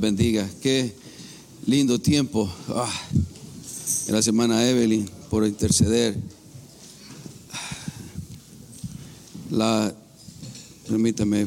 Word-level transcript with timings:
bendiga. 0.00 0.48
Qué 0.62 0.94
lindo 1.66 2.00
tiempo. 2.00 2.50
Ah, 2.68 2.90
gracias, 4.06 4.28
hermana 4.28 4.66
Evelyn, 4.66 5.08
por 5.28 5.46
interceder. 5.46 6.16
La, 9.50 9.94
permítame. 10.88 11.46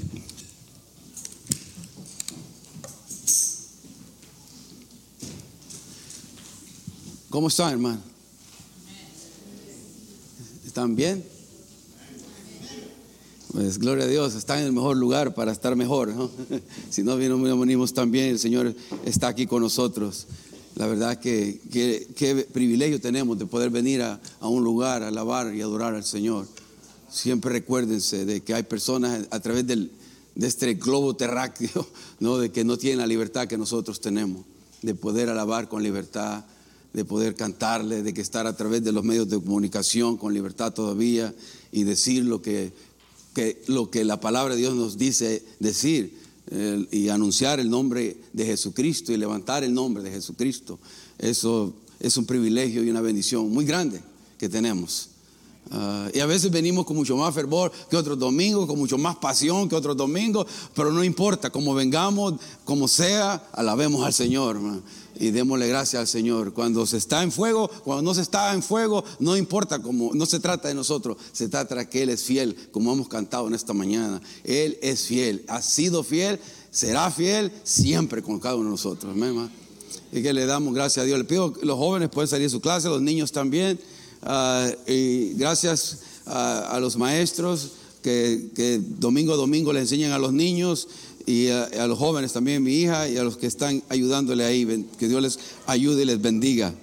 ¿Cómo 7.30 7.48
están, 7.48 7.72
hermano? 7.72 8.00
¿Están 10.64 10.96
bien? 10.96 11.33
Pues 13.54 13.78
gloria 13.78 14.06
a 14.06 14.08
Dios, 14.08 14.34
están 14.34 14.62
en 14.62 14.66
el 14.66 14.74
mejor 14.74 14.98
lugar 14.98 15.36
para 15.36 15.52
estar 15.52 15.76
mejor. 15.76 16.10
¿no? 16.10 16.28
si 16.90 17.04
no 17.04 17.18
venimos 17.18 17.94
también, 17.94 18.30
el 18.30 18.40
Señor 18.40 18.74
está 19.06 19.28
aquí 19.28 19.46
con 19.46 19.62
nosotros. 19.62 20.26
La 20.74 20.88
verdad 20.88 21.20
que 21.20 21.60
qué 21.72 22.48
privilegio 22.52 23.00
tenemos 23.00 23.38
de 23.38 23.46
poder 23.46 23.70
venir 23.70 24.02
a, 24.02 24.20
a, 24.40 24.48
un 24.48 24.64
lugar 24.64 25.04
a 25.04 25.10
alabar 25.10 25.54
y 25.54 25.62
adorar 25.62 25.94
al 25.94 26.04
Señor. 26.04 26.48
Siempre 27.12 27.52
recuérdense 27.52 28.26
de 28.26 28.42
que 28.42 28.56
hay 28.56 28.64
personas 28.64 29.28
a 29.30 29.40
través 29.40 29.68
del, 29.68 29.92
de 30.34 30.48
este 30.48 30.74
globo 30.74 31.16
terráqueo, 31.16 31.88
¿no? 32.20 32.40
de 32.40 32.52
que 32.52 32.64
no 32.64 32.78
tienen 32.78 33.02
la 33.02 33.08
libertad 33.08 33.48
que 33.48 33.60
nosotros 33.60 34.02
tenemos, 34.02 34.44
de 34.82 34.96
poder 34.96 35.30
alabar 35.30 35.70
con 35.70 35.84
libertad, 35.84 36.44
de 36.92 37.06
poder 37.06 37.36
cantarle, 37.36 38.02
de 38.02 38.16
que 38.16 38.22
estar 38.22 38.48
a 38.48 38.58
través 38.58 38.84
de 38.84 38.92
los 38.92 39.04
medios 39.04 39.30
de 39.30 39.40
comunicación 39.40 40.18
con 40.18 40.34
libertad 40.34 40.74
todavía 40.74 41.36
y 41.72 41.84
decir 41.84 42.26
lo 42.26 42.42
que 42.42 42.72
que 43.34 43.62
lo 43.68 43.90
que 43.90 44.04
la 44.04 44.20
palabra 44.20 44.56
de 44.56 44.62
Dios 44.62 44.76
nos 44.76 44.98
dice 44.98 45.44
decir 45.60 46.22
y 46.92 47.10
anunciar 47.10 47.60
el 47.60 47.70
nombre 47.70 48.18
de 48.34 48.46
Jesucristo 48.46 49.12
y 49.12 49.18
levantar 49.18 49.64
el 49.64 49.74
nombre 49.74 50.04
de 50.04 50.12
Jesucristo. 50.12 50.80
Eso 51.18 51.74
es 52.00 52.18
un 52.18 52.26
privilegio 52.26 52.84
y 52.84 52.90
una 52.90 53.02
bendición 53.02 53.50
muy 53.50 53.66
grande 53.66 54.02
que 54.38 54.50
tenemos. 54.50 55.10
Ah, 55.72 56.10
y 56.14 56.20
a 56.20 56.26
veces 56.26 56.52
venimos 56.52 56.86
con 56.86 56.96
mucho 56.96 57.16
más 57.16 57.34
fervor 57.34 57.72
que 57.90 57.96
otros 57.96 58.20
domingos, 58.20 58.68
con 58.68 58.78
mucho 58.78 58.98
más 58.98 59.16
pasión 59.16 59.70
que 59.70 59.76
otros 59.76 59.96
domingos, 59.96 60.46
pero 60.76 60.92
no 60.92 61.04
importa, 61.04 61.50
como 61.50 61.74
vengamos, 61.74 62.34
como 62.66 62.88
sea, 62.88 63.48
alabemos 63.54 64.06
al 64.06 64.14
Señor 64.14 64.60
y 65.24 65.32
démosle 65.32 65.70
gracias 65.70 66.02
al 66.02 66.08
Señor. 66.08 66.54
Cuando 66.54 66.86
se 66.86 66.98
está 66.98 67.24
en 67.24 67.32
fuego, 67.32 67.70
cuando 67.86 68.02
no 68.04 68.14
se 68.14 68.22
está 68.22 68.54
en 68.54 68.62
fuego, 68.62 69.06
no 69.20 69.38
importa 69.38 69.82
cómo, 69.82 70.12
no 70.14 70.26
se 70.26 70.42
trata 70.42 70.68
de 70.68 70.74
nosotros, 70.74 71.16
se 71.32 71.48
trata 71.48 71.76
de 71.76 71.88
que 71.88 72.04
Él 72.04 72.10
es 72.10 72.24
fiel, 72.24 72.58
como 72.72 72.92
hemos 72.92 73.08
cantado 73.08 73.48
en 73.48 73.54
esta 73.54 73.72
mañana. 73.74 74.22
Él 74.44 74.78
es 74.82 75.06
fiel, 75.06 75.46
ha 75.48 75.62
sido 75.62 76.04
fiel, 76.04 76.42
será 76.72 77.10
fiel 77.10 77.54
siempre 77.64 78.22
con 78.22 78.38
cada 78.42 78.56
uno 78.56 78.66
de 78.66 78.72
nosotros. 78.72 79.16
Y 80.12 80.22
que 80.22 80.34
le 80.34 80.46
damos 80.46 80.74
gracias 80.74 81.04
a 81.04 81.06
Dios. 81.06 81.18
Le 81.18 81.24
pido 81.24 81.54
que 81.54 81.66
los 81.66 81.78
jóvenes 81.78 82.10
pueden 82.10 82.28
salir 82.28 82.48
de 82.48 82.52
su 82.52 82.60
clase, 82.60 82.90
los 82.90 83.02
niños 83.02 83.32
también. 83.32 83.80
Ah, 84.24 84.70
y 84.86 85.34
gracias 85.36 86.00
a, 86.26 86.78
los 86.82 86.98
maestros 86.98 87.72
que, 88.02 88.50
que 88.56 88.82
domingo 89.00 89.34
a 89.34 89.38
domingo 89.38 89.72
le 89.72 89.80
enseñan 89.80 90.12
a 90.12 90.18
los 90.18 90.34
niños 90.34 90.90
y 91.26 91.50
a, 91.50 91.88
los 91.88 91.98
jóvenes 91.98 92.34
también, 92.34 92.64
mi 92.64 92.76
hija, 92.76 93.08
y 93.08 93.18
a 93.18 93.24
los 93.24 93.38
que 93.38 93.48
están 93.48 93.84
ayudándole 93.90 94.44
ahí, 94.44 94.88
que 94.98 95.08
Dios 95.08 95.22
les 95.22 95.40
ayude 95.68 96.04
y 96.04 96.06
les 96.06 96.22
bendiga. 96.22 96.74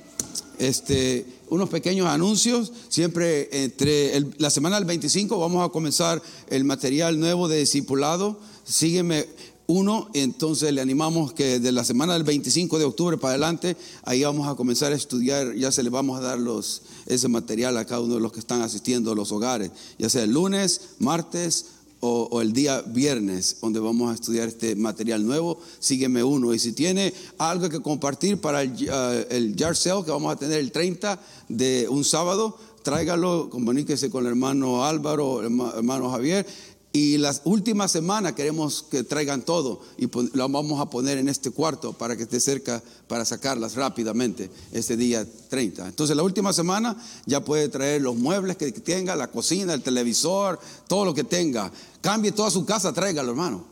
Este, 0.59 1.25
unos 1.49 1.69
pequeños 1.69 2.07
anuncios, 2.07 2.73
siempre 2.89 3.65
entre 3.65 4.25
la 4.39 4.51
semana 4.51 4.77
del 4.77 4.85
25 4.85 5.39
vamos 5.39 5.67
a 5.67 5.71
comenzar 5.71 6.23
el 6.49 6.65
material 6.65 7.19
nuevo 7.19 7.49
de 7.49 7.59
discipulado. 7.59 8.39
Sígueme 8.65 9.27
uno, 9.67 10.09
entonces 10.15 10.73
le 10.73 10.81
animamos 10.81 11.33
que 11.33 11.61
de 11.61 11.71
la 11.71 11.85
semana 11.85 12.15
del 12.15 12.25
25 12.25 12.79
de 12.79 12.85
octubre 12.85 13.19
para 13.19 13.35
adelante, 13.35 13.77
ahí 14.03 14.25
vamos 14.25 14.49
a 14.49 14.57
comenzar 14.57 14.93
a 14.93 14.97
estudiar, 14.97 15.55
ya 15.55 15.71
se 15.71 15.85
le 15.85 15.91
vamos 15.91 16.19
a 16.19 16.23
dar 16.23 16.39
los, 16.41 16.83
ese 17.07 17.29
material 17.29 17.77
a 17.77 17.85
cada 17.85 18.01
uno 18.01 18.15
de 18.15 18.21
los 18.21 18.33
que 18.33 18.41
están 18.41 18.63
asistiendo 18.63 19.13
a 19.13 19.15
los 19.15 19.31
hogares, 19.31 19.71
ya 19.97 20.09
sea 20.09 20.25
el 20.25 20.33
lunes, 20.33 20.81
martes, 20.99 21.67
o, 22.01 22.41
el 22.41 22.53
día 22.53 22.83
viernes, 22.83 23.59
donde 23.61 23.81
vamos 23.81 24.11
a 24.11 24.15
estudiar 24.15 24.49
este 24.49 24.75
material 24.75 25.27
nuevo, 25.27 25.59
sígueme 25.79 26.25
uno. 26.25 26.55
Y 26.55 26.59
si 26.59 26.73
tiene 26.73 27.13
algo 27.39 27.69
que 27.69 27.81
compartir 27.81 28.41
para 28.41 28.63
el, 28.63 28.73
uh, 28.73 29.27
el 29.31 29.55
que 29.57 30.11
vamos 30.11 30.33
a 30.33 30.37
tener 30.37 30.59
el 30.59 30.73
30 30.73 31.21
de 31.49 31.87
un 31.89 32.05
sábado, 32.05 32.57
tráigalo, 32.83 33.51
comuníquese 33.51 34.11
con 34.11 34.25
el 34.25 34.31
hermano 34.31 34.85
Álvaro, 34.85 35.41
el 35.41 35.47
hermano 35.47 36.11
Javier 36.11 36.47
y 36.93 37.19
las 37.19 37.43
últimas 37.45 37.93
semanas 37.93 38.33
queremos 38.33 38.85
que 38.91 39.05
traigan 39.05 39.43
todo 39.43 39.81
y 39.97 40.09
lo 40.37 40.49
vamos 40.49 40.81
a 40.81 40.91
poner 40.91 41.19
en 41.19 41.29
este 41.29 41.53
cuarto 41.53 41.93
para 41.93 42.17
que 42.17 42.25
esté 42.25 42.41
cerca 42.41 42.83
para 43.07 43.25
sacarlas 43.25 43.77
rápidamente 43.77 44.51
este 44.73 44.97
día 44.97 45.25
30. 45.49 45.87
Entonces 45.87 46.17
la 46.17 46.25
última 46.25 46.53
semana 46.53 46.97
ya 47.27 47.45
puede 47.45 47.69
traer 47.69 48.03
los 48.03 48.17
muebles 48.17 48.57
que 48.57 48.73
tenga, 48.73 49.15
la 49.15 49.31
cocina, 49.31 49.73
el 49.73 49.83
televisor, 49.83 50.59
todo 50.89 51.05
lo 51.05 51.15
que 51.15 51.23
tenga. 51.23 51.71
Cambie 52.01 52.33
toda 52.33 52.51
su 52.51 52.65
casa, 52.65 52.93
tráigalo 52.93 53.31
hermano. 53.31 53.65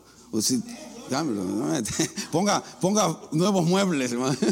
Ponga, 2.32 2.62
ponga 2.80 3.18
nuevos 3.32 3.66
muebles, 3.66 4.12
hermano. 4.12 4.36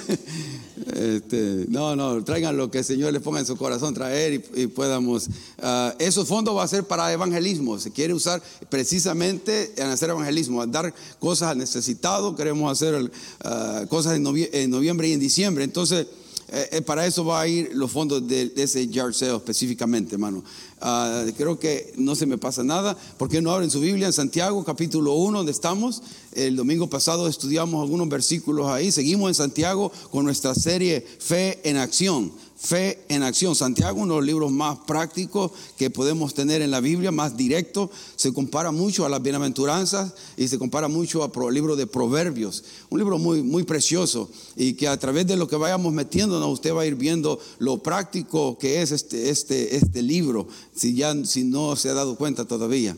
Este, 0.95 1.67
no, 1.69 1.97
no, 1.97 2.23
traigan 2.23 2.57
lo 2.57 2.71
que 2.71 2.79
el 2.79 2.85
Señor 2.85 3.13
les 3.13 3.21
ponga 3.21 3.41
en 3.41 3.47
su 3.47 3.57
corazón 3.57 3.93
traer 3.93 4.45
y, 4.55 4.67
podamos. 4.69 5.27
Uh, 5.59 5.91
esos 5.99 6.29
fondos 6.29 6.57
va 6.57 6.63
a 6.63 6.69
ser 6.69 6.85
para 6.85 7.13
evangelismo. 7.13 7.79
Se 7.79 7.91
quiere 7.91 8.15
usar 8.15 8.41
precisamente 8.69 9.73
en 9.77 9.89
hacer 9.89 10.11
evangelismo, 10.11 10.65
dar 10.67 10.95
cosas 11.19 11.51
al 11.51 11.59
necesitado. 11.59 12.37
Queremos 12.37 12.71
hacer 12.71 13.11
ah, 13.43 13.85
cosas 13.89 14.15
en, 14.17 14.23
noviembre 14.71 15.09
y 15.09 15.13
en 15.13 15.21
diciembre. 15.21 15.65
Entonces, 15.65 16.07
eh, 16.49 16.69
eh, 16.73 16.83
para 16.83 17.05
eso 17.07 17.25
va 17.25 17.41
a 17.41 17.49
ir 17.49 17.71
los 17.75 17.91
fondos 17.91 18.27
de, 18.27 18.53
ese 18.57 18.87
yard 18.87 19.13
sale 19.13 19.35
específicamente, 19.35 20.15
hermano. 20.15 20.45
Ah, 20.81 21.25
creo 21.37 21.59
que 21.59 21.95
no 21.97 22.15
se 22.15 22.27
me 22.27 22.37
pasa 22.37 22.63
nada. 22.63 22.97
¿Por 23.17 23.29
qué 23.31 23.41
no 23.41 23.51
abren 23.51 23.71
su 23.71 23.81
Biblia 23.81 24.07
en 24.07 24.13
Santiago, 24.13 24.63
capítulo 24.65 25.15
1, 25.15 25.39
donde 25.39 25.53
estamos? 25.53 26.03
El 26.33 26.55
domingo 26.55 26.91
pasado 26.91 27.29
estudiamos 27.29 27.83
algunos 27.83 28.09
versículos 28.09 28.69
ahí. 28.69 28.93
Seguimos 28.93 29.29
en 29.29 29.35
Santiago 29.35 29.91
con 30.11 30.25
nuestra 30.25 30.55
serie 30.55 31.01
Fe 31.01 31.61
en 31.65 31.79
Acción. 31.79 32.31
Fe 32.67 33.05
en 33.09 33.23
acción. 33.23 33.55
Santiago, 33.55 34.01
uno 34.01 34.15
de 34.15 34.21
los 34.21 34.27
libros 34.27 34.51
más 34.51 34.79
prácticos 34.89 35.53
que 35.79 35.89
podemos 35.89 36.35
tener 36.35 36.63
en 36.63 36.73
la 36.73 36.81
Biblia, 36.81 37.13
más 37.13 37.37
directo. 37.37 37.93
Se 38.17 38.33
compara 38.33 38.73
mucho 38.73 39.07
a 39.07 39.09
las 39.09 39.23
bienaventuranzas 39.23 40.15
y 40.37 40.49
se 40.49 40.59
compara 40.59 40.89
mucho 40.89 41.23
al 41.23 41.55
libro 41.55 41.77
de 41.77 41.87
Proverbios. 41.87 42.65
Un 42.91 42.99
libro 42.99 43.19
muy, 43.19 43.45
muy 43.45 43.63
precioso 43.63 44.29
y 44.57 44.73
que 44.73 44.89
a 44.89 44.99
través 44.99 45.29
de 45.29 45.37
lo 45.37 45.47
que 45.47 45.55
vayamos 45.55 45.93
metiéndonos, 45.93 46.53
usted 46.53 46.75
va 46.75 46.83
a 46.83 46.87
ir 46.87 46.97
viendo 46.97 47.39
lo 47.61 47.79
práctico 47.79 48.59
que 48.59 48.83
es 48.83 48.91
este, 48.91 49.31
este, 49.31 49.77
este 49.77 50.03
libro, 50.03 50.49
si, 50.75 50.95
ya, 50.95 51.15
si 51.25 51.45
no 51.45 51.77
se 51.77 51.91
ha 51.91 51.95
dado 51.95 52.17
cuenta 52.17 52.47
todavía. 52.47 52.97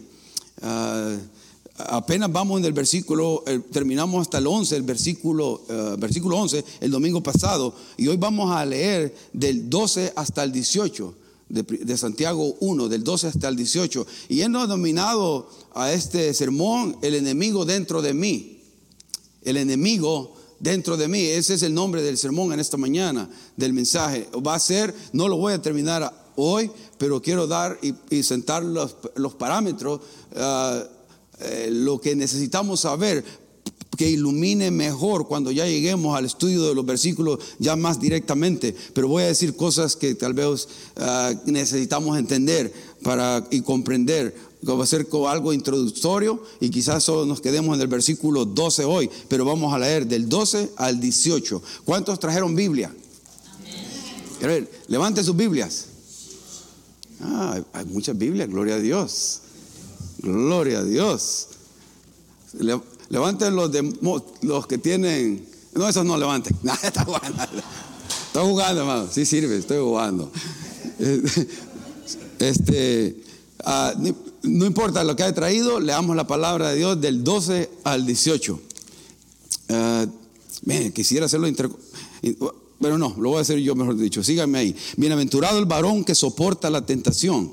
Ah, 0.62 1.14
apenas 1.78 2.30
vamos 2.32 2.58
en 2.58 2.66
el 2.66 2.72
versículo, 2.72 3.44
eh, 3.46 3.60
terminamos 3.72 4.22
hasta 4.22 4.38
el 4.38 4.46
11, 4.46 4.76
el 4.76 4.82
versículo, 4.82 5.62
eh, 5.68 5.96
versículo 5.98 6.36
11, 6.36 6.64
el 6.80 6.90
domingo 6.90 7.22
pasado, 7.22 7.74
y 7.96 8.08
hoy 8.08 8.16
vamos 8.16 8.50
a 8.52 8.64
leer 8.64 9.14
del 9.32 9.70
12 9.70 10.12
hasta 10.16 10.42
el 10.44 10.52
18. 10.52 11.14
De, 11.48 11.96
Santiago 11.96 12.56
1, 12.60 12.88
del 12.90 13.02
12 13.02 13.28
hasta 13.28 13.48
el 13.48 13.56
18. 13.56 14.06
Y 14.28 14.42
él 14.42 14.52
nos 14.52 14.64
ha 14.64 14.66
dominado 14.66 15.48
a 15.72 15.90
este 15.92 16.34
sermón 16.34 16.98
el 17.00 17.14
enemigo 17.14 17.64
dentro 17.64 18.02
de 18.02 18.12
mí. 18.12 18.60
El 19.42 19.56
enemigo 19.56 20.34
dentro 20.60 20.98
de 20.98 21.08
mí. 21.08 21.20
Ese 21.20 21.54
es 21.54 21.62
el 21.62 21.72
nombre 21.72 22.02
del 22.02 22.18
sermón 22.18 22.52
en 22.52 22.60
esta 22.60 22.76
mañana, 22.76 23.30
del 23.56 23.72
mensaje. 23.72 24.28
Va 24.46 24.56
a 24.56 24.58
ser, 24.58 24.94
no 25.14 25.26
lo 25.26 25.38
voy 25.38 25.54
a 25.54 25.62
terminar 25.62 26.12
hoy, 26.36 26.70
pero 26.98 27.22
quiero 27.22 27.46
dar 27.46 27.78
y, 27.80 28.22
sentar 28.22 28.62
los, 28.62 28.94
parámetros. 29.38 30.02
Ah, 30.36 30.84
eh, 31.40 31.68
lo 31.70 32.00
que 32.00 32.16
necesitamos 32.16 32.80
saber 32.80 33.24
que 33.98 34.08
ilumine 34.08 34.70
mejor 34.70 35.26
cuando 35.26 35.50
ya 35.50 35.66
lleguemos 35.66 36.16
al 36.16 36.24
estudio 36.24 36.62
de 36.62 36.74
los 36.74 36.86
versículos 36.86 37.40
ya 37.58 37.74
más 37.74 38.00
directamente. 38.00 38.74
Pero 38.94 39.08
voy 39.08 39.24
a 39.24 39.26
decir 39.26 39.56
cosas 39.56 39.96
que 39.96 40.14
tal 40.14 40.34
vez 40.34 40.68
ah, 40.96 41.34
necesitamos 41.46 42.16
entender 42.16 42.72
para, 43.02 43.44
y 43.50 43.60
comprender. 43.60 44.34
Va 44.68 44.82
a 44.82 44.86
ser 44.86 45.06
algo 45.28 45.52
introductorio 45.52 46.42
y 46.60 46.70
quizás 46.70 47.04
solo 47.04 47.26
nos 47.26 47.40
quedemos 47.40 47.74
en 47.74 47.80
el 47.80 47.88
versículo 47.88 48.44
12 48.44 48.84
hoy, 48.84 49.10
pero 49.28 49.44
vamos 49.44 49.72
a 49.72 49.78
leer 49.78 50.06
del 50.06 50.28
12 50.28 50.70
al 50.76 51.00
18. 51.00 51.62
¿Cuántos 51.84 52.18
trajeron 52.18 52.54
Biblia? 52.54 52.94
Amén. 54.42 54.68
Levante 54.86 55.22
sus 55.24 55.36
Biblias. 55.36 55.86
Ah, 57.20 57.60
hay 57.72 57.84
muchas 57.86 58.16
Biblias, 58.16 58.48
gloria 58.48 58.76
a 58.76 58.78
Dios. 58.78 59.42
Gloria 60.18 60.80
a 60.80 60.84
Dios. 60.84 61.48
levanten 63.08 63.56
los, 63.56 63.72
de, 63.72 63.92
los 64.42 64.66
que 64.66 64.78
tienen. 64.78 65.46
No, 65.74 65.88
esos 65.88 66.04
no 66.04 66.16
levanten. 66.16 66.56
está 66.82 67.04
jugando. 67.04 67.42
Estoy 68.26 68.44
jugando, 68.44 68.80
hermano. 68.82 69.08
Sí 69.10 69.24
sirve, 69.24 69.58
estoy 69.58 69.78
jugando. 69.78 70.30
Este, 72.38 73.20
ah, 73.64 73.92
no 74.44 74.64
importa 74.64 75.02
lo 75.02 75.16
que 75.16 75.24
haya 75.24 75.34
traído, 75.34 75.80
leamos 75.80 76.14
la 76.14 76.28
palabra 76.28 76.70
de 76.70 76.76
Dios 76.76 77.00
del 77.00 77.24
12 77.24 77.68
al 77.82 78.06
18. 78.06 78.60
Ah, 79.70 80.06
Bien, 80.62 80.92
quisiera 80.92 81.26
hacerlo 81.26 81.48
inter... 81.48 81.70
Pero 82.80 82.96
no, 82.96 83.14
lo 83.18 83.30
voy 83.30 83.38
a 83.38 83.40
hacer 83.40 83.58
yo 83.58 83.74
mejor 83.74 83.96
dicho. 83.96 84.22
Síganme 84.22 84.58
ahí. 84.58 84.76
Bienaventurado 84.96 85.58
el 85.58 85.64
varón 85.64 86.04
que 86.04 86.14
soporta 86.14 86.70
la 86.70 86.86
tentación. 86.86 87.52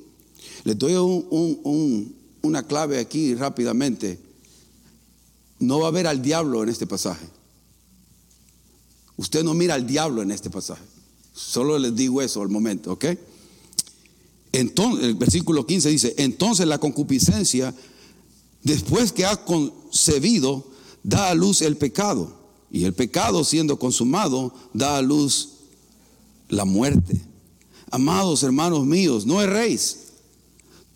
Les 0.63 0.77
doy 0.77 0.93
una 2.41 2.63
clave 2.63 2.99
aquí 2.99 3.35
rápidamente. 3.35 4.19
No 5.59 5.79
va 5.79 5.87
a 5.87 5.91
ver 5.91 6.07
al 6.07 6.21
diablo 6.21 6.63
en 6.63 6.69
este 6.69 6.87
pasaje. 6.87 7.25
Usted 9.17 9.43
no 9.43 9.53
mira 9.53 9.75
al 9.75 9.85
diablo 9.85 10.21
en 10.21 10.31
este 10.31 10.49
pasaje. 10.49 10.83
Solo 11.33 11.77
les 11.77 11.95
digo 11.95 12.21
eso 12.21 12.41
al 12.41 12.49
momento, 12.49 12.93
¿ok? 12.93 13.05
Entonces, 14.51 15.05
el 15.05 15.15
versículo 15.15 15.65
15 15.65 15.89
dice, 15.89 16.15
entonces 16.17 16.67
la 16.67 16.79
concupiscencia, 16.79 17.73
después 18.63 19.11
que 19.11 19.25
ha 19.25 19.45
concebido, 19.45 20.65
da 21.03 21.29
a 21.29 21.35
luz 21.35 21.61
el 21.61 21.77
pecado. 21.77 22.35
Y 22.71 22.85
el 22.85 22.93
pecado 22.93 23.43
siendo 23.43 23.77
consumado, 23.77 24.53
da 24.73 24.97
a 24.97 25.01
luz 25.01 25.49
la 26.49 26.65
muerte. 26.65 27.21
Amados 27.91 28.43
hermanos 28.43 28.85
míos, 28.85 29.25
no 29.25 29.41
erréis. 29.41 30.00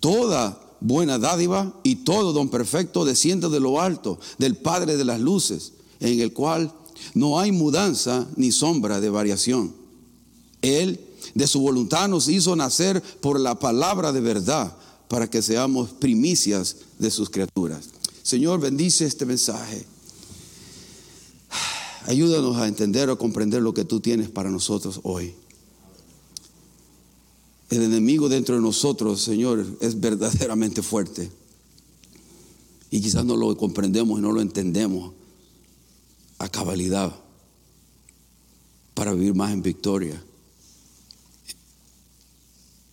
Toda 0.06 0.62
buena 0.82 1.18
dádiva 1.18 1.74
y 1.82 1.96
todo 1.96 2.32
don 2.32 2.50
perfecto 2.50 3.06
desciende 3.06 3.50
de 3.50 3.60
lo 3.60 3.82
alto, 3.82 4.20
del 4.38 4.56
Padre 4.56 4.98
de 4.98 5.04
las 5.04 5.20
luces, 5.20 5.72
en 6.00 6.20
el 6.20 6.32
cual 6.32 6.72
no 7.16 7.40
hay 7.40 7.52
mudanza 7.52 8.28
ni 8.36 8.52
sombra 8.52 9.02
de 9.02 9.10
variación. 9.10 9.74
Él 10.62 11.04
de 11.34 11.48
su 11.48 11.60
voluntad 11.60 12.08
nos 12.08 12.28
hizo 12.28 12.56
nacer 12.56 13.02
por 13.20 13.40
la 13.40 13.58
palabra 13.58 14.12
de 14.12 14.22
verdad 14.22 14.78
para 15.08 15.28
que 15.28 15.42
seamos 15.42 15.90
primicias 15.90 16.76
de 17.00 17.10
sus 17.10 17.32
criaturas. 17.32 17.90
Señor, 18.22 18.60
bendice 18.60 19.06
este 19.06 19.26
mensaje. 19.26 19.88
Ayúdanos 22.06 22.58
a 22.58 22.68
entender 22.68 23.10
o 23.10 23.18
comprender 23.18 23.64
lo 23.64 23.74
que 23.74 23.86
tú 23.86 24.02
tienes 24.02 24.30
para 24.30 24.52
nosotros 24.52 25.00
hoy. 25.02 25.34
El 27.76 27.84
enemigo 27.84 28.30
dentro 28.30 28.56
de 28.56 28.62
nosotros, 28.62 29.22
Señor, 29.22 29.66
es 29.82 30.00
verdaderamente 30.00 30.82
fuerte. 30.82 31.30
Y 32.90 33.02
quizás 33.02 33.26
no 33.26 33.36
lo 33.36 33.58
comprendemos 33.58 34.18
y 34.18 34.22
no 34.22 34.32
lo 34.32 34.40
entendemos 34.40 35.14
a 36.38 36.48
cabalidad 36.48 37.14
para 38.94 39.14
vivir 39.14 39.34
más 39.34 39.52
en 39.52 39.62
victoria 39.62 40.24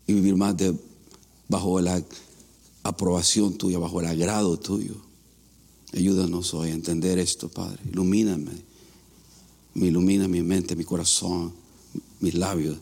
y 0.08 0.14
vivir 0.14 0.34
más 0.34 0.56
bajo 1.46 1.81
la 1.81 2.02
aprobación 2.82 3.56
tuya, 3.56 3.78
bajo 3.78 4.00
el 4.00 4.06
agrado 4.06 4.58
tuyo. 4.58 4.96
Ayúdanos 5.93 6.55
hoy 6.55 6.70
a 6.70 6.75
entender 6.75 7.20
esto, 7.20 7.49
Padre. 7.49 7.78
Ilumíname. 7.88 8.50
Me 9.75 9.87
ilumina 9.87 10.26
mi 10.26 10.43
mente, 10.43 10.75
mi 10.75 10.85
corazón, 10.85 11.52
mis 12.19 12.35
labios 12.35 12.78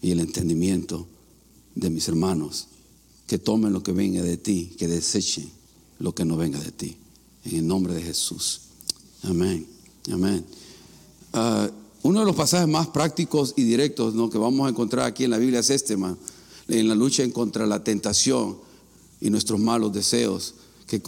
y 0.00 0.12
el 0.12 0.20
entendimiento 0.20 1.08
de 1.74 1.90
mis 1.90 2.08
hermanos. 2.08 2.68
Que 3.26 3.38
tomen 3.38 3.72
lo 3.72 3.82
que 3.82 3.92
venga 3.92 4.22
de 4.22 4.36
ti, 4.36 4.74
que 4.78 4.88
desechen 4.88 5.50
lo 5.98 6.14
que 6.14 6.24
no 6.24 6.36
venga 6.36 6.58
de 6.58 6.72
ti. 6.72 6.96
En 7.44 7.56
el 7.56 7.66
nombre 7.66 7.94
de 7.94 8.02
Jesús. 8.02 8.60
Amén. 9.22 9.66
Amén. 10.10 10.44
Ah, 11.32 11.70
uno 12.02 12.20
de 12.20 12.26
los 12.26 12.34
pasajes 12.34 12.68
más 12.68 12.88
prácticos 12.88 13.54
y 13.56 13.62
directos 13.62 14.14
que 14.30 14.38
vamos 14.38 14.66
a 14.66 14.70
encontrar 14.70 15.06
aquí 15.06 15.24
en 15.24 15.30
la 15.30 15.38
Biblia 15.38 15.60
es 15.60 15.70
este, 15.70 15.94
en 15.94 16.88
la 16.88 16.94
lucha 16.94 17.28
contra 17.30 17.66
la 17.66 17.84
tentación 17.84 18.58
y 19.20 19.30
nuestros 19.30 19.60
malos 19.60 19.92
deseos 19.92 20.54
que, 20.86 21.00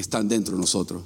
están 0.00 0.26
dentro 0.26 0.54
de 0.54 0.60
nosotros. 0.60 1.02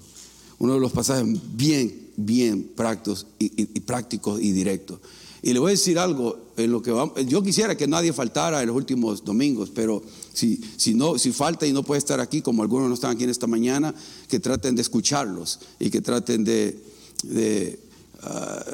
Uno 0.58 0.74
de 0.74 0.80
los 0.80 0.92
pasajes 0.92 1.26
bien, 1.56 2.10
bien 2.16 2.70
prácticos 2.76 3.26
y, 3.38 3.80
prácticos 3.80 4.40
y 4.40 4.52
directos. 4.52 5.00
Y 5.42 5.52
le 5.52 5.58
voy 5.58 5.70
a 5.70 5.72
decir 5.72 5.98
algo, 5.98 6.38
en 6.56 6.70
lo 6.70 6.80
que 6.82 6.94
yo 7.26 7.42
quisiera 7.42 7.76
que 7.76 7.88
nadie 7.88 8.12
faltara 8.12 8.60
en 8.60 8.68
los 8.68 8.76
últimos 8.76 9.24
domingos, 9.24 9.70
pero 9.74 10.00
si, 10.32 10.60
si, 10.76 10.94
no, 10.94 11.18
si 11.18 11.32
falta 11.32 11.66
y 11.66 11.72
no 11.72 11.82
puede 11.82 11.98
estar 11.98 12.20
aquí, 12.20 12.42
como 12.42 12.62
algunos 12.62 12.88
no 12.88 12.94
están 12.94 13.10
aquí 13.10 13.24
en 13.24 13.30
esta 13.30 13.48
mañana, 13.48 13.92
que 14.28 14.38
traten 14.38 14.76
de 14.76 14.82
escucharlos 14.82 15.58
y 15.80 15.90
que 15.90 16.00
traten 16.00 16.44
de, 16.44 16.78
de, 17.24 17.78
ah, 18.22 18.64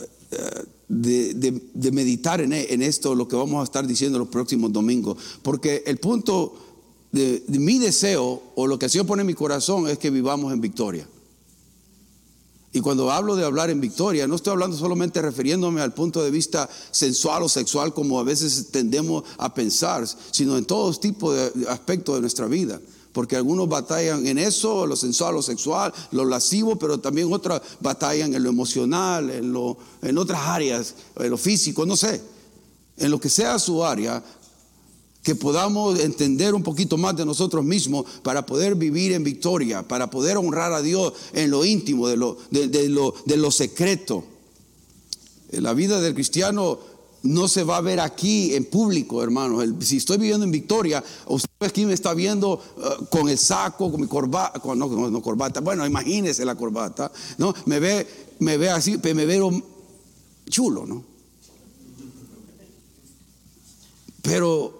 de, 0.89 1.91
meditar 1.93 2.41
en, 2.41 2.53
esto, 2.83 3.15
lo 3.15 3.29
que 3.29 3.37
vamos 3.37 3.61
a 3.61 3.65
estar 3.65 3.87
diciendo 3.87 4.19
los 4.19 4.29
próximos 4.29 4.73
domingos. 4.73 5.17
Porque 5.43 5.83
el 5.87 5.99
punto 5.99 6.55
de, 7.13 7.43
mi 7.49 7.79
deseo, 7.79 8.43
o 8.55 8.67
lo 8.67 8.79
que 8.79 8.87
el 8.87 8.91
Señor 8.91 9.07
pone 9.07 9.23
en 9.23 9.27
mi 9.27 9.35
corazón, 9.35 9.89
es 9.89 9.99
que 9.99 10.11
vivamos 10.11 10.53
en 10.53 10.61
victoria. 10.61 11.09
Y 12.73 12.81
cuando 12.81 13.11
hablo 13.11 13.35
de 13.35 13.45
hablar 13.45 13.71
en 13.71 13.81
victoria, 13.81 14.27
no 14.27 14.37
estoy 14.37 14.53
hablando 14.53 14.77
solamente 14.77 15.23
refiriéndome 15.23 15.81
al 15.81 15.95
punto 15.95 16.23
de 16.23 16.31
vista 16.31 16.69
sensual 16.91 17.43
o 17.43 17.49
sexual 17.49 17.95
como 17.95 18.21
a 18.21 18.25
veces 18.25 18.69
tendemos 18.71 19.25
a 19.39 19.55
pensar, 19.55 20.07
sino 20.31 20.59
en 20.59 20.67
todos 20.67 21.01
tipos 21.01 21.35
de 21.35 21.69
aspectos 21.69 22.17
de 22.17 22.21
nuestra 22.21 22.47
vida. 22.47 22.79
Porque 23.13 23.37
algunos 23.37 23.69
batallan 23.69 24.27
en 24.27 24.39
eso, 24.39 24.87
lo 24.87 24.97
sensual, 24.97 25.35
lo 25.35 25.43
sexual, 25.43 25.95
lo 26.13 26.27
lascivo, 26.27 26.77
pero 26.77 27.01
también 27.01 27.33
otros 27.33 27.63
batallan 27.81 28.35
en 28.35 28.43
lo 28.43 28.51
emocional, 28.51 29.31
en, 29.31 29.51
lo, 29.51 29.79
en 30.03 30.19
otras 30.19 30.41
áreas, 30.43 30.95
en 31.17 31.31
lo 31.31 31.39
físico, 31.39 31.87
no 31.87 31.97
sé, 31.97 32.21
en 32.99 33.11
lo 33.11 33.19
que 33.19 33.31
sea 33.31 33.59
su 33.59 33.83
área, 33.83 34.23
que 35.23 35.35
podamos 35.35 35.99
entender 36.01 36.55
un 36.55 36.63
poquito 36.63 36.97
más 36.97 37.17
de 37.17 37.25
nosotros 37.25 37.65
mismos 37.65 38.07
para 38.23 38.47
poder 38.47 38.75
vivir 38.75 39.13
en 39.13 39.25
victoria, 39.25 39.87
para 39.87 40.09
poder 40.11 40.37
honrar 40.37 40.73
a 40.73 40.83
Dios 40.83 41.13
en 41.33 41.51
lo 41.51 41.65
íntimo, 41.65 42.09
de 42.09 42.17
lo, 42.17 42.39
de, 42.51 42.89
lo, 42.89 43.15
de 43.27 43.37
lo 43.37 43.51
secreto. 43.51 44.25
La 45.51 45.75
vida 45.75 46.01
del 46.01 46.15
cristiano 46.15 46.79
no 47.23 47.49
se 47.49 47.65
va 47.65 47.79
a 47.79 47.81
ver 47.81 48.01
aquí 48.01 48.55
en 48.55 48.65
público, 48.65 49.23
hermano. 49.23 49.61
si 49.81 49.97
estoy 49.97 50.19
viviendo 50.19 50.45
en 50.45 50.53
Victoria, 50.53 51.03
usted 51.27 51.51
aquí 51.61 51.85
me 51.85 51.93
está 51.93 52.15
viendo 52.15 52.55
uh, 52.77 53.05
con 53.07 53.29
el 53.29 53.39
saco, 53.39 53.91
con 53.91 54.01
mi 54.01 54.07
corbata, 54.07 54.61
con, 54.61 54.79
no, 54.79 54.89
no, 55.11 55.23
corbata, 55.23 55.61
bueno, 55.61 55.85
imagínese 55.87 56.45
la 56.45 56.55
corbata, 56.55 57.11
¿no? 57.39 57.55
Me 57.67 57.81
ve, 57.81 58.07
me 58.39 58.57
ve 58.57 58.71
así, 58.71 58.99
me 59.03 59.27
veo 59.27 59.51
chulo, 60.49 60.87
¿no? 60.87 61.05
Pero, 64.23 64.78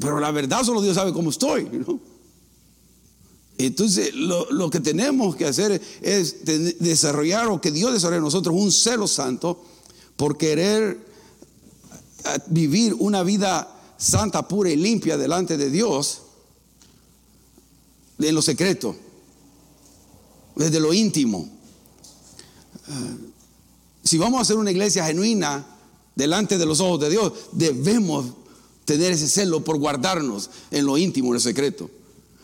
pero 0.00 0.20
la 0.20 0.30
verdad 0.30 0.62
solo 0.64 0.82
Dios 0.82 0.94
sabe 0.94 1.12
cómo 1.12 1.30
estoy, 1.30 1.64
¿no? 1.64 2.00
Entonces, 3.56 4.12
lo, 4.14 4.50
lo, 4.50 4.68
que 4.68 4.80
tenemos 4.80 5.36
que 5.36 5.46
hacer 5.46 5.80
es 6.02 6.44
desarrollar, 6.80 7.46
o 7.46 7.60
que 7.60 7.70
Dios 7.70 7.92
desarrolle 7.92 8.18
en 8.18 8.24
nosotros, 8.24 8.54
un 8.56 8.72
celo 8.72 9.06
santo 9.06 9.62
por 10.16 10.36
querer 10.36 10.98
vivir 12.48 12.94
una 12.98 13.22
vida 13.22 13.70
santa, 13.96 14.48
pura 14.48 14.70
y 14.70 14.76
limpia 14.76 15.16
delante 15.16 15.56
de 15.56 15.70
Dios, 15.70 16.22
en 18.18 18.34
lo 18.34 18.42
secreto, 18.42 18.96
desde 20.56 20.80
lo 20.80 20.92
íntimo. 20.92 21.48
Eh, 22.88 23.30
si 24.02 24.18
vamos 24.18 24.38
a 24.38 24.42
hacer 24.42 24.56
una 24.56 24.70
iglesia 24.70 25.06
genuina 25.06 25.64
delante 26.14 26.58
de 26.58 26.66
los 26.66 26.80
ojos 26.80 27.00
de 27.00 27.10
Dios, 27.10 27.32
debemos 27.52 28.26
tener 28.84 29.12
ese 29.12 29.28
celo 29.28 29.64
por 29.64 29.78
guardarnos 29.78 30.50
en 30.70 30.86
lo 30.86 30.98
íntimo, 30.98 31.28
en 31.28 31.34
lo 31.34 31.40
secreto. 31.40 31.90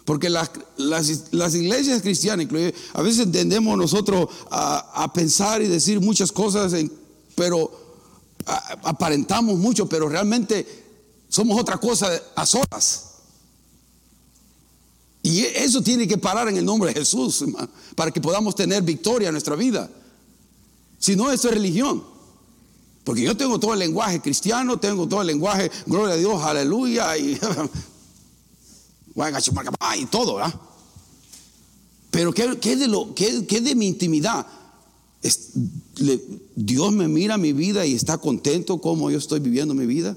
Porque 0.04 0.28
las, 0.28 0.50
las, 0.76 1.54
iglesias 1.54 2.02
cristianas, 2.02 2.46
a 2.94 3.02
veces 3.02 3.30
tendemos 3.30 3.76
nosotros 3.76 4.28
a, 4.50 5.10
pensar 5.14 5.62
y 5.62 5.68
decir 5.68 6.00
muchas 6.00 6.32
cosas 6.32 6.74
pero 7.34 7.70
aparentamos 8.82 9.56
mucho, 9.56 9.88
pero 9.88 10.08
realmente 10.08 10.66
somos 11.28 11.60
otra 11.60 11.78
cosa 11.78 12.10
a 12.34 12.44
solas. 12.44 13.06
Y 15.22 15.40
eso 15.40 15.82
tiene 15.82 16.08
que 16.08 16.18
parar 16.18 16.48
en 16.48 16.56
el 16.56 16.64
nombre 16.64 16.92
de 16.92 17.00
Jesús, 17.00 17.44
para 17.94 18.10
que 18.10 18.20
podamos 18.20 18.54
tener 18.54 18.82
victoria 18.82 19.28
en 19.28 19.34
nuestra 19.34 19.54
vida. 19.54 19.90
Si 20.98 21.14
no, 21.14 21.30
eso 21.30 21.48
es 21.48 21.54
religión. 21.54 22.02
Porque 23.04 23.22
yo 23.22 23.36
tengo 23.36 23.58
todo 23.58 23.72
el 23.72 23.78
lenguaje 23.78 24.20
cristiano, 24.20 24.78
tengo 24.78 25.08
todo 25.08 25.22
el 25.22 25.26
lenguaje, 25.26 25.70
gloria 25.86 26.14
a 26.14 26.18
Dios, 26.18 26.42
aleluya, 26.42 27.16
y, 27.16 27.38
y 29.96 30.06
todo, 30.06 30.38
Pero 32.10 32.32
¿qué, 32.32 32.76
de, 32.76 32.88
lo, 32.88 33.14
qué, 33.14 33.46
qué 33.46 33.60
de 33.60 33.74
mi 33.74 33.88
intimidad? 33.88 34.46
Dios 36.54 36.92
me 36.92 37.08
mira 37.08 37.36
mi 37.38 37.52
vida 37.52 37.84
y 37.86 37.94
está 37.94 38.18
contento 38.18 38.80
como 38.80 39.10
yo 39.10 39.18
estoy 39.18 39.40
viviendo 39.40 39.74
mi 39.74 39.86
vida. 39.86 40.16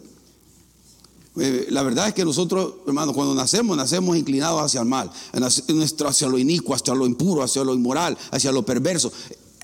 Eh, 1.36 1.68
la 1.72 1.82
verdad 1.82 2.10
es 2.10 2.13
que 2.13 2.24
nosotros, 2.24 2.75
hermanos, 2.86 3.16
cuando 3.16 3.34
nacemos, 3.34 3.75
nacemos 3.75 4.16
inclinados 4.18 4.62
hacia 4.62 4.82
el 4.82 4.88
mal, 4.88 5.10
hacia 5.34 6.28
lo 6.28 6.38
inicuo, 6.38 6.75
hacia 6.75 6.94
lo 6.94 7.06
impuro, 7.06 7.42
hacia 7.42 7.63
lo 7.63 7.74
inmoral, 7.74 8.18
hacia 8.32 8.52
lo 8.52 8.63
perverso. 8.63 9.12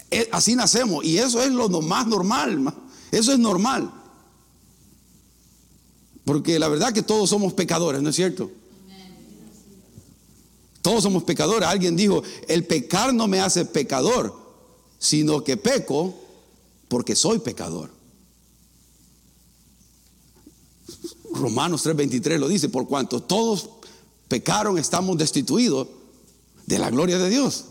Eh, 0.10 0.28
así 0.32 0.56
nacemos 0.56 1.06
y 1.06 1.20
eso 1.20 1.42
es 1.44 1.52
lo 1.52 1.70
más 1.82 2.08
normal, 2.08 2.74
eso 3.12 3.32
es 3.32 3.39
normal. 3.39 3.92
Porque 6.25 6.60
la 6.60 6.68
verdad 6.68 6.94
que 6.94 7.01
todos 7.01 7.30
somos 7.30 7.54
pecadores, 7.54 8.01
¿no 8.01 8.10
es 8.10 8.16
cierto? 8.16 8.51
Todos 10.82 11.04
somos 11.04 11.24
pecadores. 11.24 11.68
Alguien 11.68 11.96
dijo, 11.96 12.24
el 12.48 12.66
pecar 12.66 13.13
no 13.13 13.28
me 13.28 13.42
hace 13.42 13.66
pecador, 13.66 14.36
sino 14.98 15.44
que 15.44 15.58
peco 15.58 16.13
porque 16.88 17.16
soy 17.16 17.39
pecador. 17.39 17.92
Romanos 21.32 21.86
3:23 21.86 22.38
lo 22.38 22.48
dice, 22.48 22.70
por 22.70 22.88
cuanto 22.88 23.22
todos 23.22 23.70
pecaron, 24.28 24.78
estamos 24.78 25.18
destituidos 25.18 25.88
de 26.66 26.80
la 26.80 26.89
gloria 26.89 27.18
de 27.18 27.30
Dios. 27.30 27.66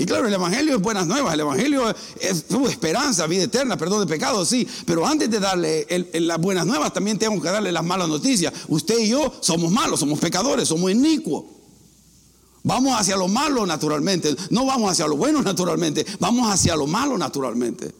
Y 0.00 0.06
claro, 0.06 0.28
el 0.28 0.32
Evangelio 0.32 0.76
es 0.76 0.80
buenas 0.80 1.08
nuevas, 1.08 1.34
el 1.34 1.40
Evangelio 1.40 1.90
es 2.20 2.44
esperanza, 2.70 3.26
vida 3.26 3.42
eterna, 3.42 3.76
perdón 3.76 3.98
de 3.98 4.06
pecados, 4.06 4.48
sí. 4.48 4.66
Pero 4.86 5.04
antes 5.04 5.28
de 5.28 5.40
darle 5.40 5.86
las 6.14 6.38
buenas 6.38 6.64
nuevas, 6.66 6.92
también 6.92 7.18
tengo 7.18 7.42
que 7.42 7.48
darle 7.48 7.72
las 7.72 7.84
malas 7.84 8.08
noticias. 8.08 8.52
Usted 8.68 8.96
y 9.00 9.08
yo 9.08 9.32
somos 9.40 9.72
malos, 9.72 9.98
somos 9.98 10.20
pecadores, 10.20 10.68
somos 10.68 10.92
inicuos. 10.92 11.46
Vamos 12.62 12.94
hacia 12.96 13.16
lo 13.16 13.26
malo 13.26 13.66
naturalmente, 13.66 14.36
no 14.50 14.66
vamos 14.66 14.92
hacia 14.92 15.08
lo 15.08 15.16
bueno 15.16 15.42
naturalmente, 15.42 16.06
vamos 16.20 16.48
hacia 16.48 16.76
lo 16.76 16.86
malo 16.86 17.18
naturalmente. 17.18 17.92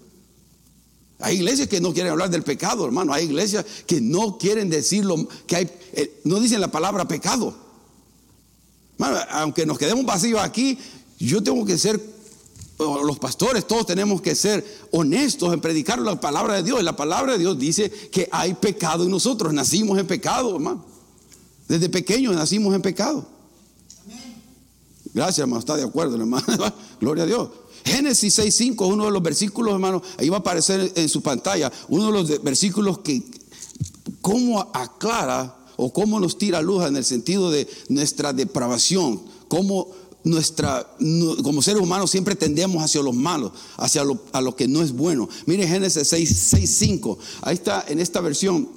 Hay 1.19 1.39
iglesias 1.39 1.67
que 1.67 1.81
no 1.81 1.93
quieren 1.93 2.13
hablar 2.13 2.31
del 2.31 2.45
pecado, 2.45 2.87
hermano. 2.87 3.13
Hay 3.13 3.25
iglesias 3.25 3.65
que 3.89 4.01
no 4.01 4.39
quieren 4.39 4.71
decirlo, 4.71 5.27
que 5.49 5.57
hay, 5.57 5.71
eh, 5.95 6.21
no 6.23 6.39
dicen 6.39 6.61
la 6.61 6.71
palabra 6.71 7.09
pecado. 7.09 7.67
aunque 9.31 9.67
nos 9.67 9.79
quedemos 9.79 10.05
vacíos 10.05 10.41
aquí, 10.41 10.79
yo 11.19 11.43
tengo 11.43 11.65
que 11.65 11.79
ser, 11.79 12.01
los 12.79 13.19
pastores, 13.19 13.67
todos 13.67 13.87
tenemos 13.87 14.23
que 14.23 14.35
ser 14.35 14.65
honestos 14.93 15.53
en 15.53 15.61
predicar 15.61 15.99
la 15.99 16.21
palabra 16.21 16.55
de 16.55 16.63
Dios. 16.63 16.83
La 16.83 16.97
palabra 16.97 17.33
de 17.33 17.39
Dios 17.39 17.59
dice 17.59 17.91
que 17.91 18.29
hay 18.31 18.55
pecado 18.55 19.05
en 19.05 19.11
nosotros. 19.11 19.53
Nacimos 19.53 19.99
en 19.99 20.07
pecado, 20.07 20.55
hermano. 20.55 20.85
Desde 21.67 21.89
pequeños 21.89 22.35
nacimos 22.35 22.75
en 22.75 22.83
pecado. 22.83 23.27
Gracias, 25.13 25.41
hermano. 25.41 25.61
Está 25.61 25.77
de 25.77 25.83
acuerdo, 25.83 26.17
hermano. 26.17 26.47
Gloria 27.01 27.25
a 27.25 27.27
Dios. 27.27 27.49
Génesis 27.85 28.39
6.5 28.39 28.87
uno 28.87 29.07
de 29.07 29.11
los 29.11 29.23
versículos, 29.23 29.73
hermano, 29.73 30.03
ahí 30.19 30.29
va 30.29 30.37
a 30.37 30.41
aparecer 30.41 30.93
en 30.95 31.09
su 31.09 31.23
pantalla, 31.23 31.73
uno 31.89 32.07
de 32.07 32.13
los 32.13 32.43
versículos 32.43 32.99
que, 32.99 33.23
cómo 34.21 34.61
aclara 34.75 35.57
o 35.77 35.93
cómo 35.93 36.21
nos 36.21 36.37
tira 36.37 36.61
luz 36.61 36.85
en 36.85 36.97
el 36.97 37.05
sentido 37.05 37.51
de 37.51 37.69
nuestra 37.89 38.33
depravación, 38.33 39.23
cómo 39.49 39.89
nuestra, 40.29 40.87
como 41.43 41.63
seres 41.63 41.83
humanos 41.83 42.11
siempre 42.11 42.35
tendemos 42.35 42.83
hacia 42.83 43.03
los 43.03 43.15
malos, 43.15 43.53
hacia 43.77 44.05
lo, 44.05 44.21
a 44.33 44.41
lo 44.41 44.55
que 44.55 44.69
no 44.69 44.83
es 44.83 44.93
bueno. 44.93 45.29
Mire 45.47 45.67
Génesis 45.67 46.13
6.5, 46.13 47.17
ahí 47.43 47.55
está 47.55 47.85
en 47.89 48.01
esta 48.01 48.21
versión, 48.21 48.69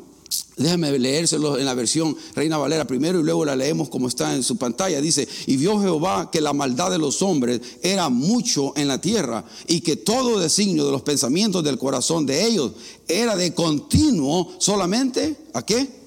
Déjame 0.55 0.97
leérselo 0.97 1.57
en 1.57 1.65
la 1.65 1.73
versión 1.73 2.15
Reina 2.35 2.57
Valera 2.57 2.85
primero 2.85 3.19
y 3.19 3.23
luego 3.23 3.43
la 3.43 3.55
leemos 3.55 3.89
como 3.89 4.07
está 4.07 4.35
en 4.35 4.43
su 4.43 4.57
pantalla. 4.57 5.01
Dice, 5.01 5.27
y 5.47 5.57
vio 5.57 5.79
Jehová 5.81 6.29
que 6.31 6.39
la 6.39 6.53
maldad 6.53 6.91
de 6.91 6.97
los 6.97 7.21
hombres 7.21 7.59
era 7.81 8.09
mucho 8.09 8.73
en 8.77 8.87
la 8.87 9.01
tierra 9.01 9.43
y 9.67 9.81
que 9.81 9.97
todo 9.97 10.39
designio 10.39 10.85
de 10.85 10.91
los 10.91 11.01
pensamientos 11.01 11.63
del 11.63 11.77
corazón 11.77 12.25
de 12.25 12.45
ellos 12.45 12.71
era 13.07 13.35
de 13.35 13.53
continuo 13.53 14.53
solamente, 14.59 15.35
¿a 15.53 15.65
qué? 15.65 16.00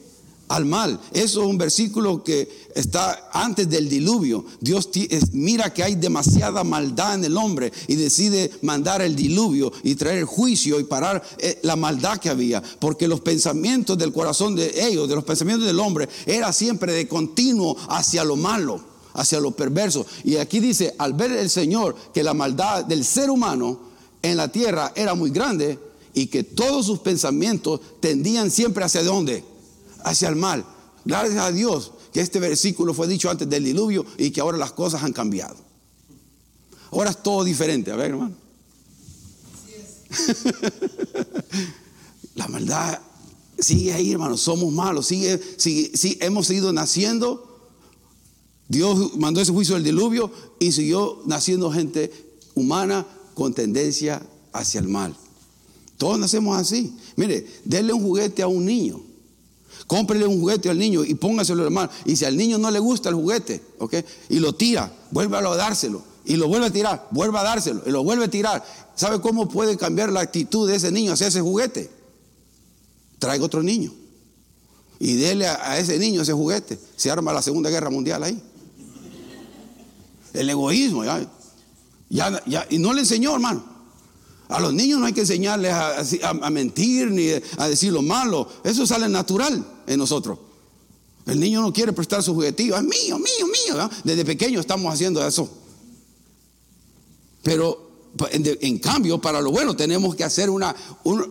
Al 0.49 0.65
mal. 0.65 1.01
Eso 1.13 1.43
es 1.43 1.49
un 1.49 1.59
versículo 1.59 2.23
que 2.23 2.49
está 2.75 3.31
antes 3.33 3.69
del 3.69 3.89
diluvio. 3.89 4.45
Dios 4.61 4.89
mira 5.33 5.73
que 5.73 5.83
hay 5.83 5.95
demasiada 5.95 6.65
maldad 6.65 7.15
en 7.15 7.25
el 7.25 7.37
hombre 7.37 7.73
y 7.89 7.95
decide 7.95 8.51
mandar 8.63 9.03
el 9.03 9.17
diluvio 9.17 9.73
y 9.83 9.95
traer 9.95 10.25
juicio 10.25 10.79
y 10.81 10.85
parar 10.85 11.23
eh, 11.39 11.59
la 11.63 11.77
maldad 11.77 12.19
que 12.19 12.31
había. 12.31 12.63
Porque 12.79 13.09
los 13.09 13.21
pensamientos 13.21 13.97
del 13.97 14.13
corazón 14.13 14.55
de 14.55 14.87
ellos, 14.87 15.09
de 15.09 15.15
los 15.15 15.25
pensamientos 15.25 15.67
del 15.67 15.81
hombre, 15.81 16.09
era 16.27 16.53
siempre 16.53 16.93
de 16.93 17.09
continuo 17.09 17.77
hacia 17.89 18.25
lo 18.25 18.37
malo, 18.37 18.81
hacia 19.15 19.41
lo 19.41 19.53
perverso. 19.53 20.07
Y 20.25 20.37
aquí 20.37 20.61
dice, 20.61 20.95
al 20.99 21.15
ver 21.15 21.33
el 21.33 21.51
Señor 21.51 21.97
que 22.13 22.23
la 22.23 22.35
maldad 22.35 22.85
del 22.85 23.05
ser 23.05 23.31
humano 23.31 23.81
en 24.23 24.37
la 24.37 24.49
tierra 24.49 24.93
era 24.95 25.15
muy 25.15 25.31
grande 25.31 25.79
y 26.13 26.27
que 26.27 26.45
todos 26.45 26.87
sus 26.87 27.01
pensamientos 27.01 27.81
tendían 28.01 28.51
siempre 28.51 28.85
hacia 28.85 29.03
dónde? 29.03 29.54
Hacia 30.05 30.29
el 30.29 30.37
mal. 30.37 30.65
Gracias 31.05 31.39
a 31.39 31.51
Dios 31.51 31.93
que 32.13 32.21
este 32.21 32.39
versículo 32.39 32.95
fue 32.95 33.09
dicho 33.09 33.29
antes 33.29 33.49
del 33.49 33.65
diluvio 33.65 34.07
y 34.17 34.31
que 34.31 34.41
ahora 34.41 34.57
las 34.57 34.73
cosas 34.73 35.03
han 35.03 35.13
cambiado. 35.13 35.57
Ahora 36.93 37.11
es 37.11 37.23
todo 37.23 37.43
diferente. 37.43 37.91
A 37.91 37.97
ver, 37.97 38.11
hermano. 38.11 38.37
La 42.37 42.47
maldad 42.47 43.01
sigue 43.59 43.93
ahí, 43.93 44.13
hermano. 44.13 44.37
Somos 44.37 44.73
malos. 44.73 45.07
Sigue, 45.07 45.41
sigue, 45.59 46.25
hemos 46.25 46.47
seguido 46.47 46.73
naciendo. 46.73 47.51
Dios 48.69 49.17
mandó 49.17 49.41
ese 49.41 49.53
juicio 49.53 49.75
del 49.75 49.85
diluvio 49.85 50.31
y 50.61 50.73
siguió 50.73 51.23
naciendo 51.27 51.73
gente 51.73 52.13
humana 52.55 53.07
con 53.35 53.53
tendencia 53.53 54.25
hacia 54.53 54.81
el 54.81 54.89
mal. 54.89 55.17
Todos 55.99 56.19
nacemos 56.19 56.57
así. 56.57 56.97
Mire, 57.17 57.47
denle 57.65 57.93
un 57.93 58.03
juguete 58.03 58.43
a 58.43 58.47
un 58.47 58.65
niño 58.65 59.03
Cómprele 59.87 60.27
un 60.27 60.41
juguete 60.41 60.71
al 60.71 60.79
niño 60.79 61.05
y 61.05 61.15
póngaselo 61.15 61.65
hermano. 61.65 61.91
Y 62.05 62.17
si 62.17 62.25
al 62.25 62.37
niño 62.37 62.59
no 62.59 62.71
le 62.71 62.79
gusta 62.79 63.11
el 63.11 63.15
juguete, 63.15 63.63
¿ok? 63.79 63.95
Y 64.31 64.39
lo 64.39 64.55
tira, 64.55 64.91
vuelve 65.11 65.37
a 65.37 65.43
dárselo. 65.43 66.03
Y 66.25 66.37
lo 66.37 66.49
vuelve 66.49 66.67
a 66.67 66.71
tirar, 66.71 67.07
vuelve 67.11 67.39
a 67.39 67.43
dárselo. 67.43 67.83
Y 67.85 67.91
lo 67.91 68.03
vuelve 68.03 68.25
a 68.25 68.31
tirar. 68.31 68.65
¿Sabe 68.95 69.21
cómo 69.21 69.49
puede 69.49 69.77
cambiar 69.77 70.11
la 70.11 70.21
actitud 70.21 70.69
de 70.69 70.77
ese 70.77 70.91
niño 70.91 71.13
hacia 71.13 71.27
ese 71.27 71.43
juguete? 71.43 71.91
Traiga 73.19 73.45
otro 73.45 73.63
niño. 73.63 73.93
Y 74.99 75.17
dele 75.17 75.47
a, 75.47 75.79
ese 75.79 75.99
niño 75.99 76.23
ese 76.23 76.33
juguete. 76.33 76.79
Se 76.97 77.11
arma 77.11 77.33
la 77.33 77.43
Segunda 77.43 77.69
Guerra 77.69 77.91
Mundial 77.91 78.23
ahí. 78.23 78.43
El 80.33 80.49
egoísmo, 80.49 81.05
ya, 81.05 81.31
ya, 82.09 82.43
ya, 82.47 82.67
y 82.71 82.79
no 82.79 82.93
le 82.93 83.01
enseñó, 83.01 83.35
hermano. 83.35 83.65
A 84.49 84.61
los 84.61 84.73
niños 84.73 84.99
no 84.99 85.07
hay 85.07 85.13
que 85.13 85.21
enseñarles 85.21 85.73
a, 85.73 86.51
mentir 86.51 87.11
ni 87.11 87.29
a 87.59 87.69
decir 87.69 87.93
lo 87.93 88.03
malo. 88.03 88.49
Eso 88.65 88.87
sale 88.87 89.09
natural 89.09 89.74
en 89.87 89.99
nosotros. 89.99 90.39
El 91.27 91.41
niño 91.41 91.63
no 91.63 91.73
quiere 91.73 91.93
prestar 91.93 92.23
su 92.23 92.35
juguetito. 92.35 92.77
Es 92.77 92.83
mío, 92.83 93.19
mío, 93.19 93.47
mío. 93.47 93.91
Desde 94.03 94.25
pequeño 94.25 94.61
estamos 94.61 94.93
haciendo 94.93 95.27
eso. 95.27 95.49
Pero 97.43 97.85
en, 98.31 98.79
cambio, 98.79 99.21
para 99.21 99.41
lo 99.41 99.51
bueno 99.51 99.75
tenemos 99.75 100.15
que 100.15 100.23
hacer 100.23 100.49
una, 100.49 100.75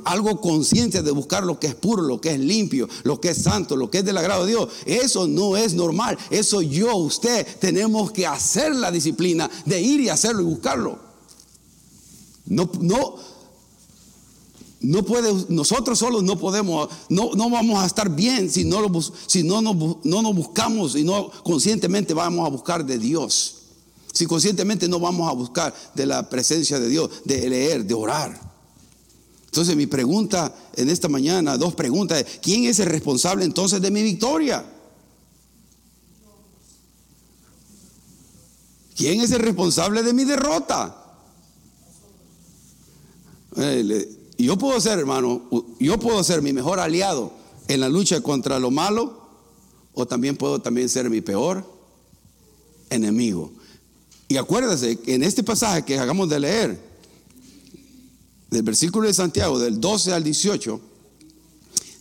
algo 0.06 0.42
consciente 0.42 1.02
de 1.02 1.12
buscar 1.12 1.44
lo 1.44 1.60
que 1.60 1.68
es 1.68 1.76
puro, 1.76 2.02
lo 2.02 2.20
que 2.20 2.32
es 2.32 2.40
limpio, 2.40 2.90
lo 3.04 3.22
que 3.22 3.30
es 3.30 3.42
santo, 3.42 3.76
lo 3.76 3.90
que 3.90 4.00
es 4.00 4.06
del 4.06 4.18
agrado 4.18 4.46
de 4.46 4.52
Dios. 4.52 4.70
Eso 4.86 5.28
no 5.28 5.56
es 5.56 5.74
normal. 5.74 6.18
Eso 6.30 6.62
yo, 6.62 6.96
usted, 6.96 7.48
tenemos 7.60 8.12
que 8.12 8.28
hacer 8.28 8.76
la 8.76 8.92
disciplina 8.92 9.50
de 9.66 9.82
ir 9.82 10.02
y 10.02 10.10
hacerlo 10.10 10.42
y 10.42 10.46
buscarlo. 10.46 11.00
No, 12.46 12.70
no, 12.82 13.16
no 14.84 15.04
puede, 15.04 15.34
nosotros 15.48 15.98
solos 15.98 16.24
no 16.24 16.38
podemos, 16.38 16.90
no, 17.08 17.32
no 17.36 17.50
vamos 17.50 17.82
a 17.82 17.86
estar 17.86 18.14
bien 18.14 18.52
si 18.52 18.66
no, 18.66 18.82
lo, 18.82 19.02
si 19.02 19.42
no, 19.42 19.62
nos, 19.62 19.76
no 20.04 20.22
nos 20.22 20.36
buscamos 20.36 20.98
y 20.98 21.06
no 21.06 21.32
conscientemente 21.44 22.14
vamos 22.14 22.46
a 22.46 22.50
buscar 22.50 22.86
de 22.86 23.00
Dios. 23.00 23.60
Si 24.12 24.26
conscientemente 24.26 24.90
no 24.90 25.00
vamos 25.00 25.32
a 25.32 25.34
buscar 25.34 25.74
de 25.96 26.06
la 26.06 26.30
presencia 26.30 26.80
de 26.82 26.90
Dios, 26.90 27.10
de 27.24 27.50
leer, 27.50 27.86
de 27.86 27.94
orar. 27.94 28.54
Entonces 29.46 29.76
mi 29.78 29.88
pregunta 29.88 30.54
en 30.76 30.90
esta 30.90 31.08
mañana, 31.08 31.58
dos 31.58 31.76
preguntas, 31.76 32.26
¿quién 32.42 32.66
es 32.66 32.78
el 32.80 32.88
responsable 32.88 33.46
entonces 33.46 33.82
de 33.82 33.90
mi 33.90 34.04
victoria? 34.04 34.66
¿Quién 38.98 39.22
es 39.22 39.32
el 39.32 39.40
responsable 39.40 40.04
de 40.04 40.12
mi 40.12 40.26
derrota? 40.26 41.00
Eh, 43.56 44.23
yo 44.46 44.58
puedo 44.58 44.80
ser, 44.82 45.00
hermano, 45.00 45.42
yo 45.80 46.00
puedo 46.00 46.24
ser 46.24 46.42
mi 46.42 46.54
mejor 46.54 46.80
aliado 46.80 47.32
en 47.68 47.80
la 47.80 47.90
lucha 47.90 48.22
contra 48.22 48.60
lo 48.60 48.72
malo, 48.72 49.22
o 49.94 50.06
también 50.06 50.36
puedo 50.36 50.60
también 50.60 50.90
ser 50.90 51.10
mi 51.10 51.22
peor 51.22 51.66
enemigo. 52.90 53.52
Y 54.28 54.38
acuérdese 54.38 55.00
que 55.00 55.16
en 55.16 55.24
este 55.24 55.44
pasaje 55.44 55.84
que 55.84 56.00
hagamos 56.00 56.30
de 56.30 56.40
leer, 56.40 56.94
del 58.50 58.64
versículo 58.64 59.08
de 59.08 59.14
Santiago, 59.14 59.60
del 59.60 59.80
12 59.80 60.14
al 60.14 60.24
18, 60.24 60.82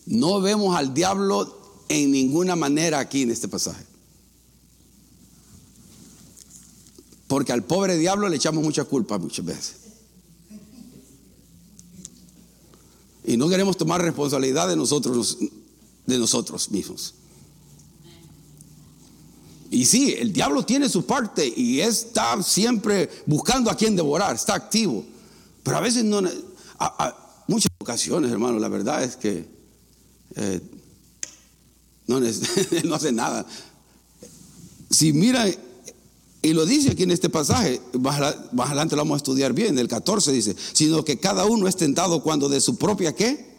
no 0.06 0.40
vemos 0.40 0.76
al 0.76 0.94
diablo 0.94 1.84
en 1.88 2.10
ninguna 2.10 2.56
manera 2.56 2.98
aquí 2.98 3.22
en 3.22 3.30
este 3.30 3.48
pasaje. 3.48 3.84
Porque 7.26 7.52
al 7.52 7.64
pobre 7.64 7.96
diablo 7.96 8.28
le 8.28 8.36
echamos 8.36 8.62
mucha 8.62 8.84
culpa 8.84 9.18
muchas 9.18 9.44
veces. 9.44 9.81
Y 13.24 13.36
no 13.36 13.48
queremos 13.48 13.76
tomar 13.76 14.02
responsabilidad 14.02 14.68
de 14.68 14.76
nosotros, 14.76 15.38
de 16.06 16.18
nosotros 16.18 16.70
mismos. 16.70 17.14
Y 19.70 19.86
sí, 19.86 20.14
el 20.18 20.32
diablo 20.32 20.66
tiene 20.66 20.88
su 20.88 21.06
parte 21.06 21.50
y 21.56 21.80
está 21.80 22.42
siempre 22.42 23.08
buscando 23.24 23.70
a 23.70 23.76
quien 23.76 23.96
devorar, 23.96 24.34
está 24.34 24.54
activo. 24.54 25.04
Pero 25.62 25.76
a 25.78 25.80
veces 25.80 26.04
no, 26.04 26.20
muchas 27.46 27.72
ocasiones, 27.78 28.30
hermano, 28.30 28.58
la 28.58 28.68
verdad 28.68 29.02
es 29.02 29.16
que 29.16 29.48
eh, 30.36 30.60
no, 32.06 32.20
no 32.84 32.94
hace 32.94 33.12
nada. 33.12 33.46
Si 34.90 35.12
mira, 35.14 35.46
y 36.42 36.52
lo 36.54 36.66
dice 36.66 36.90
aquí 36.90 37.04
en 37.04 37.12
este 37.12 37.30
pasaje, 37.30 37.80
más, 38.00 38.20
adelante 38.58 38.96
lo 38.96 39.02
vamos 39.02 39.14
a 39.14 39.16
estudiar 39.18 39.52
bien, 39.52 39.78
el 39.78 39.86
14 39.86 40.32
dice, 40.32 40.56
sino 40.72 41.04
que 41.04 41.20
cada 41.20 41.44
uno 41.44 41.68
es 41.68 41.76
tentado 41.76 42.20
cuando 42.22 42.48
de 42.48 42.60
su 42.60 42.76
propia 42.76 43.14
qué? 43.14 43.52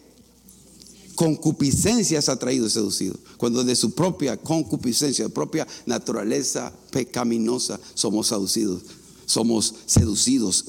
Concupiscencia 1.14 2.18
es 2.18 2.28
atraído 2.28 2.66
y 2.66 2.70
seducido. 2.70 3.14
Cuando 3.38 3.64
de 3.64 3.74
su 3.74 3.94
propia 3.94 4.36
concupiscencia, 4.36 5.28
propia 5.30 5.66
naturaleza 5.86 6.72
pecaminosa, 6.90 7.80
somos 7.94 8.26
seducidos. 8.26 8.82
Somos 9.24 9.74
seducidos. 9.86 10.64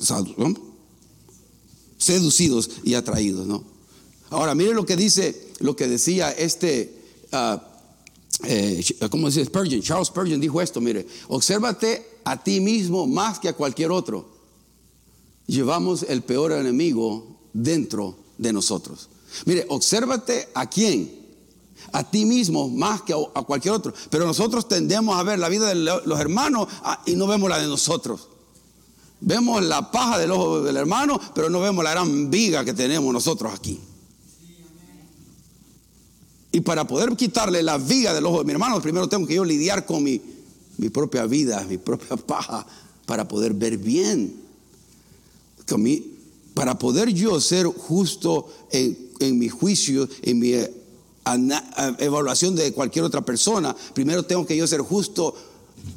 Seducidos 1.98 2.69
y 2.84 2.93
atraídos, 2.93 3.48
¿no? 3.48 3.63
Ahora, 4.29 4.55
mire 4.55 4.74
lo 4.74 4.86
que 4.86 4.95
dice, 4.95 5.50
lo 5.60 5.75
que 5.75 5.88
decía 5.88 6.31
este. 6.31 6.93
Uh, 7.34 7.75
eh, 8.44 8.84
¿cómo 9.10 9.27
dice 9.27 9.46
Spurgeon? 9.46 9.82
Charles 9.82 10.08
Spurgeon 10.08 10.39
dijo 10.39 10.62
esto, 10.62 10.82
mire, 10.82 11.08
obsérvate 11.30 12.20
a 12.24 12.42
ti 12.42 12.60
mismo 12.60 13.08
más 13.08 13.39
que 13.39 13.50
a 13.50 13.54
cualquier 13.54 13.92
otro. 13.92 14.30
Llevamos 15.48 16.04
el 16.04 16.24
peor 16.24 16.51
enemigo 16.51 17.38
dentro 17.54 18.18
de 18.38 18.51
nosotros. 18.51 19.10
Mire, 19.46 19.65
obsérvate 19.70 20.50
a 20.54 20.70
quién. 20.70 21.24
A 21.92 22.04
ti 22.04 22.25
mismo 22.25 22.68
más 22.68 23.04
que 23.04 23.13
a, 23.13 23.42
cualquier 23.44 23.74
otro. 23.74 23.94
Pero 24.10 24.25
nosotros 24.25 24.68
tendemos 24.68 25.18
a 25.18 25.24
ver 25.24 25.39
la 25.39 25.50
vida 25.50 25.68
de 25.68 25.75
los 25.75 26.20
hermanos 26.20 26.68
ah, 26.84 27.01
y 27.06 27.15
no 27.15 27.27
vemos 27.27 27.50
la 27.50 27.60
de 27.60 27.68
nosotros. 27.68 28.30
Vemos 29.22 29.63
la 29.63 29.92
paja 29.92 30.18
del 30.18 30.32
ojo 30.32 30.62
del 30.62 30.77
hermano, 30.77 31.20
pero 31.34 31.50
no 31.50 31.60
vemos 31.60 31.84
la 31.84 31.92
gran 31.92 32.30
viga 32.30 32.65
que 32.65 32.74
tenemos 32.74 33.13
nosotros 33.13 33.54
aquí. 33.54 33.80
Y 36.55 36.62
para 36.62 36.88
poder 36.88 37.17
quitarle 37.17 37.62
la 37.62 37.77
viga 37.77 38.13
del 38.13 38.25
ojo 38.25 38.39
de 38.39 38.45
mi 38.45 38.53
hermano, 38.53 38.81
primero 38.81 39.09
tengo 39.09 39.27
que 39.27 39.35
yo 39.35 39.43
lidiar 39.43 39.85
con 39.85 40.01
mi, 40.01 40.21
mi 40.77 40.88
propia 40.88 41.25
vida, 41.25 41.62
mi 41.67 41.77
propia 41.77 42.15
paja, 42.27 42.65
para 43.05 43.27
poder 43.27 43.53
ver 43.53 43.77
bien. 43.77 44.33
para 46.53 46.79
poder 46.79 47.09
yo 47.09 47.41
ser 47.41 47.65
justo 47.65 48.47
en, 48.71 48.97
en 49.19 49.38
mi 49.38 49.50
juicio, 49.50 50.07
en 50.21 50.39
mi 50.39 50.53
eh, 50.53 50.74
evaluación 52.00 52.55
de 52.55 52.71
cualquier 52.71 53.03
otra 53.03 53.19
persona, 53.19 53.75
primero 53.93 54.24
tengo 54.24 54.45
que 54.45 54.55
yo 54.55 54.65
ser 54.65 54.79
justo 54.79 55.35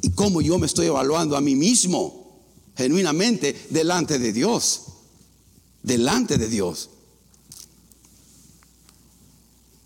y 0.01 0.09
cómo 0.09 0.41
yo 0.41 0.59
me 0.59 0.65
estoy 0.65 0.87
evaluando 0.87 1.37
a 1.37 1.41
mí 1.41 1.55
mismo, 1.55 2.37
genuinamente, 2.75 3.55
delante 3.69 4.19
de 4.19 4.33
Dios. 4.33 4.81
Delante 5.83 6.37
de 6.37 6.49
Dios. 6.49 6.89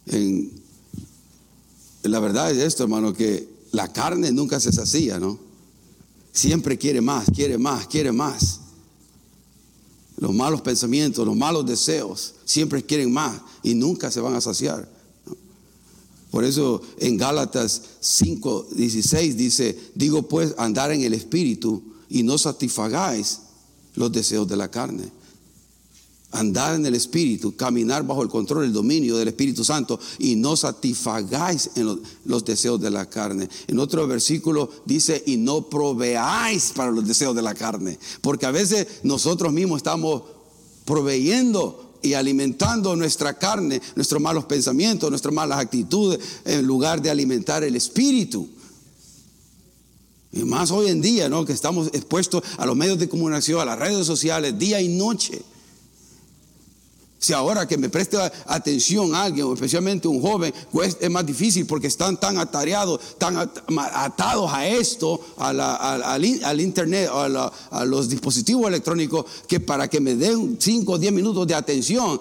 En, 0.07 0.62
la 2.03 2.19
verdad 2.19 2.51
es 2.51 2.57
esto, 2.57 2.83
hermano, 2.83 3.13
que 3.13 3.47
la 3.71 3.91
carne 3.91 4.31
nunca 4.31 4.59
se 4.59 4.71
sacía, 4.71 5.19
¿no? 5.19 5.39
Siempre 6.31 6.77
quiere 6.77 7.01
más, 7.01 7.27
quiere 7.33 7.57
más, 7.57 7.87
quiere 7.87 8.11
más. 8.11 8.59
Los 10.17 10.33
malos 10.33 10.61
pensamientos, 10.61 11.25
los 11.25 11.35
malos 11.35 11.65
deseos, 11.65 12.35
siempre 12.45 12.83
quieren 12.83 13.11
más 13.11 13.39
y 13.61 13.73
nunca 13.73 14.11
se 14.11 14.19
van 14.19 14.35
a 14.35 14.41
saciar. 14.41 14.87
Por 16.31 16.43
eso 16.43 16.81
en 16.97 17.17
Gálatas 17.17 17.81
5, 17.99 18.67
16 18.75 19.37
dice, 19.37 19.77
digo 19.93 20.23
pues 20.23 20.55
andar 20.57 20.91
en 20.91 21.01
el 21.01 21.13
Espíritu 21.13 21.83
y 22.09 22.23
no 22.23 22.37
satisfagáis 22.37 23.39
los 23.95 24.11
deseos 24.11 24.47
de 24.47 24.57
la 24.57 24.71
carne 24.71 25.11
andar 26.33 26.75
en 26.75 26.85
el 26.85 26.95
Espíritu, 26.95 27.55
caminar 27.55 28.05
bajo 28.05 28.23
el 28.23 28.29
control, 28.29 28.65
el 28.65 28.73
dominio 28.73 29.15
del 29.15 29.29
Espíritu 29.29 29.63
Santo 29.63 29.99
y 30.19 30.35
no 30.35 30.57
satisfagáis 30.57 31.71
en 31.75 31.99
los, 32.25 32.43
deseos 32.43 32.81
de 32.81 32.89
la 32.89 33.09
carne. 33.09 33.47
En 33.67 33.79
otro 33.79 34.05
versículo 34.07 34.69
dice, 34.85 35.23
y 35.25 35.37
no 35.37 35.69
proveáis 35.69 36.73
para 36.75 36.91
los 36.91 37.07
deseos 37.07 37.35
de 37.35 37.41
la 37.41 37.53
carne, 37.53 37.97
porque 38.21 38.45
a 38.45 38.51
veces 38.51 38.87
nosotros 39.03 39.53
mismos 39.53 39.77
estamos 39.77 40.23
proveyendo 40.85 41.93
y 42.01 42.15
alimentando 42.15 42.95
nuestra 42.95 43.37
carne, 43.37 43.81
nuestros 43.95 44.21
malos 44.21 44.45
pensamientos, 44.45 45.09
nuestras 45.09 45.33
malas 45.33 45.59
actitudes, 45.59 46.19
en 46.43 46.65
lugar 46.65 47.01
de 47.01 47.09
alimentar 47.09 47.63
el 47.63 47.75
Espíritu. 47.75 48.49
Y 50.33 50.43
más 50.43 50.71
hoy 50.71 50.89
en 50.89 50.99
día, 50.99 51.29
¿no? 51.29 51.45
Que 51.45 51.53
estamos 51.53 51.87
expuestos 51.93 52.43
a 52.57 52.65
los 52.65 52.75
medios 52.75 52.97
de 52.97 53.07
comunicación, 53.07 53.61
a 53.61 53.65
las 53.65 53.77
redes 53.77 54.07
sociales, 54.07 54.57
día 54.57 54.81
y 54.81 54.89
noche. 54.89 55.43
Si 57.23 57.31
ahora 57.31 57.65
que 57.65 57.77
me 57.77 57.87
preste 57.87 58.17
atención 58.47 59.15
a 59.15 59.23
alguien, 59.23 59.49
especialmente 59.53 60.09
un 60.09 60.21
joven, 60.21 60.53
pues 60.73 60.97
es 60.99 61.09
más 61.09 61.25
difícil 61.25 61.65
porque 61.65 61.87
están 61.87 62.19
tan 62.19 62.37
atareados, 62.37 62.99
tan 63.17 63.37
atados 63.37 64.51
a 64.51 64.67
esto, 64.67 65.21
al, 65.37 66.59
internet, 66.59 67.09
a, 67.09 67.85
los 67.85 68.09
dispositivos 68.09 68.67
electrónicos, 68.67 69.25
que 69.47 69.61
para 69.61 69.87
que 69.87 70.01
me 70.01 70.15
den 70.15 70.57
5 70.59 70.91
o 70.91 70.97
10 70.97 71.13
minutos 71.13 71.47
de 71.47 71.55
atención, 71.55 72.19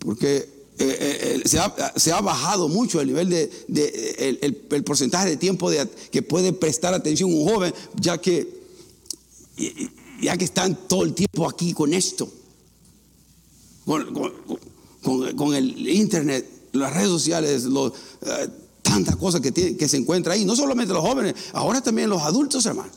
porque 0.00 0.36
eh, 0.36 0.48
eh, 0.80 1.42
eh, 1.44 1.48
se, 1.48 2.10
ha, 2.10 2.20
bajado 2.20 2.66
mucho 2.66 3.00
el 3.00 3.06
nivel 3.06 3.30
de, 3.30 4.36
el, 4.68 4.82
porcentaje 4.82 5.28
de 5.28 5.36
tiempo 5.36 5.70
que 6.10 6.22
puede 6.22 6.52
prestar 6.52 6.92
atención 6.92 7.32
un 7.32 7.48
joven, 7.48 7.72
ya 8.00 8.18
que, 8.18 8.48
ya 10.20 10.36
que 10.36 10.44
están 10.44 10.76
todo 10.88 11.04
el 11.04 11.14
tiempo 11.14 11.48
aquí 11.48 11.72
con 11.72 11.94
esto 11.94 12.39
con, 13.84 15.54
el 15.54 15.88
internet, 15.88 16.68
las 16.72 16.92
redes 16.92 17.08
sociales, 17.08 17.66
eh, 17.66 18.48
tantas 18.82 19.16
cosas 19.16 19.40
que, 19.40 19.88
se 19.88 19.96
encuentra 19.96 20.34
ahí. 20.34 20.44
No 20.44 20.56
solamente 20.56 20.92
los 20.92 21.02
jóvenes, 21.02 21.34
ahora 21.52 21.80
también 21.80 22.08
los 22.08 22.22
adultos, 22.22 22.64
hermano. 22.66 22.90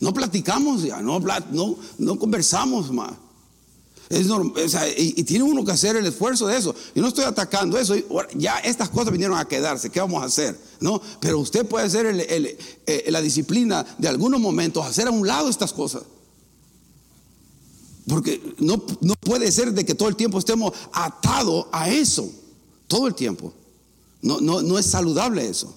No 0.00 0.12
platicamos 0.12 0.82
ya, 0.82 1.00
no, 1.00 2.18
conversamos 2.18 2.90
más. 2.90 3.12
Es 4.08 4.26
y, 4.98 5.22
tiene 5.22 5.44
uno 5.44 5.64
que 5.64 5.72
hacer 5.72 5.96
el 5.96 6.04
esfuerzo 6.04 6.48
de 6.48 6.58
eso. 6.58 6.74
Y 6.94 7.00
no 7.00 7.08
estoy 7.08 7.24
atacando 7.24 7.78
eso. 7.78 7.94
Ya 8.34 8.58
estas 8.58 8.90
cosas 8.90 9.12
vinieron 9.12 9.38
a 9.38 9.46
quedarse. 9.46 9.88
¿Qué 9.90 10.00
vamos 10.00 10.22
a 10.22 10.26
hacer? 10.26 10.60
¿No? 10.80 11.00
Pero 11.20 11.38
usted 11.38 11.64
puede 11.64 11.86
hacer 11.86 12.06
eh, 12.08 13.04
la 13.08 13.22
disciplina 13.22 13.86
de 13.96 14.08
algunos 14.08 14.38
momentos, 14.38 14.84
hacer 14.84 15.06
a 15.06 15.10
un 15.10 15.26
lado 15.26 15.48
estas 15.48 15.72
cosas. 15.72 16.02
Porque 18.08 18.54
no, 18.58 18.82
no 19.00 19.14
puede 19.14 19.50
ser 19.52 19.72
de 19.72 19.84
que 19.84 19.94
todo 19.94 20.08
el 20.08 20.16
tiempo 20.16 20.38
estemos 20.38 20.72
atados 20.92 21.66
a 21.72 21.88
eso. 21.88 22.30
Todo 22.86 23.06
el 23.06 23.14
tiempo. 23.14 23.52
No, 24.20 24.40
no, 24.40 24.62
no 24.62 24.78
es 24.78 24.86
saludable 24.86 25.48
eso. 25.48 25.74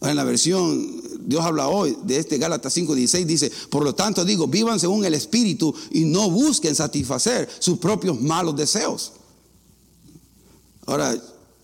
En 0.00 0.16
la 0.16 0.24
versión 0.24 1.02
Dios 1.26 1.44
habla 1.44 1.68
hoy 1.68 1.96
de 2.04 2.18
este 2.18 2.38
Gálatas 2.38 2.76
5:16 2.76 3.24
dice, 3.24 3.52
por 3.70 3.82
lo 3.82 3.94
tanto 3.94 4.24
digo, 4.24 4.46
vivan 4.46 4.78
según 4.78 5.04
el 5.04 5.14
Espíritu 5.14 5.74
y 5.90 6.04
no 6.04 6.30
busquen 6.30 6.74
satisfacer 6.74 7.48
sus 7.58 7.78
propios 7.78 8.20
malos 8.20 8.56
deseos. 8.56 9.12
Ahora, 10.86 11.16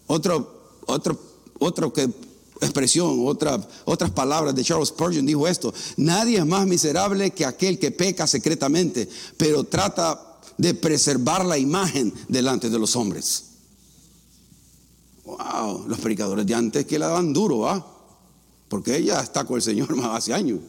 otro, 0.09 0.81
otro, 0.87 1.19
otro 1.59 1.93
que 1.93 2.11
expresión, 2.67 3.27
otra, 3.27 3.61
otras 3.85 4.11
palabras 4.11 4.55
de 4.55 4.65
Charles 4.65 4.89
Spurgeon 4.89 5.27
dijo 5.27 5.47
esto, 5.49 5.73
nadie 5.97 6.39
es 6.39 6.47
más 6.47 6.67
miserable 6.67 7.31
que 7.31 7.45
aquel 7.45 7.79
que 7.79 7.91
peca 7.91 8.27
secretamente, 8.27 9.09
pero 9.37 9.65
trata 9.65 10.39
de 10.59 10.75
preservar 10.75 11.45
la 11.45 11.59
imagen 11.59 12.13
delante 12.29 12.71
de 12.71 12.79
los 12.79 12.97
hombres. 12.97 13.45
Wow, 15.25 15.87
los 15.87 15.99
predicadores 16.01 16.47
de 16.47 16.55
antes 16.55 16.87
que 16.87 16.99
la 16.99 17.09
daban 17.09 17.33
duro, 17.33 17.61
¿va? 17.61 17.87
Porque 18.69 18.97
ella 18.97 19.21
está 19.21 19.45
con 19.45 19.57
el 19.57 19.63
Señor 19.63 19.95
más 19.97 20.19
hace 20.19 20.35
años. 20.35 20.61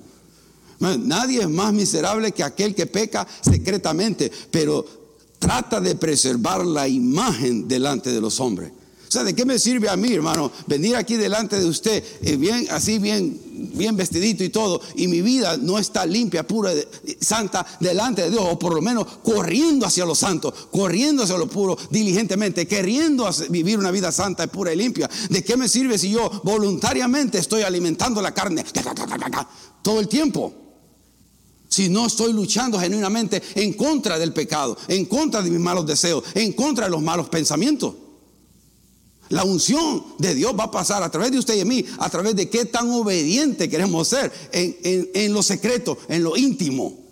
Nadie 0.79 1.41
es 1.41 1.49
más 1.49 1.71
miserable 1.71 2.33
que 2.33 2.43
aquel 2.43 2.75
que 2.75 2.87
peca 2.87 3.25
secretamente, 3.41 4.31
pero 4.51 4.85
trata 5.39 5.79
de 5.79 5.95
preservar 5.95 6.65
la 6.65 6.87
imagen 6.87 7.67
delante 7.67 8.11
de 8.11 8.19
los 8.19 8.39
hombres. 8.39 8.71
Sea, 9.13 9.23
¿de 9.23 9.35
qué 9.35 9.45
me 9.45 9.59
sirve 9.59 9.87
a 9.89 9.95
mí, 9.95 10.11
hermano, 10.11 10.51
venir 10.65 10.95
aquí 10.95 11.17
delante 11.17 11.59
de 11.59 11.67
usted, 11.67 12.03
eh, 12.23 12.35
bien, 12.35 12.65
así 12.71 12.97
bien, 12.97 13.39
bien 13.75 13.95
vestidito 13.95 14.43
y 14.43 14.49
todo, 14.49 14.81
y 14.95 15.07
mi 15.07 15.21
vida 15.21 15.55
no 15.55 15.77
está 15.77 16.03
limpia, 16.03 16.47
pura, 16.47 16.71
santa 17.21 17.63
delante 17.79 18.23
de 18.23 18.31
Dios, 18.31 18.43
o 18.43 18.57
por 18.57 18.73
lo 18.73 18.81
menos 18.81 19.05
corriendo 19.21 19.85
hacia 19.85 20.03
lo 20.03 20.15
santo, 20.15 20.51
corriendo 20.71 21.21
hacia 21.21 21.37
lo 21.37 21.47
puro, 21.47 21.77
diligentemente, 21.91 22.65
queriendo 22.65 23.29
vivir 23.51 23.77
una 23.77 23.91
vida 23.91 24.11
santa, 24.11 24.47
pura 24.47 24.73
y 24.73 24.77
limpia? 24.77 25.07
¿De 25.29 25.43
qué 25.43 25.57
me 25.57 25.69
sirve 25.69 25.99
si 25.99 26.09
yo 26.09 26.41
voluntariamente 26.43 27.37
estoy 27.37 27.61
alimentando 27.61 28.19
la 28.19 28.33
carne 28.33 28.65
todo 29.83 29.99
el 29.99 30.07
tiempo? 30.07 30.55
Si 31.69 31.87
no 31.87 32.07
estoy 32.07 32.33
luchando 32.33 32.79
genuinamente 32.79 33.43
en 33.53 33.73
contra 33.73 34.17
del 34.17 34.33
pecado, 34.33 34.75
en 34.87 35.05
contra 35.05 35.43
de 35.43 35.51
mis 35.51 35.59
malos 35.59 35.85
deseos, 35.85 36.23
en 36.33 36.53
contra 36.53 36.85
de 36.85 36.91
los 36.91 37.03
malos 37.03 37.29
pensamientos. 37.29 37.93
La 39.29 39.43
unción 39.43 40.03
de 40.19 40.35
Dios 40.35 40.53
va 40.57 40.65
a 40.65 40.71
pasar 40.71 41.01
a 41.01 41.09
través 41.09 41.31
de 41.31 41.39
usted 41.39 41.55
y 41.55 41.59
de 41.59 41.65
mí, 41.65 41.85
a 41.97 42.09
través 42.09 42.35
de 42.35 42.49
qué 42.49 42.65
tan 42.65 42.89
obediente 42.91 43.69
queremos 43.69 44.07
ser 44.07 44.31
en, 44.51 44.77
en 45.13 45.33
lo 45.33 45.41
secreto, 45.41 45.97
en 46.07 46.23
lo 46.23 46.37
íntimo. 46.37 47.03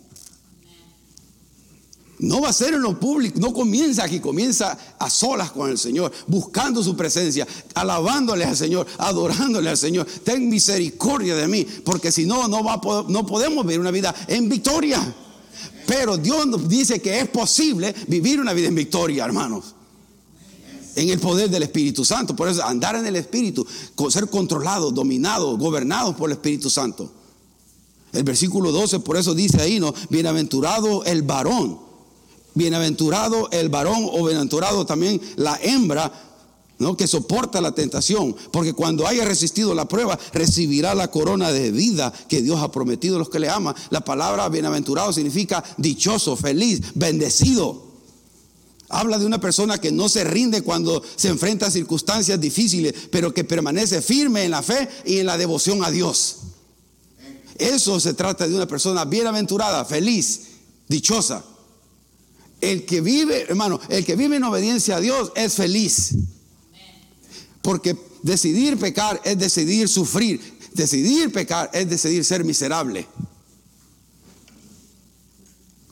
No 2.22 2.40
va 2.40 2.50
a 2.50 2.54
ser 2.54 2.76
en 2.76 2.84
lo 2.84 3.00
público, 3.00 3.40
no 3.40 3.52
comienza 3.52 4.04
aquí, 4.04 4.20
comienza 4.20 4.78
a 5.00 5.10
solas 5.10 5.52
con 5.52 5.72
el 5.72 5.78
Señor, 5.80 6.12
buscando 6.28 6.84
su 6.84 6.96
presencia, 6.96 7.48
alabándole 7.74 8.46
al 8.46 8.56
Señor, 8.56 8.86
adorándole 9.00 9.72
al 9.72 9.78
Señor. 9.78 10.06
Ten 10.24 10.48
misericordia 10.48 11.36
de 11.36 11.48
mí, 11.48 11.66
porque 11.84 12.12
si 12.12 12.28
no, 12.28 12.48
no, 12.48 12.64
va 12.64 12.80
no 13.08 13.26
podemos 13.26 13.66
vivir 13.66 13.80
una 13.80 13.90
vida 13.90 14.14
en 14.28 14.48
victoria. 14.48 15.02
Pero 15.88 16.16
Dios 16.16 16.46
nos 16.46 16.70
dice 16.70 17.02
que 17.02 17.20
es 17.20 17.28
posible 17.28 17.96
vivir 18.08 18.40
una 18.40 18.54
vida 18.54 18.68
en 18.68 18.76
victoria, 18.76 19.26
hermanos. 19.26 19.74
En 20.96 21.10
el 21.10 21.20
poder 21.20 21.50
del 21.50 21.64
Espíritu 21.64 22.04
Santo. 22.06 22.36
Por 22.36 22.50
eso 22.50 22.64
andar 22.64 22.96
en 22.96 23.06
el 23.06 23.16
Espíritu, 23.16 23.66
ser 24.10 24.30
controlados, 24.30 24.94
dominados, 24.94 25.58
gobernados 25.58 26.16
por 26.16 26.30
el 26.30 26.34
Espíritu 26.34 26.70
Santo. 26.70 27.12
El 28.14 28.24
versículo 28.24 28.72
12, 28.72 29.00
por 29.00 29.18
eso 29.18 29.34
dice 29.34 29.62
ahí, 29.62 29.80
¿no? 29.80 29.94
Bienaventurado 30.10 31.04
el 31.06 31.22
varón 31.22 31.92
Bienaventurado 32.54 33.50
el 33.52 33.70
varón 33.70 34.10
o 34.12 34.26
bienaventurado 34.26 34.86
también 34.86 35.22
la 35.38 35.58
hembra 35.64 36.12
¿no? 36.80 36.98
que 36.98 37.08
soporta 37.08 37.62
la 37.62 37.74
tentación, 37.74 38.36
porque 38.52 38.74
cuando 38.74 39.08
haya 39.08 39.24
resistido 39.24 39.74
la 39.74 39.88
prueba, 39.88 40.18
recibirá 40.34 40.96
la 40.96 41.10
corona 41.10 41.52
de 41.52 41.72
vida 41.72 42.12
que 42.28 42.42
Dios 42.42 42.60
ha 42.60 42.72
prometido 42.72 43.16
a 43.16 43.20
los 43.20 43.30
que 43.30 43.40
le 43.40 43.50
aman. 43.50 43.76
La 43.92 44.02
palabra 44.02 44.50
bienaventurado 44.50 45.14
significa 45.14 45.64
dichoso, 45.78 46.36
feliz, 46.36 46.82
bendecido. 46.96 47.91
Habla 48.92 49.18
de 49.18 49.26
una 49.26 49.40
persona 49.40 49.80
que 49.80 49.92
no 49.92 50.10
se 50.10 50.24
rinde 50.24 50.62
cuando 50.62 51.02
se 51.16 51.30
enfrenta 51.30 51.68
a 51.68 51.72
circunstancias 51.72 52.40
difíciles, 52.40 52.94
pero 53.10 53.34
que 53.34 53.44
permanece 53.44 54.02
firme 54.02 54.44
en 54.44 54.52
la 54.52 54.62
fe 54.62 54.88
y 55.06 55.20
en 55.20 55.26
la 55.26 55.38
devoción 55.38 55.84
a 55.84 55.92
Dios. 55.92 56.38
Eso 57.58 58.00
se 58.00 58.14
trata 58.14 58.48
de 58.48 58.56
una 58.56 58.68
persona 58.68 59.06
bienaventurada, 59.06 59.86
feliz, 59.86 60.42
dichosa. 60.88 61.46
El 62.60 62.86
que 62.86 63.02
vive, 63.02 63.44
hermano, 63.44 63.80
el 63.90 64.06
que 64.06 64.16
vive 64.16 64.38
en 64.38 64.44
obediencia 64.44 64.98
a 64.98 65.00
Dios 65.00 65.32
es 65.36 65.54
feliz. 65.54 66.16
Porque 67.62 67.96
decidir 68.24 68.78
pecar 68.78 69.22
es 69.24 69.38
decidir 69.38 69.88
sufrir. 69.88 70.42
Decidir 70.74 71.32
pecar 71.32 71.70
es 71.74 71.90
decidir 71.90 72.26
ser 72.26 72.44
miserable. 72.44 73.08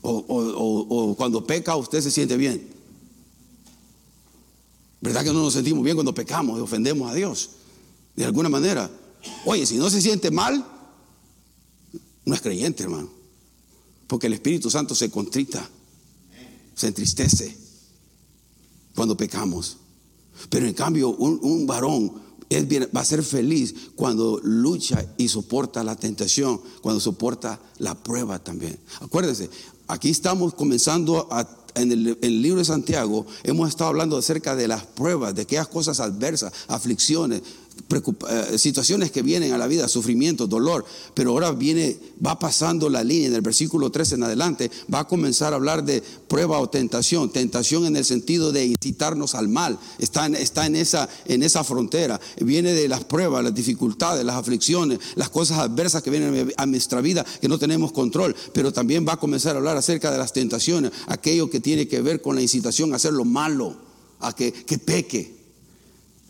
O, 0.02 1.14
cuando 1.18 1.46
peca 1.46 1.76
usted 1.76 2.02
se 2.02 2.10
siente 2.10 2.38
bien. 2.38 2.79
¿Verdad 5.02 5.24
que 5.24 5.34
no 5.34 5.42
nos 5.42 5.54
sentimos 5.54 5.84
bien 5.84 5.96
cuando 5.96 6.14
pecamos 6.14 6.58
y 6.58 6.62
ofendemos 6.62 7.10
a 7.10 7.14
Dios? 7.14 7.52
De 8.16 8.26
alguna 8.26 8.50
manera. 8.50 8.90
Oye, 9.46 9.66
si 9.66 9.78
no 9.78 9.90
se 9.90 10.02
siente 10.02 10.32
mal, 10.32 10.66
no 12.26 12.34
es 12.34 12.42
creyente, 12.42 12.84
hermano. 12.84 13.10
Porque 14.08 14.28
el 14.28 14.34
Espíritu 14.34 14.70
Santo 14.70 14.96
se 14.96 15.10
contrita 15.10 15.70
se 16.80 16.88
entristece 16.88 17.58
cuando 18.96 19.18
pecamos. 19.18 19.78
Pero 20.50 20.66
en 20.66 20.74
cambio, 20.74 21.10
un, 21.10 21.68
varón 21.68 22.14
va 22.96 23.02
a 23.02 23.06
ser 23.06 23.22
feliz 23.22 23.76
cuando 23.96 24.40
lucha 24.42 25.06
y 25.18 25.28
soporta 25.28 25.84
la 25.84 25.98
tentación, 25.98 26.62
cuando 26.82 27.02
soporta 27.02 27.60
la 27.80 28.02
prueba 28.02 28.40
también. 28.40 28.80
Acuérdense, 29.02 29.50
aquí 29.88 30.10
estamos 30.10 30.54
comenzando 30.54 31.28
en, 31.76 31.92
el, 31.92 32.42
libro 32.42 32.60
de 32.60 32.66
Santiago, 32.66 33.26
hemos 33.44 33.70
estado 33.70 33.90
hablando 33.90 34.18
acerca 34.18 34.56
de 34.56 34.68
las 34.68 34.86
pruebas, 34.86 35.36
de 35.36 35.44
aquellas 35.44 35.68
cosas 35.68 36.00
adversas, 36.00 36.54
aflicciones, 36.68 37.42
situaciones 38.58 39.12
que 39.12 39.22
vienen 39.22 39.54
a 39.54 39.58
la 39.58 39.68
vida, 39.68 39.88
sufrimiento, 39.88 40.48
dolor, 40.48 40.86
pero 41.13 41.32
ahora 41.32 41.52
viene, 41.52 41.98
va 42.26 42.39
pasando 42.39 42.89
la 42.89 43.04
línea 43.04 43.28
en 43.28 43.36
el 43.36 43.42
versículo 43.42 43.89
13 43.89 44.15
en 44.15 44.24
adelante, 44.24 44.72
va 44.94 45.00
a 45.00 45.08
comenzar 45.08 45.54
a 45.54 45.58
hablar 45.58 45.84
de 45.84 46.02
prueba 46.28 46.60
o 46.60 46.70
tentación, 46.70 47.32
tentación 47.32 47.86
en 47.86 47.96
el 47.96 48.06
sentido 48.06 48.52
de 48.52 48.65
incitarnos 48.65 49.36
al 49.36 49.50
mal, 49.50 49.80
está 49.98 50.26
en, 50.26 50.36
está 50.36 50.65
en, 50.65 50.76
esa, 50.76 51.10
en 51.26 51.44
esa 51.44 51.63
frontera, 51.63 52.20
viene 52.42 52.74
de 52.74 52.88
las 52.88 53.04
pruebas, 53.04 53.44
las 53.44 53.56
dificultades, 53.56 54.26
las 54.26 54.36
aflicciones, 54.36 55.00
las 55.15 55.30
cosas 55.30 55.60
adversas 55.60 56.04
que 56.04 56.10
vienen 56.10 56.54
a 56.58 56.65
nuestra 56.65 57.02
vida 57.02 57.26
que 57.42 57.48
no 57.48 57.60
tenemos 57.60 57.92
control, 57.92 58.36
pero 58.54 58.74
también 58.74 59.06
va 59.08 59.13
a 59.13 59.18
comenzar 59.18 59.56
a 59.56 59.60
hablar 59.60 59.78
acerca 59.78 60.12
de 60.12 60.18
las 60.18 60.34
tentaciones, 60.34 60.92
aquello 61.08 61.50
que 61.50 61.60
tiene 61.60 61.88
que 61.88 62.02
ver 62.02 62.22
con 62.22 62.36
la 62.36 62.42
incitación 62.42 62.94
a 62.94 62.98
hacer 62.98 63.13
lo 63.13 63.26
malo, 63.26 63.76
a 64.20 64.34
que, 64.34 64.52
que 64.52 64.78
peque. 64.78 65.38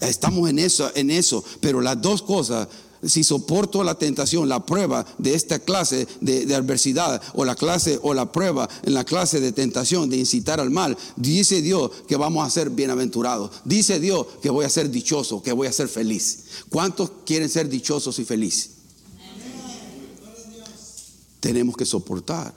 Estamos 0.01 0.49
en 0.49 0.59
eso, 0.59 0.89
en 0.95 1.11
eso, 1.11 1.43
pero 1.59 1.81
las 1.81 2.01
dos 2.01 2.21
cosas, 2.21 2.69
si 3.03 3.23
soporto 3.23 3.83
la 3.83 3.95
tentación, 3.95 4.47
la 4.47 4.65
prueba 4.65 5.05
de 5.17 5.33
esta 5.33 5.59
clase 5.59 6.07
de, 6.21 6.55
adversidad, 6.55 7.21
o 7.33 7.43
la 7.43 7.55
clase 7.55 7.99
o 8.01 8.13
la 8.13 8.31
prueba 8.31 8.69
en 8.83 8.93
la 8.93 9.03
clase 9.03 9.41
de 9.41 9.51
tentación, 9.51 10.09
de 10.09 10.17
incitar 10.17 10.61
al 10.61 10.69
mal, 10.69 10.97
dice 11.17 11.61
Dios 11.61 11.91
que 12.07 12.15
vamos 12.15 12.47
a 12.47 12.49
ser 12.49 12.69
bienaventurados. 12.69 13.51
Dice 13.65 13.99
Dios 13.99 14.25
que 14.41 14.49
voy 14.49 14.65
a 14.65 14.69
ser 14.69 14.89
dichoso, 14.89 15.43
que 15.43 15.51
voy 15.51 15.67
a 15.67 15.73
ser 15.73 15.89
feliz. 15.89 16.45
¿Cuántos 16.69 17.11
quieren 17.25 17.49
ser 17.49 17.67
dichosos 17.67 18.19
y 18.19 18.25
felices? 18.25 18.71
Tenemos 21.41 21.75
que 21.75 21.85
soportar 21.85 22.53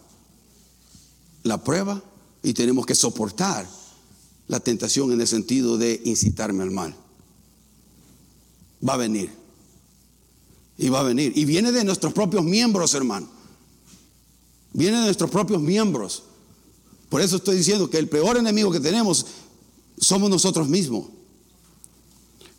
la 1.43 1.63
prueba 1.63 2.03
y 2.43 2.53
tenemos 2.53 2.87
que 2.87 2.95
soportar 2.95 3.69
la 4.47 4.61
tentación 4.61 5.13
en 5.13 5.21
el 5.21 5.27
sentido 5.27 5.77
de 5.77 6.01
incitarme 6.05 6.63
al 6.63 6.71
mal 6.71 7.02
va 8.87 8.95
a 8.95 8.97
venir. 8.97 9.31
Y 10.79 10.89
va 10.89 11.01
a 11.01 11.05
venir. 11.05 11.33
Y 11.37 11.45
viene 11.45 11.73
de 11.73 11.85
nuestros 11.85 12.13
propios 12.13 12.45
miembros, 12.45 12.95
hermano. 12.95 13.29
Viene 14.73 14.99
de 14.99 15.05
nuestros 15.05 15.31
propios 15.31 15.61
miembros. 15.61 16.25
Por 17.09 17.21
eso 17.21 17.37
estoy 17.37 17.57
diciendo 17.57 17.91
que 17.91 17.99
el 17.99 18.09
peor 18.09 18.37
enemigo 18.37 18.73
que 18.73 18.81
tenemos 18.81 19.27
somos 19.99 20.31
nosotros 20.31 20.69
mismos. 20.69 21.07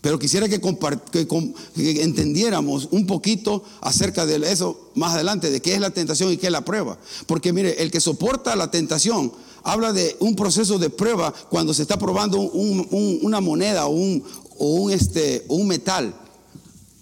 Pero 0.04 0.20
quisiera 0.20 0.50
que, 0.50 0.60
que, 0.60 2.04
entendiéramos 2.04 2.90
un 2.92 3.08
poquito 3.08 3.64
acerca 3.80 4.26
de 4.26 4.36
eso 4.52 4.92
más 4.96 5.14
adelante, 5.14 5.50
de 5.50 5.62
qué 5.62 5.76
es 5.76 5.80
la 5.80 5.92
tentación 5.92 6.32
y 6.32 6.38
qué 6.38 6.48
es 6.48 6.52
la 6.52 6.66
prueba. 6.66 6.98
Porque 7.26 7.54
mire, 7.54 7.82
el 7.82 7.90
que 7.90 8.02
soporta 8.02 8.56
la 8.58 8.70
tentación 8.70 9.32
habla 9.64 9.94
de 9.94 10.16
un 10.20 10.36
proceso 10.36 10.78
de 10.78 10.90
prueba 10.90 11.34
cuando 11.50 11.74
se 11.74 11.82
está 11.82 11.98
probando 11.98 12.40
una 12.40 13.42
moneda 13.42 13.88
o 13.88 13.92
un, 13.92 14.24
un, 14.58 14.92
este, 14.92 15.46
un 15.48 15.68
metal 15.68 16.14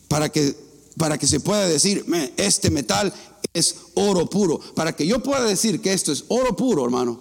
para 0.07 0.29
que, 0.29 0.55
para 0.97 1.17
que 1.17 1.27
se 1.27 1.39
pueda 1.39 1.67
decir, 1.67 2.05
este 2.37 2.69
metal 2.69 3.13
es 3.53 3.75
oro 3.95 4.29
puro. 4.29 4.59
Para 4.75 4.95
que 4.95 5.05
yo 5.07 5.21
pueda 5.21 5.43
decir 5.43 5.81
que 5.81 5.93
esto 5.93 6.11
es 6.11 6.25
oro 6.27 6.55
puro, 6.55 6.85
hermano. 6.85 7.19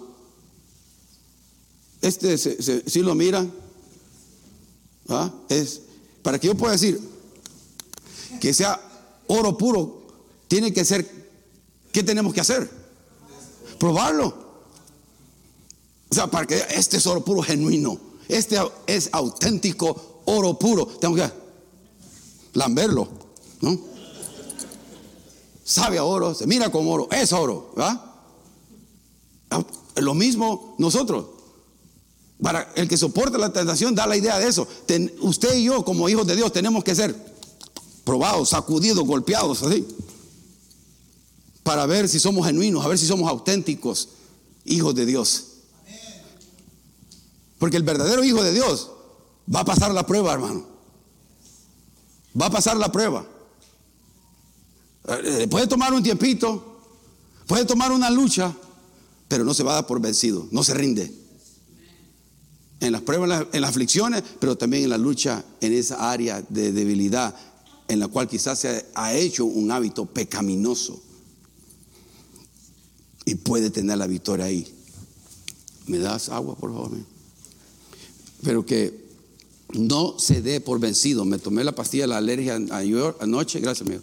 Este, 2.01 2.37
si 2.37 2.99
lo 3.01 3.15
miran, 3.15 3.51
¿Ah? 5.07 5.31
es 5.49 5.81
para 6.23 6.39
que 6.39 6.47
yo 6.47 6.55
pueda 6.55 6.73
decir 6.73 6.99
que 8.39 8.53
sea 8.53 8.79
oro 9.27 9.57
puro, 9.57 10.01
tiene 10.47 10.73
que 10.73 10.83
ser, 10.83 11.09
¿qué 11.91 12.03
tenemos 12.03 12.33
que 12.33 12.41
hacer? 12.41 12.69
Probarlo. 13.79 14.50
O 16.11 16.15
sea, 16.15 16.27
para 16.27 16.45
que 16.45 16.61
este 16.75 16.97
es 16.97 17.07
oro 17.07 17.23
puro 17.23 17.41
genuino, 17.41 17.97
este 18.27 18.57
es 18.85 19.09
auténtico 19.13 20.21
oro 20.25 20.59
puro. 20.59 20.85
Tengo 20.85 21.15
que 21.15 21.31
lamberlo, 22.53 23.07
¿no? 23.61 23.79
Sabe 25.63 26.01
oro, 26.01 26.35
se 26.35 26.45
mira 26.47 26.69
como 26.69 26.91
oro, 26.91 27.07
es 27.11 27.31
oro, 27.31 27.71
¿verdad? 27.77 28.01
Lo 29.95 30.13
mismo 30.13 30.75
nosotros. 30.77 31.27
Para 32.41 32.73
el 32.75 32.89
que 32.89 32.97
soporta 32.97 33.37
la 33.37 33.53
tentación, 33.53 33.95
da 33.95 34.05
la 34.05 34.17
idea 34.17 34.37
de 34.37 34.47
eso. 34.47 34.67
usted 35.21 35.55
y 35.55 35.65
yo, 35.65 35.85
como 35.85 36.09
hijos 36.09 36.27
de 36.27 36.35
Dios, 36.35 36.51
tenemos 36.51 36.83
que 36.83 36.93
ser 36.93 37.15
probados, 38.03 38.49
sacudidos, 38.49 39.05
golpeados, 39.05 39.63
así. 39.63 39.87
Para 41.63 41.85
ver 41.85 42.09
si 42.09 42.19
somos 42.19 42.45
genuinos, 42.45 42.83
a 42.83 42.89
ver 42.89 42.97
si 42.97 43.05
somos 43.05 43.29
auténticos 43.29 44.09
hijos 44.65 44.93
de 44.93 45.05
Dios. 45.05 45.50
Porque 47.61 47.77
el 47.77 47.83
verdadero 47.83 48.23
hijo 48.23 48.43
de 48.43 48.51
Dios 48.51 48.89
Va 49.53 49.61
a 49.61 49.65
pasar 49.65 49.91
la 49.93 50.05
prueba, 50.05 50.33
hermano. 50.33 50.65
Va 52.39 52.45
a 52.45 52.49
pasar 52.49 52.77
la 52.77 52.91
prueba. 52.91 53.25
Eh, 55.07 55.47
puede 55.49 55.67
tomar 55.67 55.93
un 55.93 56.03
tiempito, 56.03 56.79
puede 57.47 57.65
tomar 57.65 57.91
una 57.91 58.09
lucha, 58.09 58.55
pero 59.27 59.43
no 59.43 59.53
se 59.53 59.63
va 59.63 59.71
a 59.71 59.75
dar 59.75 59.87
por 59.87 59.99
vencido, 59.99 60.47
no 60.51 60.63
se 60.63 60.73
rinde. 60.73 61.11
En 62.79 62.91
las 62.91 63.01
pruebas, 63.01 63.47
en 63.51 63.61
las 63.61 63.71
aflicciones, 63.71 64.23
pero 64.39 64.57
también 64.57 64.83
en 64.83 64.89
la 64.89 64.97
lucha 64.97 65.43
en 65.59 65.73
esa 65.73 66.11
área 66.11 66.41
de 66.49 66.71
debilidad 66.71 67.35
en 67.87 67.99
la 67.99 68.07
cual 68.07 68.27
quizás 68.27 68.59
se 68.59 68.85
ha 68.95 69.13
hecho 69.13 69.45
un 69.45 69.71
hábito 69.71 70.05
pecaminoso. 70.05 71.01
y 73.23 73.35
puede 73.35 73.69
tener 73.69 73.97
la 73.97 74.07
victoria 74.07 74.45
ahí. 74.45 74.67
¿Me 75.85 75.99
das 75.99 76.29
agua, 76.29 76.55
por 76.55 76.71
favor? 76.71 77.10
Pero 78.43 78.65
que 78.65 79.01
no 79.73 80.15
se 80.17 80.41
dé 80.41 80.61
por 80.61 80.79
vencido. 80.79 81.25
Me 81.25 81.39
tomé 81.39 81.63
la 81.63 81.73
pastilla 81.73 82.03
de 82.03 82.07
la 82.09 82.17
alergia 82.17 82.55
anoche, 83.19 83.59
gracias, 83.59 83.87
amigo. 83.87 84.01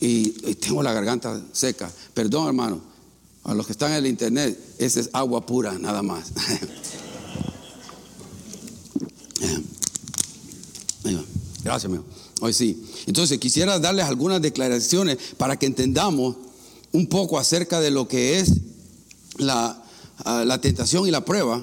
Y, 0.00 0.30
tengo 0.54 0.82
la 0.82 0.92
garganta 0.92 1.42
seca. 1.52 1.90
Perdón, 2.14 2.48
hermano. 2.48 2.80
A 3.44 3.54
los 3.54 3.64
que 3.66 3.72
están 3.72 3.90
en 3.92 3.98
el 3.98 4.06
internet, 4.06 4.58
esa 4.78 5.00
es 5.00 5.08
agua 5.12 5.46
pura, 5.46 5.78
nada 5.78 6.02
más. 6.02 6.32
Gracias, 11.62 11.86
amigo. 11.86 12.04
Hoy 12.40 12.52
sí. 12.52 12.84
Entonces 13.06 13.38
quisiera 13.38 13.78
darles 13.78 14.06
algunas 14.06 14.40
declaraciones 14.42 15.18
para 15.36 15.58
que 15.58 15.66
entendamos 15.66 16.36
un 16.92 17.06
poco 17.06 17.38
acerca 17.38 17.80
de 17.80 17.90
lo 17.90 18.08
que 18.08 18.40
es 18.40 18.52
la, 19.36 19.82
ah, 20.24 20.44
la 20.46 20.60
tentación 20.60 21.06
y 21.06 21.10
la 21.10 21.24
prueba 21.24 21.62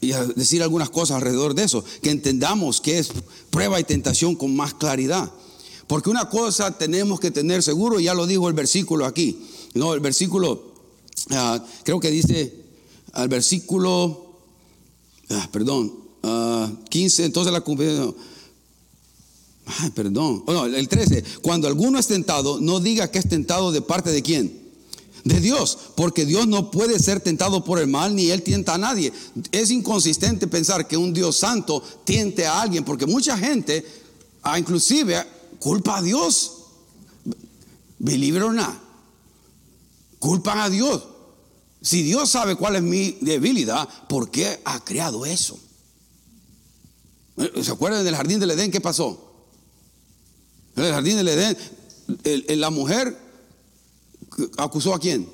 y 0.00 0.12
decir 0.36 0.62
algunas 0.62 0.90
cosas 0.90 1.16
alrededor 1.16 1.54
de 1.54 1.64
eso, 1.64 1.84
que 2.02 2.10
entendamos 2.10 2.80
que 2.80 2.98
es 2.98 3.10
prueba 3.50 3.80
y 3.80 3.84
tentación 3.84 4.34
con 4.34 4.54
más 4.54 4.74
claridad. 4.74 5.30
Porque 5.86 6.10
una 6.10 6.28
cosa 6.28 6.76
tenemos 6.76 7.18
que 7.18 7.30
tener 7.30 7.62
seguro, 7.62 7.98
ya 7.98 8.14
lo 8.14 8.26
dijo 8.26 8.48
el 8.48 8.54
versículo 8.54 9.06
aquí, 9.06 9.38
no, 9.74 9.94
el 9.94 10.00
versículo, 10.00 10.74
ah, 11.30 11.64
creo 11.82 11.98
que 11.98 12.10
dice, 12.10 12.54
al 13.12 13.28
versículo, 13.28 14.36
ah, 15.30 15.48
perdón, 15.50 15.92
15, 16.90 17.24
entonces 17.24 17.52
la 17.52 17.64
Ay, 19.80 19.90
perdón. 19.90 20.44
Oh, 20.46 20.64
el 20.64 20.88
13. 20.88 21.22
Cuando 21.42 21.68
alguno 21.68 21.98
es 21.98 22.06
tentado, 22.06 22.58
no 22.60 22.80
diga 22.80 23.10
que 23.10 23.18
es 23.18 23.28
tentado 23.28 23.70
de 23.70 23.82
parte 23.82 24.10
de 24.10 24.22
quién. 24.22 24.67
De 25.24 25.40
Dios, 25.40 25.78
porque 25.96 26.24
Dios 26.24 26.46
no 26.46 26.70
puede 26.70 26.98
ser 26.98 27.20
tentado 27.20 27.64
por 27.64 27.78
el 27.78 27.86
mal 27.86 28.14
ni 28.14 28.30
Él 28.30 28.42
tienta 28.42 28.74
a 28.74 28.78
nadie. 28.78 29.12
Es 29.52 29.70
inconsistente 29.70 30.46
pensar 30.46 30.86
que 30.86 30.96
un 30.96 31.12
Dios 31.12 31.36
santo 31.36 31.82
tiente 32.04 32.46
a 32.46 32.62
alguien, 32.62 32.84
porque 32.84 33.06
mucha 33.06 33.36
gente, 33.36 33.84
ah, 34.42 34.58
inclusive, 34.58 35.24
culpa 35.58 35.98
a 35.98 36.02
Dios. 36.02 36.52
Believe 37.98 38.42
or 38.42 38.54
not. 38.54 38.74
Culpan 40.18 40.58
a 40.58 40.70
Dios. 40.70 41.02
Si 41.80 42.02
Dios 42.02 42.30
sabe 42.30 42.56
cuál 42.56 42.76
es 42.76 42.82
mi 42.82 43.16
debilidad, 43.20 43.88
¿por 44.08 44.30
qué 44.30 44.60
ha 44.64 44.84
creado 44.84 45.24
eso? 45.24 45.58
¿Se 47.62 47.70
acuerdan 47.70 48.04
del 48.04 48.16
jardín 48.16 48.40
del 48.40 48.50
Edén? 48.50 48.70
¿Qué 48.70 48.80
pasó? 48.80 49.24
En 50.74 50.84
el 50.84 50.92
jardín 50.92 51.16
del 51.16 51.28
Edén, 51.28 51.56
la 52.60 52.70
mujer 52.70 53.16
acusó 54.56 54.94
a 54.94 54.98
quién? 54.98 55.28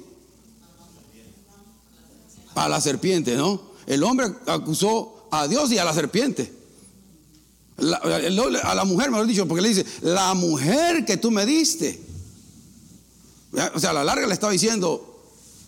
A 2.55 2.69
la 2.69 2.81
serpiente, 2.81 3.37
¿no? 3.37 3.61
El 3.87 4.03
hombre 4.03 4.27
acusó 4.47 5.29
a 5.31 5.49
Dios 5.49 5.71
y 5.73 5.79
a 5.79 5.85
la 5.85 5.93
serpiente. 5.93 6.53
a 7.79 8.75
la 8.75 8.85
mujer, 8.85 9.11
mejor 9.11 9.27
dicho, 9.27 9.49
porque 9.49 9.63
le 9.63 9.69
dice, 9.71 9.85
la 10.03 10.35
mujer 10.35 11.05
que 11.05 11.17
tú 11.17 11.31
me 11.31 11.45
diste. 11.45 12.01
O 13.75 13.81
sea, 13.81 13.91
a 13.91 13.95
la 13.95 14.05
larga 14.05 14.27
le 14.27 14.35
estaba 14.35 14.53
diciendo, 14.53 15.23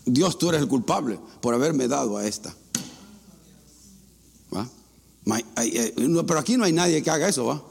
Dios, 0.04 0.38
tú 0.38 0.48
eres 0.48 0.60
el 0.60 0.68
culpable 0.68 1.18
por 1.40 1.54
haberme 1.54 1.88
dado 1.88 2.16
a 2.16 2.26
esta. 2.26 2.54
Eh, 5.56 5.94
pero 6.26 6.38
aquí 6.38 6.56
no 6.56 6.64
hay 6.64 6.72
nadie 6.72 7.02
que 7.02 7.10
haga 7.10 7.28
eso, 7.28 7.46
¿va? 7.46 7.62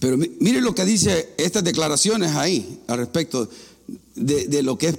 Pero 0.00 0.16
mire 0.16 0.60
lo 0.60 0.74
que 0.74 0.84
dice 0.84 1.34
estas 1.38 1.64
declaraciones 1.64 2.32
ahí 2.32 2.80
al 2.86 2.98
respecto 2.98 3.48
de, 4.14 4.62
lo 4.62 4.76
que 4.76 4.88
es 4.88 4.98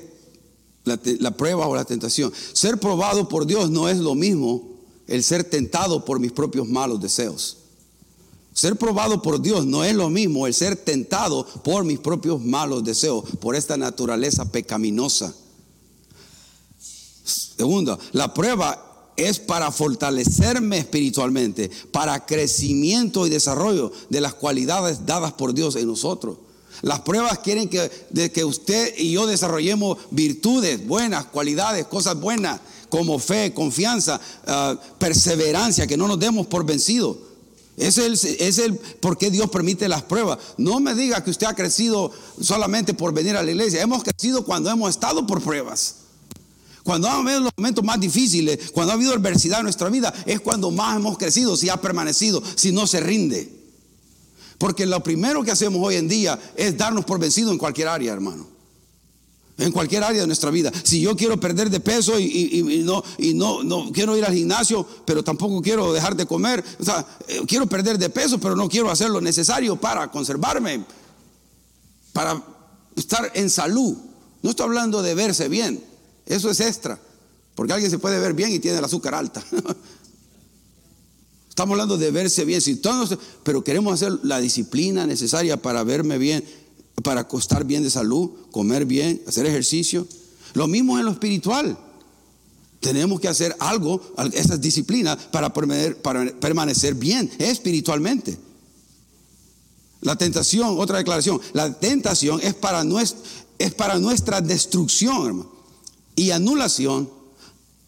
la, 0.86 1.00
la, 1.20 1.32
prueba 1.38 1.68
o 1.68 1.76
la 1.76 1.86
tentación. 1.86 2.34
Ser 2.54 2.80
probado 2.80 3.28
por 3.30 3.46
Dios 3.46 3.70
no 3.70 3.90
es 3.90 3.98
lo 3.98 4.16
mismo 4.16 4.78
el 5.08 5.24
ser 5.24 5.44
tentado 5.44 6.04
por 6.04 6.20
mis 6.20 6.32
propios 6.32 6.68
malos 6.68 7.00
deseos. 7.00 7.58
Ser 8.54 8.76
probado 8.76 9.22
por 9.22 9.40
Dios 9.40 9.68
no 9.68 9.84
es 9.84 9.94
lo 9.94 10.10
mismo 10.10 10.48
el 10.48 10.54
ser 10.54 10.76
tentado 10.76 11.46
por 11.64 11.84
mis 11.84 12.00
propios 12.00 12.44
malos 12.44 12.84
deseos, 12.84 13.24
por 13.40 13.56
esta 13.56 13.78
naturaleza 13.78 14.52
pecaminosa. 14.52 15.32
Segundo, 17.24 18.00
la 18.14 18.34
prueba 18.34 18.87
es 19.18 19.40
para 19.40 19.72
fortalecerme 19.72 20.78
espiritualmente, 20.78 21.70
para 21.92 22.26
crecimiento 22.26 23.26
y 23.26 23.32
desarrollo 23.32 23.92
de 24.10 24.22
las 24.22 24.36
cualidades 24.36 25.06
dadas 25.06 25.34
por 25.34 25.54
Dios 25.54 25.76
en 25.76 25.88
nosotros. 25.88 26.38
Las 26.84 27.02
pruebas 27.02 27.40
quieren 27.40 27.70
que, 27.70 27.92
de 28.12 28.32
que 28.32 28.46
usted 28.46 28.94
y 28.98 29.12
yo 29.12 29.26
desarrollemos 29.26 29.98
virtudes 30.12 30.86
buenas, 30.86 31.26
cualidades, 31.26 31.88
cosas 31.88 32.20
buenas, 32.20 32.62
como 32.90 33.20
fe, 33.20 33.54
confianza, 33.54 34.22
ah, 34.46 34.80
perseverancia, 35.00 35.88
que 35.88 35.98
no 35.98 36.08
nos 36.08 36.20
demos 36.20 36.46
por 36.48 36.66
vencidos. 36.66 37.18
Es 37.78 37.98
el, 37.98 38.14
es 38.14 38.58
el 38.60 38.76
por 38.76 39.18
qué 39.18 39.30
Dios 39.30 39.50
permite 39.50 39.88
las 39.88 40.04
pruebas. 40.04 40.40
No 40.58 40.80
me 40.80 40.96
diga 40.96 41.24
que 41.24 41.30
usted 41.30 41.48
ha 41.48 41.54
crecido 41.54 42.12
solamente 42.40 42.94
por 42.94 43.14
venir 43.14 43.36
a 43.36 43.44
la 43.44 43.52
iglesia. 43.52 43.82
Hemos 43.82 44.04
crecido 44.04 44.46
cuando 44.46 44.70
hemos 44.70 44.90
estado 44.90 45.28
por 45.28 45.42
pruebas. 45.42 46.07
Cuando 46.88 47.10
ha 47.10 47.18
habido 47.18 47.42
los 47.42 47.52
momentos 47.58 47.84
más 47.84 48.00
difíciles, 48.00 48.72
cuando 48.72 48.94
ha 48.94 48.96
habido 48.96 49.12
adversidad 49.12 49.60
en 49.60 49.66
nuestra 49.66 49.90
vida, 49.90 50.14
es 50.26 50.40
cuando 50.40 50.72
más 50.72 50.96
hemos 50.96 51.18
crecido, 51.18 51.58
si 51.58 51.68
ha 51.68 51.76
permanecido, 51.76 52.42
si 52.56 52.72
no 52.72 52.88
se 52.88 53.02
rinde. 53.02 53.52
Porque 54.58 54.86
lo 54.86 55.04
primero 55.04 55.44
que 55.44 55.52
hacemos 55.52 55.86
hoy 55.86 55.96
en 55.96 56.08
día 56.08 56.40
es 56.56 56.78
darnos 56.78 57.04
por 57.04 57.20
vencido 57.20 57.52
en 57.52 57.58
cualquier 57.58 57.90
área, 57.90 58.14
hermano. 58.14 58.48
En 59.58 59.74
cualquier 59.74 60.06
área 60.06 60.22
de 60.22 60.28
nuestra 60.28 60.50
vida. 60.50 60.72
Si 60.84 61.02
yo 61.02 61.14
quiero 61.18 61.38
perder 61.38 61.70
de 61.70 61.82
peso 61.82 62.18
y, 62.18 62.82
no, 62.86 63.04
y 63.18 63.34
no, 63.34 63.92
quiero 63.92 64.16
ir 64.16 64.24
al 64.24 64.34
gimnasio, 64.34 64.88
pero 65.04 65.26
tampoco 65.26 65.62
quiero 65.62 65.92
dejar 65.92 66.16
de 66.16 66.26
comer. 66.26 66.64
O 66.80 66.86
sea, 66.86 67.06
eh, 67.28 67.42
quiero 67.46 67.68
perder 67.68 67.98
de 67.98 68.10
peso, 68.10 68.38
pero 68.40 68.56
no 68.56 68.70
quiero 68.70 68.90
hacer 68.90 69.10
lo 69.10 69.20
necesario 69.20 69.76
para 69.76 70.10
conservarme, 70.10 70.86
para 72.14 72.42
estar 72.96 73.30
en 73.34 73.50
salud. 73.50 73.94
No 74.42 74.52
estoy 74.52 74.68
hablando 74.68 75.02
de 75.02 75.16
verse 75.16 75.50
bien. 75.50 75.97
Eso 76.28 76.50
es 76.50 76.60
extra, 76.60 77.00
porque 77.56 77.74
alguien 77.74 77.90
se 77.90 78.00
puede 78.00 78.20
ver 78.20 78.34
bien 78.34 78.52
y 78.52 78.60
tiene 78.60 78.78
el 78.78 78.84
azúcar 78.84 79.16
alta. 79.16 79.44
Estamos 81.50 81.74
hablando 81.74 81.98
de 81.98 82.12
verse 82.12 82.46
bien, 82.46 82.62
si 82.62 82.76
todos, 82.76 83.18
pero 83.44 83.64
queremos 83.64 83.94
hacer 83.94 84.20
la 84.24 84.40
disciplina 84.40 85.08
necesaria 85.08 85.60
para 85.60 85.84
verme 85.84 86.18
bien, 86.18 86.44
para 87.02 87.28
estar 87.40 87.64
bien 87.64 87.82
de 87.82 87.90
salud, 87.90 88.30
comer 88.52 88.86
bien, 88.86 89.22
hacer 89.26 89.46
ejercicio. 89.46 90.06
Lo 90.54 90.68
mismo 90.68 91.00
en 91.00 91.06
lo 91.06 91.12
espiritual. 91.12 91.78
Tenemos 92.80 93.20
que 93.20 93.28
hacer 93.28 93.56
algo, 93.58 94.02
esas 94.34 94.62
disciplinas, 94.62 95.18
para 95.32 95.52
permanecer 95.52 96.94
bien 96.94 97.32
espiritualmente. 97.40 98.38
La 100.02 100.16
tentación, 100.16 100.76
otra 100.78 101.00
declaración, 101.00 101.42
la 101.54 101.74
tentación 101.74 102.40
es 102.44 102.54
para, 102.54 102.86
es 103.58 103.74
para 103.74 103.98
nuestra 103.98 104.42
destrucción, 104.42 105.26
hermano 105.26 105.57
y 106.18 106.32
anulación 106.32 107.10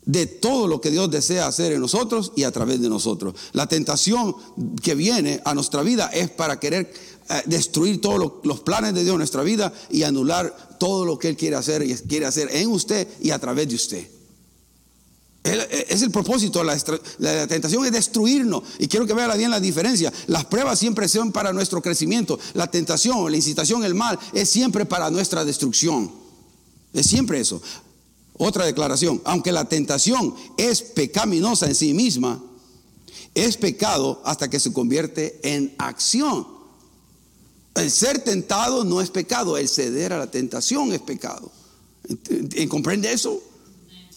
de 0.05 0.25
todo 0.25 0.67
lo 0.67 0.79
que 0.79 0.91
Dios 0.91 1.11
desea 1.11 1.47
hacer 1.47 1.73
en 1.73 1.81
nosotros 1.81 2.31
y 2.35 2.43
a 2.43 2.51
través 2.51 2.81
de 2.81 2.89
nosotros. 2.89 3.35
La 3.51 3.67
tentación 3.67 4.33
que 4.81 4.95
viene 4.95 5.41
a 5.43 5.53
nuestra 5.53 5.83
vida 5.83 6.07
es 6.13 6.29
para 6.29 6.59
querer 6.59 6.93
eh, 7.29 7.41
destruir 7.45 7.99
todos 7.99 8.33
los 8.43 8.59
planes 8.61 8.93
de 8.93 9.03
Dios 9.03 9.13
en 9.13 9.19
nuestra 9.19 9.43
vida 9.43 9.73
y 9.89 10.03
anular 10.03 10.77
todo 10.79 11.05
lo 11.05 11.19
que 11.19 11.27
Él 11.27 11.37
quiere 11.37 11.57
hacer 11.57 11.83
y 11.83 11.93
quiere 11.93 12.25
hacer 12.25 12.49
en 12.53 12.69
usted 12.69 13.07
y 13.19 13.31
a 13.31 13.39
través 13.39 13.67
de 13.67 13.75
usted. 13.75 14.07
Eh, 15.43 15.85
es 15.89 16.01
el 16.01 16.11
propósito, 16.11 16.63
la, 16.63 16.77
la, 17.19 17.47
tentación 17.47 17.85
es 17.85 17.91
destruirnos. 17.91 18.63
Y 18.77 18.87
quiero 18.87 19.05
que 19.05 19.13
vea 19.13 19.35
bien 19.35 19.51
la 19.51 19.59
diferencia. 19.59 20.11
Las 20.27 20.45
pruebas 20.45 20.79
siempre 20.79 21.07
son 21.07 21.31
para 21.31 21.53
nuestro 21.53 21.81
crecimiento. 21.81 22.39
La 22.53 22.67
tentación, 22.67 23.29
la 23.29 23.37
incitación, 23.37 23.83
el 23.83 23.95
mal 23.95 24.17
es 24.33 24.49
siempre 24.49 24.85
para 24.85 25.09
nuestra 25.09 25.45
destrucción. 25.45 26.11
Es 26.93 27.07
siempre 27.07 27.39
eso. 27.39 27.61
Otra 28.41 28.65
declaración, 28.65 29.21
aunque 29.25 29.51
la 29.51 29.65
tentación 29.65 30.33
es 30.57 30.81
pecaminosa 30.81 31.67
en 31.67 31.75
sí 31.75 31.93
misma, 31.93 32.41
es 33.35 33.57
pecado 33.57 34.21
hasta 34.23 34.49
que 34.49 34.61
se 34.61 34.71
convierte 34.71 35.41
en 35.43 35.75
acción. 35.77 36.47
El 37.75 37.91
ser 37.91 38.23
tentado 38.23 38.85
no 38.85 39.01
es 39.01 39.09
pecado, 39.09 39.57
el 39.57 39.67
ceder 39.67 40.13
a 40.13 40.17
la 40.17 40.31
tentación 40.31 40.93
es 40.93 41.01
pecado. 41.01 41.51
¿Comprende 42.69 43.11
eso? 43.11 43.43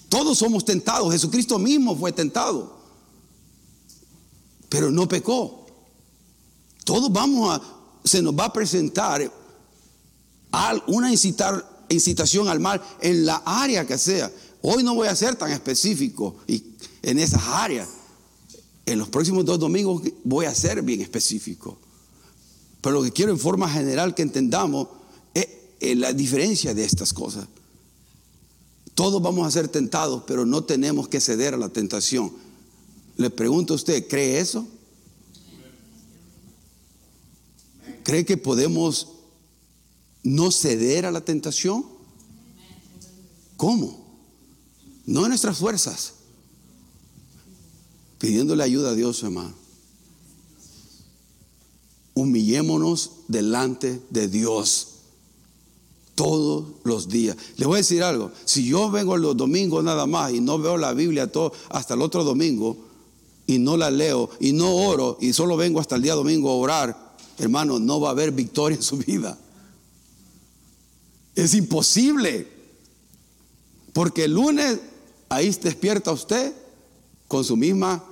Todos 0.08 0.38
somos 0.38 0.64
tentados, 0.64 1.12
Jesucristo 1.12 1.58
mismo 1.58 1.96
fue 1.96 2.12
tentado, 2.12 2.76
pero 4.68 4.92
no 4.92 5.08
pecó. 5.08 5.66
Todos 6.84 7.12
vamos 7.12 7.56
a, 7.56 7.62
se 8.04 8.22
nos 8.22 8.38
va 8.38 8.44
a 8.44 8.52
presentar 8.52 9.32
una 10.86 11.10
incitar, 11.10 11.71
incitación 11.92 12.48
al 12.48 12.60
mal 12.60 12.82
en 13.00 13.26
la 13.26 13.42
área 13.44 13.86
que 13.86 13.98
sea. 13.98 14.30
Hoy 14.62 14.82
no 14.82 14.94
voy 14.94 15.08
a 15.08 15.16
ser 15.16 15.36
tan 15.36 15.50
específico 15.50 16.36
y 16.46 16.62
en 17.02 17.18
esas 17.18 17.42
áreas. 17.44 17.88
En 18.86 18.98
los 18.98 19.08
próximos 19.08 19.44
dos 19.44 19.58
domingos 19.58 20.02
voy 20.24 20.46
a 20.46 20.54
ser 20.54 20.82
bien 20.82 21.00
específico. 21.00 21.78
Pero 22.80 22.96
lo 22.96 23.02
que 23.02 23.12
quiero 23.12 23.32
en 23.32 23.38
forma 23.38 23.68
general 23.70 24.14
que 24.14 24.22
entendamos 24.22 24.88
es, 25.34 25.96
la 25.96 26.12
diferencia 26.12 26.74
de 26.74 26.84
estas 26.84 27.12
cosas. 27.12 27.46
Todos 28.94 29.22
vamos 29.22 29.46
a 29.46 29.50
ser 29.50 29.68
tentados, 29.68 30.24
pero 30.26 30.44
no 30.44 30.64
tenemos 30.64 31.08
que 31.08 31.20
ceder 31.20 31.54
a 31.54 31.56
la 31.56 31.70
tentación. 31.70 32.32
Le 33.16 33.30
pregunto 33.30 33.72
a 33.72 33.76
usted, 33.76 34.06
¿cree 34.08 34.38
eso? 34.40 34.66
¿Cree 38.02 38.24
que 38.24 38.36
podemos 38.36 39.08
no 40.22 40.50
ceder 40.50 41.06
a 41.06 41.10
la 41.10 41.24
tentación? 41.24 41.84
¿Cómo? 43.56 44.02
No 45.06 45.22
en 45.22 45.28
nuestras 45.30 45.58
fuerzas. 45.58 46.14
Pidiéndole 48.18 48.62
ayuda 48.62 48.90
a 48.90 48.94
Dios, 48.94 49.22
hermano. 49.22 49.54
Humillémonos 52.14 53.10
delante 53.28 54.00
de 54.10 54.28
Dios 54.28 54.88
todos 56.14 56.66
los 56.84 57.08
días. 57.08 57.36
Le 57.56 57.66
voy 57.66 57.76
a 57.76 57.78
decir 57.78 58.02
algo, 58.02 58.30
si 58.44 58.66
yo 58.66 58.90
vengo 58.90 59.16
los 59.16 59.36
domingos 59.36 59.82
nada 59.82 60.06
más 60.06 60.32
y 60.32 60.40
no 60.40 60.58
veo 60.58 60.76
la 60.76 60.92
Biblia 60.92 61.32
todo, 61.32 61.52
hasta 61.70 61.94
el 61.94 62.02
otro 62.02 62.22
domingo 62.22 62.76
y 63.46 63.58
no 63.58 63.76
la 63.76 63.90
leo 63.90 64.30
y 64.38 64.52
no 64.52 64.74
oro 64.74 65.18
y 65.20 65.32
solo 65.32 65.56
vengo 65.56 65.80
hasta 65.80 65.96
el 65.96 66.02
día 66.02 66.14
domingo 66.14 66.50
a 66.50 66.54
orar, 66.54 67.16
hermano, 67.38 67.78
no 67.78 68.00
va 68.00 68.08
a 68.08 68.12
haber 68.12 68.30
victoria 68.30 68.76
en 68.76 68.82
su 68.82 68.98
vida. 68.98 69.38
Es 71.34 71.54
imposible. 71.54 72.48
Porque 73.92 74.24
el 74.24 74.32
lunes 74.34 74.78
ahí 75.28 75.50
despierta 75.50 76.12
usted 76.12 76.52
con 77.28 77.44
su 77.44 77.56
misma 77.56 78.04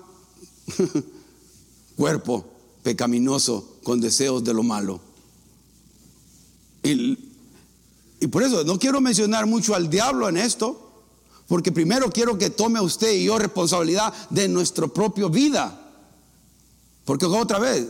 cuerpo 1.96 2.44
pecaminoso, 2.82 3.76
con 3.82 4.00
deseos 4.00 4.42
de 4.44 4.54
lo 4.54 4.62
malo. 4.62 5.00
Y, 6.82 7.18
y 8.20 8.26
por 8.26 8.42
eso 8.42 8.64
no 8.64 8.78
quiero 8.78 9.00
mencionar 9.00 9.46
mucho 9.46 9.74
al 9.74 9.90
diablo 9.90 10.28
en 10.28 10.36
esto, 10.36 10.90
porque 11.46 11.72
primero 11.72 12.10
quiero 12.10 12.38
que 12.38 12.50
tome 12.50 12.80
usted 12.80 13.12
y 13.12 13.24
yo 13.24 13.38
responsabilidad 13.38 14.14
de 14.30 14.48
nuestra 14.48 14.86
propia 14.88 15.28
vida. 15.28 15.76
Porque 17.04 17.26
otra 17.26 17.58
vez, 17.58 17.88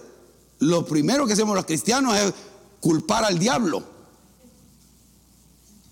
lo 0.61 0.87
primero 0.87 1.27
que 1.27 1.35
hacemos 1.35 1.55
los 1.55 1.67
cristianos 1.67 2.17
es 2.19 2.33
culpar 2.81 3.25
al 3.25 3.39
diablo. 3.39 3.85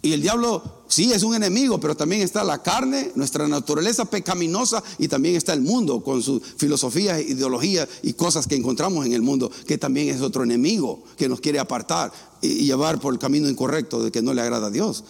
Y 0.00 0.12
el 0.12 0.22
diablo 0.22 0.62
sí 0.87 1.12
es 1.12 1.24
un 1.24 1.34
enemigo, 1.34 1.80
pero 1.80 1.96
también 1.96 2.22
está 2.22 2.44
la 2.44 2.62
carne, 2.62 3.11
nuestra 3.16 3.48
naturaleza 3.48 4.04
pecaminosa 4.04 4.82
y 4.96 5.08
también 5.08 5.34
está 5.34 5.52
el 5.54 5.61
mundo 5.61 6.04
con 6.04 6.22
sus 6.22 6.40
filosofías, 6.56 7.20
ideologías 7.20 7.88
y 8.02 8.12
cosas 8.12 8.46
que 8.46 8.54
encontramos 8.54 9.04
en 9.04 9.12
el 9.12 9.22
mundo, 9.22 9.50
que 9.66 9.76
también 9.76 10.08
es 10.08 10.20
otro 10.20 10.44
enemigo 10.44 11.02
que 11.16 11.28
nos 11.28 11.40
quiere 11.40 11.58
apartar 11.58 12.12
y 12.40 12.64
llevar 12.64 13.00
por 13.00 13.12
el 13.12 13.18
camino 13.18 13.48
incorrecto 13.48 14.02
de 14.02 14.12
que 14.12 14.22
no 14.22 14.32
le 14.34 14.40
agrada 14.40 14.68
a 14.68 14.70
Dios. 14.70 15.02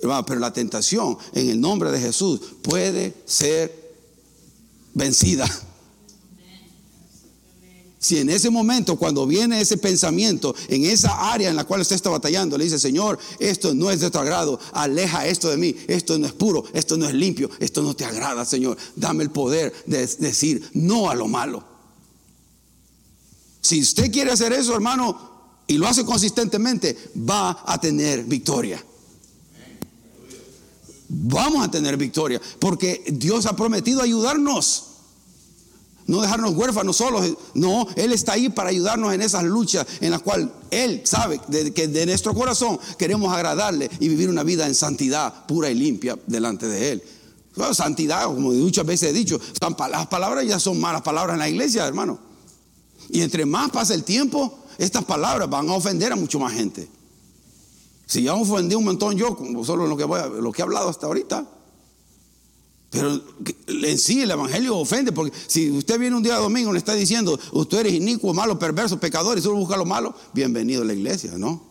Pero 0.00 0.38
la 0.38 0.52
tentación 0.52 1.18
en 1.32 1.50
el 1.50 1.60
nombre 1.60 1.90
de 1.90 2.00
Jesús 2.00 2.40
puede 2.62 3.14
ser 3.24 3.96
vencida. 4.94 5.48
Si 8.06 8.20
en 8.20 8.30
ese 8.30 8.50
momento, 8.50 8.94
cuando 8.94 9.26
viene 9.26 9.60
ese 9.60 9.78
pensamiento, 9.78 10.54
en 10.68 10.84
esa 10.84 11.32
área 11.32 11.50
en 11.50 11.56
la 11.56 11.64
cual 11.64 11.80
usted 11.80 11.96
está 11.96 12.08
batallando, 12.08 12.56
le 12.56 12.62
dice, 12.62 12.78
Señor, 12.78 13.18
esto 13.40 13.74
no 13.74 13.90
es 13.90 13.98
de 13.98 14.12
tu 14.12 14.18
agrado, 14.18 14.60
aleja 14.74 15.26
esto 15.26 15.48
de 15.48 15.56
mí, 15.56 15.74
esto 15.88 16.16
no 16.16 16.26
es 16.26 16.32
puro, 16.32 16.62
esto 16.72 16.96
no 16.96 17.08
es 17.08 17.14
limpio, 17.14 17.50
esto 17.58 17.82
no 17.82 17.96
te 17.96 18.04
agrada, 18.04 18.44
Señor, 18.44 18.78
dame 18.94 19.24
el 19.24 19.32
poder 19.32 19.72
de 19.86 20.06
decir 20.20 20.70
no 20.74 21.10
a 21.10 21.16
lo 21.16 21.26
malo. 21.26 21.64
Si 23.60 23.80
usted 23.80 24.12
quiere 24.12 24.30
hacer 24.30 24.52
eso, 24.52 24.72
hermano, 24.72 25.64
y 25.66 25.76
lo 25.76 25.88
hace 25.88 26.04
consistentemente, 26.04 26.96
va 27.28 27.64
a 27.66 27.80
tener 27.80 28.22
victoria. 28.22 28.80
Vamos 31.08 31.66
a 31.66 31.72
tener 31.72 31.96
victoria, 31.96 32.40
porque 32.60 33.02
Dios 33.08 33.46
ha 33.46 33.56
prometido 33.56 34.00
ayudarnos. 34.00 34.85
No 36.06 36.20
dejarnos 36.20 36.54
huérfanos 36.54 36.96
solos. 36.96 37.26
No, 37.54 37.86
Él 37.96 38.12
está 38.12 38.34
ahí 38.34 38.48
para 38.48 38.70
ayudarnos 38.70 39.12
en 39.12 39.22
esas 39.22 39.42
luchas 39.44 39.86
en 40.00 40.12
las 40.12 40.22
cuales 40.22 40.48
Él 40.70 41.02
sabe 41.04 41.40
que 41.74 41.88
de 41.88 42.06
nuestro 42.06 42.32
corazón 42.32 42.78
queremos 42.96 43.32
agradarle 43.34 43.90
y 43.98 44.08
vivir 44.08 44.28
una 44.28 44.44
vida 44.44 44.66
en 44.66 44.74
santidad 44.74 45.46
pura 45.46 45.68
y 45.68 45.74
limpia 45.74 46.16
delante 46.26 46.68
de 46.68 46.92
Él. 46.92 47.02
santidad, 47.72 48.26
como 48.26 48.52
muchas 48.52 48.86
veces 48.86 49.10
he 49.10 49.12
dicho, 49.12 49.40
las 49.90 50.06
palabras 50.06 50.46
ya 50.46 50.60
son 50.60 50.80
malas 50.80 51.02
palabras 51.02 51.34
en 51.34 51.40
la 51.40 51.48
iglesia, 51.48 51.86
hermano. 51.86 52.18
Y 53.08 53.22
entre 53.22 53.44
más 53.44 53.70
pasa 53.70 53.94
el 53.94 54.04
tiempo, 54.04 54.58
estas 54.78 55.04
palabras 55.04 55.50
van 55.50 55.68
a 55.68 55.72
ofender 55.72 56.12
a 56.12 56.16
mucho 56.16 56.38
más 56.38 56.52
gente. 56.52 56.88
Si 58.06 58.22
ya 58.22 58.34
ofendí 58.34 58.76
un 58.76 58.84
montón 58.84 59.16
yo, 59.16 59.36
solo 59.64 59.88
lo 59.88 59.96
lo 59.96 60.52
que 60.52 60.62
he 60.62 60.64
hablado 60.64 60.88
hasta 60.88 61.06
ahorita, 61.06 61.55
pero 62.90 63.20
en 63.66 63.98
sí 63.98 64.22
el 64.22 64.30
Evangelio 64.30 64.76
ofende, 64.76 65.12
porque 65.12 65.36
si 65.46 65.70
usted 65.70 65.98
viene 65.98 66.16
un 66.16 66.22
día 66.22 66.36
domingo 66.36 66.70
y 66.70 66.74
le 66.74 66.78
está 66.78 66.94
diciendo, 66.94 67.38
usted 67.52 67.80
eres 67.80 67.94
inicuo, 67.94 68.32
malo, 68.32 68.58
perverso, 68.58 68.98
pecador 68.98 69.36
y 69.36 69.42
solo 69.42 69.56
busca 69.56 69.76
lo 69.76 69.84
malo, 69.84 70.14
bienvenido 70.32 70.82
a 70.82 70.84
la 70.84 70.94
iglesia, 70.94 71.32
¿no? 71.36 71.62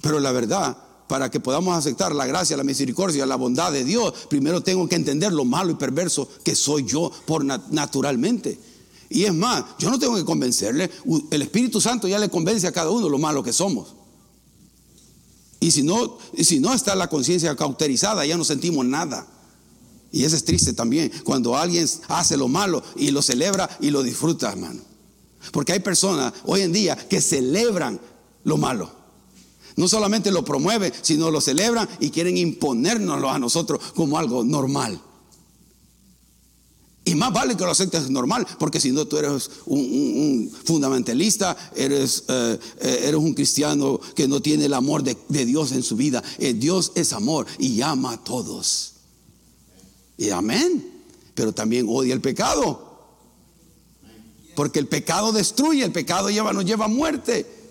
Pero 0.00 0.18
la 0.18 0.32
verdad, 0.32 0.76
para 1.06 1.30
que 1.30 1.40
podamos 1.40 1.76
aceptar 1.76 2.14
la 2.14 2.26
gracia, 2.26 2.56
la 2.56 2.64
misericordia, 2.64 3.26
la 3.26 3.36
bondad 3.36 3.70
de 3.70 3.84
Dios, 3.84 4.14
primero 4.28 4.62
tengo 4.62 4.88
que 4.88 4.96
entender 4.96 5.32
lo 5.32 5.44
malo 5.44 5.70
y 5.70 5.74
perverso 5.74 6.28
que 6.42 6.54
soy 6.54 6.84
yo 6.84 7.12
por 7.26 7.44
naturalmente. 7.44 8.58
Y 9.10 9.24
es 9.24 9.34
más, 9.34 9.62
yo 9.78 9.90
no 9.90 9.98
tengo 9.98 10.16
que 10.16 10.24
convencerle, 10.24 10.90
el 11.30 11.42
Espíritu 11.42 11.82
Santo 11.82 12.08
ya 12.08 12.18
le 12.18 12.30
convence 12.30 12.66
a 12.66 12.72
cada 12.72 12.90
uno 12.90 13.10
lo 13.10 13.18
malo 13.18 13.42
que 13.42 13.52
somos. 13.52 13.94
Y 15.62 15.70
si 15.70 15.84
no, 15.84 16.18
si 16.36 16.58
no 16.58 16.74
está 16.74 16.96
la 16.96 17.08
conciencia 17.08 17.54
cauterizada, 17.54 18.26
ya 18.26 18.36
no 18.36 18.42
sentimos 18.42 18.84
nada. 18.84 19.24
Y 20.10 20.24
eso 20.24 20.34
es 20.34 20.44
triste 20.44 20.72
también, 20.72 21.12
cuando 21.22 21.56
alguien 21.56 21.88
hace 22.08 22.36
lo 22.36 22.48
malo 22.48 22.82
y 22.96 23.12
lo 23.12 23.22
celebra 23.22 23.70
y 23.80 23.90
lo 23.90 24.02
disfruta, 24.02 24.50
hermano. 24.50 24.80
Porque 25.52 25.72
hay 25.72 25.78
personas 25.78 26.32
hoy 26.46 26.62
en 26.62 26.72
día 26.72 26.96
que 26.96 27.20
celebran 27.20 28.00
lo 28.42 28.56
malo. 28.56 28.90
No 29.76 29.86
solamente 29.86 30.32
lo 30.32 30.44
promueven, 30.44 30.92
sino 31.00 31.30
lo 31.30 31.40
celebran 31.40 31.88
y 32.00 32.10
quieren 32.10 32.36
imponérnoslo 32.36 33.30
a 33.30 33.38
nosotros 33.38 33.80
como 33.94 34.18
algo 34.18 34.42
normal. 34.42 35.00
Y 37.04 37.16
más 37.16 37.32
vale 37.32 37.56
que 37.56 37.64
lo 37.64 37.70
aceptes 37.70 38.08
normal, 38.10 38.46
porque 38.60 38.78
si 38.78 38.92
no 38.92 39.06
tú 39.06 39.16
eres 39.16 39.50
un, 39.66 40.50
fundamentalista, 40.64 41.56
eres, 41.74 42.24
eh, 42.28 42.58
eh, 42.80 43.00
eres 43.04 43.16
un 43.16 43.34
cristiano 43.34 43.98
que 44.14 44.28
no 44.28 44.40
tiene 44.40 44.66
el 44.66 44.74
amor 44.74 45.02
de, 45.02 45.16
Dios 45.44 45.72
en 45.72 45.82
su 45.82 45.96
vida. 45.96 46.22
Eh, 46.38 46.54
Dios 46.54 46.92
es 46.94 47.12
amor 47.12 47.46
y 47.58 47.82
ama 47.82 48.12
a 48.12 48.22
todos. 48.22 48.92
Y 50.16 50.30
amén. 50.30 50.90
Pero 51.34 51.52
también 51.52 51.86
odia 51.88 52.14
el 52.14 52.20
pecado. 52.20 52.92
Porque 54.54 54.78
el 54.78 54.86
pecado 54.86 55.32
destruye, 55.32 55.84
el 55.84 55.92
pecado 55.92 56.30
lleva, 56.30 56.52
nos 56.52 56.64
lleva 56.64 56.84
a 56.84 56.88
muerte. 56.88 57.61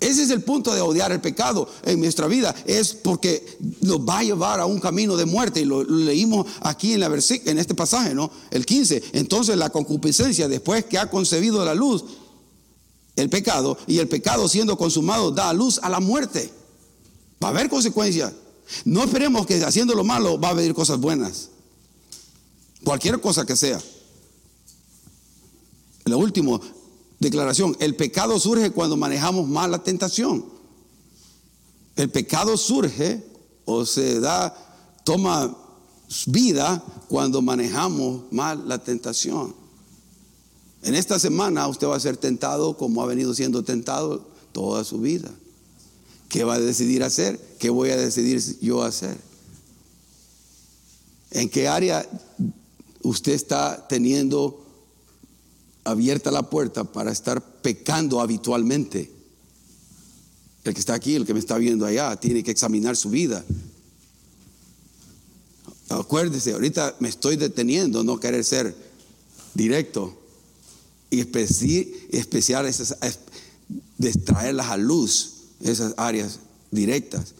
Ese 0.00 0.22
es 0.22 0.30
el 0.30 0.42
punto 0.42 0.74
de 0.74 0.80
odiar 0.80 1.12
el 1.12 1.20
pecado 1.20 1.68
en 1.84 2.00
nuestra 2.00 2.26
vida, 2.26 2.54
es 2.64 2.94
porque 2.94 3.58
nos 3.82 4.00
va 4.00 4.20
a 4.20 4.22
llevar 4.22 4.58
a 4.58 4.64
un 4.64 4.80
camino 4.80 5.14
de 5.14 5.26
muerte. 5.26 5.60
Y 5.60 5.66
lo, 5.66 5.84
leímos 5.84 6.46
aquí 6.62 6.94
en, 6.94 7.00
la 7.00 7.06
en 7.06 7.58
este 7.58 7.74
pasaje, 7.74 8.14
¿no? 8.14 8.30
El 8.50 8.64
15. 8.64 9.02
Entonces 9.12 9.58
la 9.58 9.68
concupiscencia, 9.68 10.48
después 10.48 10.86
que 10.86 10.98
ha 10.98 11.10
concebido 11.10 11.62
la 11.66 11.74
luz, 11.74 12.04
el 13.14 13.28
pecado, 13.28 13.76
y 13.86 13.98
el 13.98 14.08
pecado 14.08 14.48
siendo 14.48 14.78
consumado, 14.78 15.30
da 15.32 15.52
luz 15.52 15.78
a 15.82 15.90
la 15.90 16.00
muerte. 16.00 16.50
Va 17.42 17.48
a 17.48 17.50
haber 17.50 17.68
consecuencias. 17.68 18.32
No 18.86 19.04
esperemos 19.04 19.46
que 19.46 19.62
haciendo 19.62 19.94
lo 19.94 20.04
malo 20.04 20.40
va 20.40 20.50
a 20.50 20.54
venir 20.54 20.72
cosas 20.72 20.98
buenas. 20.98 21.50
Cualquier 22.84 23.20
cosa 23.20 23.44
que 23.44 23.56
sea. 23.56 23.80
Lo 26.06 26.16
último, 26.16 26.58
declaración, 27.20 27.76
el 27.78 27.94
pecado 27.94 28.40
surge 28.40 28.70
cuando 28.70 28.96
manejamos 28.96 29.46
mal 29.48 29.70
la 29.70 29.84
tentación. 29.84 30.44
El 31.94 32.10
pecado 32.10 32.56
surge 32.56 33.22
o 33.66 33.84
se 33.84 34.20
da, 34.20 34.54
toma 35.04 35.56
vida 36.26 36.82
cuando 37.08 37.42
manejamos 37.42 38.24
mal 38.32 38.66
la 38.66 38.82
tentación. 38.82 39.54
En 40.82 40.94
esta 40.94 41.18
semana 41.18 41.68
usted 41.68 41.86
va 41.86 41.96
a 41.96 42.00
ser 42.00 42.16
tentado 42.16 42.76
como 42.76 43.02
ha 43.02 43.06
venido 43.06 43.34
siendo 43.34 43.62
tentado 43.62 44.26
toda 44.52 44.82
su 44.82 44.98
vida. 44.98 45.30
¿Qué 46.30 46.44
va 46.44 46.54
a 46.54 46.60
decidir 46.60 47.02
hacer? 47.02 47.38
¿Qué 47.58 47.68
voy 47.68 47.90
a 47.90 47.96
decidir 47.96 48.40
yo 48.60 48.82
hacer? 48.82 49.18
¿En 51.32 51.50
qué 51.50 51.68
área 51.68 52.08
usted 53.02 53.32
está 53.32 53.86
teniendo 53.88 54.64
abierta 55.84 56.30
la 56.30 56.48
puerta 56.48 56.84
para 56.84 57.12
estar 57.12 57.42
pecando 57.62 58.20
habitualmente. 58.20 59.10
El 60.64 60.74
que 60.74 60.80
está 60.80 60.94
aquí, 60.94 61.14
el 61.14 61.24
que 61.24 61.34
me 61.34 61.40
está 61.40 61.56
viendo 61.58 61.86
allá, 61.86 62.16
tiene 62.16 62.42
que 62.42 62.50
examinar 62.50 62.96
su 62.96 63.10
vida. 63.10 63.44
Acuérdese, 65.88 66.52
ahorita 66.52 66.96
me 67.00 67.08
estoy 67.08 67.36
deteniendo, 67.36 68.04
no 68.04 68.20
querer 68.20 68.44
ser 68.44 68.74
directo 69.54 70.16
y 71.10 71.20
especial, 71.20 72.70
de 73.98 74.12
traerlas 74.12 74.68
a 74.68 74.76
luz 74.76 75.32
esas 75.60 75.94
áreas 75.96 76.38
directas, 76.70 77.34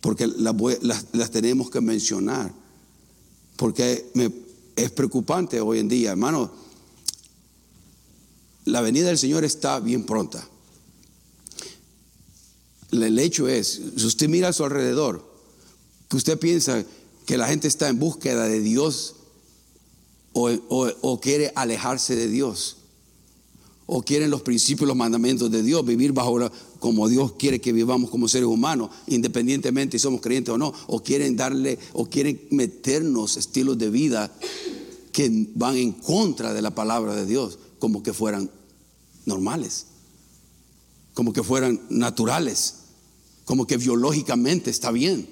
porque 0.00 0.26
las, 0.26 1.30
tenemos 1.30 1.70
que 1.70 1.80
mencionar, 1.80 2.52
porque 3.56 4.10
es 4.76 4.90
preocupante 4.90 5.60
hoy 5.60 5.80
en 5.80 5.88
día, 5.88 6.12
hermano. 6.12 6.63
La 8.64 8.80
venida 8.80 9.08
del 9.08 9.18
Señor 9.18 9.44
está 9.44 9.80
bien 9.80 10.04
pronta. 10.04 10.48
El 12.90 13.18
hecho 13.18 13.48
es, 13.48 13.80
si 13.96 14.06
usted 14.06 14.28
mira 14.28 14.48
a 14.48 14.52
su 14.52 14.64
alrededor, 14.64 15.24
que 16.08 16.16
usted 16.16 16.38
piensa 16.38 16.84
que 17.26 17.36
la 17.36 17.48
gente 17.48 17.68
está 17.68 17.88
en 17.88 17.98
búsqueda 17.98 18.46
de 18.46 18.60
Dios 18.60 19.16
o, 20.32 21.20
quiere 21.20 21.52
alejarse 21.54 22.16
de 22.16 22.28
Dios, 22.28 22.76
o 23.86 24.02
quieren 24.02 24.30
los 24.30 24.42
principios, 24.42 24.88
los 24.88 24.96
mandamientos 24.96 25.50
de 25.50 25.62
Dios, 25.62 25.84
vivir 25.84 26.12
bajo 26.12 26.50
como 26.80 27.08
Dios 27.08 27.32
quiere 27.32 27.60
que 27.60 27.72
vivamos 27.72 28.10
como 28.10 28.28
seres 28.28 28.48
humanos, 28.48 28.90
independientemente 29.06 29.98
si 29.98 30.02
somos 30.02 30.20
creyentes 30.20 30.54
o 30.54 30.58
no, 30.58 30.72
o 30.86 31.02
quieren 31.02 31.36
darle, 31.36 31.78
o 31.92 32.06
quieren 32.06 32.40
meternos 32.50 33.36
estilos 33.36 33.78
de 33.78 33.90
vida 33.90 34.32
que 35.12 35.48
van 35.54 35.76
en 35.76 35.92
contra 35.92 36.52
de 36.52 36.62
la 36.62 36.74
palabra 36.74 37.14
de 37.14 37.26
Dios, 37.26 37.58
como 37.84 38.02
que 38.02 38.14
fueran 38.14 38.50
normales, 39.26 39.88
como 41.12 41.34
que 41.34 41.42
fueran 41.42 41.78
naturales 41.90 42.76
como 43.44 43.66
que 43.66 43.76
biológicamente 43.76 44.70
está 44.70 44.90
bien. 44.90 45.28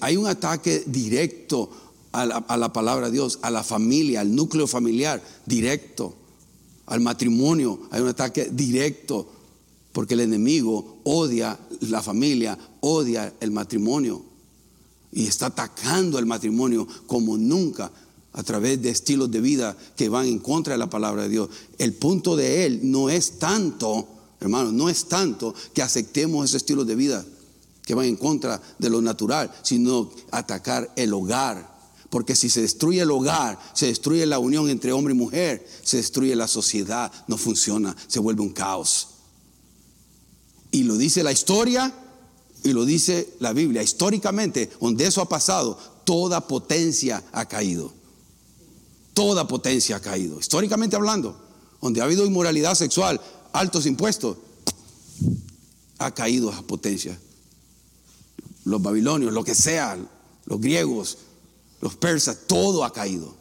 hay 0.00 0.16
un 0.16 0.26
ataque 0.26 0.82
directo 0.86 1.70
a 2.12 2.24
la, 2.24 2.72
palabra 2.72 3.06
de 3.06 3.12
Dios, 3.12 3.40
a 3.42 3.50
la 3.50 3.62
familia, 3.62 4.22
al 4.22 4.34
núcleo 4.34 4.66
familiar, 4.66 5.22
directo, 5.44 6.14
al 6.86 7.00
matrimonio, 7.00 7.80
hay 7.90 8.00
un 8.00 8.08
ataque 8.08 8.48
directo, 8.50 9.30
porque 9.92 10.14
el 10.14 10.20
enemigo 10.20 11.02
odia 11.04 11.58
la 11.80 12.02
familia, 12.02 12.58
odia 12.80 13.34
el 13.40 13.50
matrimonio 13.50 14.24
y 15.12 15.26
está 15.26 15.46
atacando 15.46 16.18
el 16.18 16.24
matrimonio 16.24 16.88
como 17.06 17.36
nunca 17.36 17.92
a 18.32 18.42
través 18.42 18.80
de 18.80 18.90
estilos 18.90 19.30
de 19.30 19.40
vida 19.40 19.76
que 19.96 20.08
van 20.08 20.26
en 20.26 20.38
contra 20.38 20.74
de 20.74 20.78
la 20.78 20.90
palabra 20.90 21.24
de 21.24 21.28
Dios. 21.28 21.50
El 21.78 21.94
punto 21.94 22.36
de 22.36 22.66
él 22.66 22.80
no 22.84 23.10
es 23.10 23.38
tanto 23.38 24.20
Hermano, 24.40 24.72
no 24.72 24.88
es 24.88 25.04
tanto 25.04 25.54
que 25.74 25.82
aceptemos 25.82 26.46
ese 26.46 26.56
estilo 26.56 26.84
de 26.84 26.96
vida 26.96 27.24
que 27.84 27.94
va 27.94 28.06
en 28.06 28.16
contra 28.16 28.60
de 28.78 28.88
lo 28.88 29.02
natural, 29.02 29.52
sino 29.62 30.10
atacar 30.30 30.90
el 30.96 31.12
hogar. 31.12 31.78
Porque 32.08 32.34
si 32.34 32.48
se 32.48 32.62
destruye 32.62 33.02
el 33.02 33.10
hogar, 33.10 33.58
se 33.74 33.86
destruye 33.86 34.24
la 34.26 34.38
unión 34.38 34.70
entre 34.70 34.92
hombre 34.92 35.12
y 35.12 35.16
mujer, 35.16 35.66
se 35.82 35.98
destruye 35.98 36.34
la 36.34 36.48
sociedad, 36.48 37.12
no 37.28 37.36
funciona, 37.36 37.94
se 38.06 38.18
vuelve 38.18 38.42
un 38.42 38.50
caos. 38.50 39.08
Y 40.70 40.84
lo 40.84 40.96
dice 40.96 41.22
la 41.22 41.32
historia 41.32 41.92
y 42.62 42.72
lo 42.72 42.84
dice 42.84 43.34
la 43.40 43.52
Biblia. 43.52 43.82
Históricamente, 43.82 44.70
donde 44.80 45.06
eso 45.06 45.20
ha 45.20 45.28
pasado, 45.28 45.78
toda 46.04 46.46
potencia 46.46 47.22
ha 47.32 47.46
caído. 47.46 47.92
Toda 49.14 49.46
potencia 49.46 49.96
ha 49.96 50.00
caído. 50.00 50.38
Históricamente 50.38 50.96
hablando, 50.96 51.36
donde 51.80 52.00
ha 52.00 52.04
habido 52.04 52.26
inmoralidad 52.26 52.74
sexual, 52.74 53.20
altos 53.52 53.86
impuestos, 53.86 54.36
ha 55.98 56.12
caído 56.12 56.52
a 56.52 56.62
potencia. 56.62 57.18
Los 58.64 58.80
babilonios, 58.82 59.32
lo 59.32 59.44
que 59.44 59.54
sea, 59.54 59.98
los 60.46 60.60
griegos, 60.60 61.18
los 61.80 61.96
persas, 61.96 62.38
todo 62.46 62.84
ha 62.84 62.92
caído. 62.92 63.34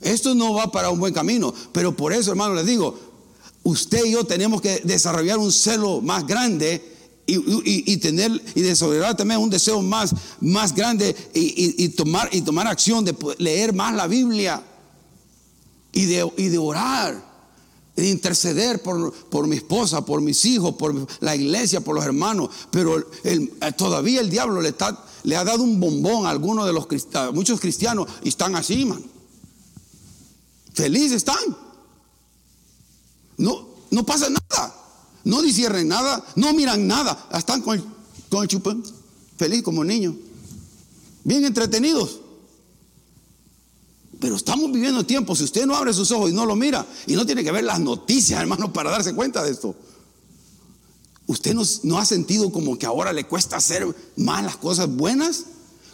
Esto 0.00 0.34
no 0.34 0.54
va 0.54 0.72
para 0.72 0.90
un 0.90 0.98
buen 0.98 1.14
camino, 1.14 1.54
pero 1.72 1.96
por 1.96 2.12
eso, 2.12 2.30
hermano, 2.30 2.54
les 2.54 2.66
digo, 2.66 2.98
usted 3.62 4.04
y 4.04 4.12
yo 4.12 4.24
tenemos 4.24 4.60
que 4.60 4.80
desarrollar 4.84 5.38
un 5.38 5.52
celo 5.52 6.00
más 6.00 6.26
grande 6.26 6.91
y, 7.26 7.96
tener 7.98 8.30
y 8.54 8.60
desarrollar 8.60 9.16
también 9.16 9.40
un 9.40 9.50
deseo 9.50 9.80
más, 9.80 10.14
más 10.40 10.74
grande 10.74 11.14
y, 11.34 11.88
tomar, 11.90 12.28
y 12.32 12.42
tomar 12.42 12.66
acción 12.66 13.04
de 13.04 13.16
leer 13.38 13.72
más 13.72 13.94
la 13.94 14.06
Biblia 14.06 14.62
y 15.92 16.06
de, 16.06 16.30
y 16.36 16.48
de 16.48 16.58
orar 16.58 17.32
de 17.96 18.08
interceder 18.08 18.82
por, 18.82 19.46
mi 19.46 19.56
esposa, 19.56 20.04
por 20.04 20.20
mis 20.20 20.44
hijos, 20.44 20.74
por 20.76 21.06
la 21.20 21.36
iglesia, 21.36 21.80
por 21.80 21.94
los 21.94 22.04
hermanos. 22.04 22.50
Pero 22.70 23.06
todavía 23.76 24.20
el 24.20 24.30
diablo 24.30 24.60
le, 24.60 24.70
está, 24.70 25.04
le, 25.24 25.36
ha 25.36 25.44
dado 25.44 25.62
un 25.62 25.78
bombón 25.78 26.26
a 26.26 26.30
algunos 26.30 26.66
de 26.66 26.72
los 26.72 26.86
cristianos, 26.86 27.34
muchos 27.34 27.60
cristianos 27.60 28.08
y 28.22 28.30
están 28.30 28.56
así, 28.56 28.84
man. 28.84 29.02
Felices 30.72 31.12
están. 31.12 31.36
No, 33.36 33.68
no 33.90 34.06
pasa 34.06 34.28
nada. 34.30 34.81
No 35.24 35.42
discierren 35.42 35.88
nada, 35.88 36.24
no 36.36 36.52
miran 36.52 36.86
nada. 36.86 37.28
Están 37.32 37.62
con 37.62 37.78
el, 37.78 38.48
chupón, 38.48 38.82
feliz 39.36 39.62
como 39.62 39.84
niños. 39.84 40.14
Bien 41.24 41.44
entretenidos. 41.44 42.20
Pero 44.18 44.36
estamos 44.36 44.70
viviendo 44.70 45.04
tiempos, 45.04 45.38
si 45.38 45.44
usted 45.44 45.66
no 45.66 45.74
abre 45.74 45.92
sus 45.92 46.10
ojos 46.12 46.30
y 46.30 46.34
no 46.34 46.46
lo 46.46 46.54
mira, 46.54 46.86
y 47.06 47.14
no 47.14 47.26
tiene 47.26 47.42
que 47.42 47.50
ver 47.50 47.64
las 47.64 47.80
noticias, 47.80 48.40
hermano, 48.40 48.72
para 48.72 48.90
darse 48.90 49.14
cuenta 49.14 49.42
de 49.42 49.50
esto. 49.50 49.74
¿Usted 51.26 51.54
no, 51.84 51.98
ha 51.98 52.04
sentido 52.04 52.50
como 52.50 52.78
que 52.78 52.86
ahora 52.86 53.12
le 53.12 53.24
cuesta 53.24 53.56
hacer 53.56 53.86
más 54.16 54.44
las 54.44 54.56
cosas 54.56 54.88
buenas? 54.88 55.44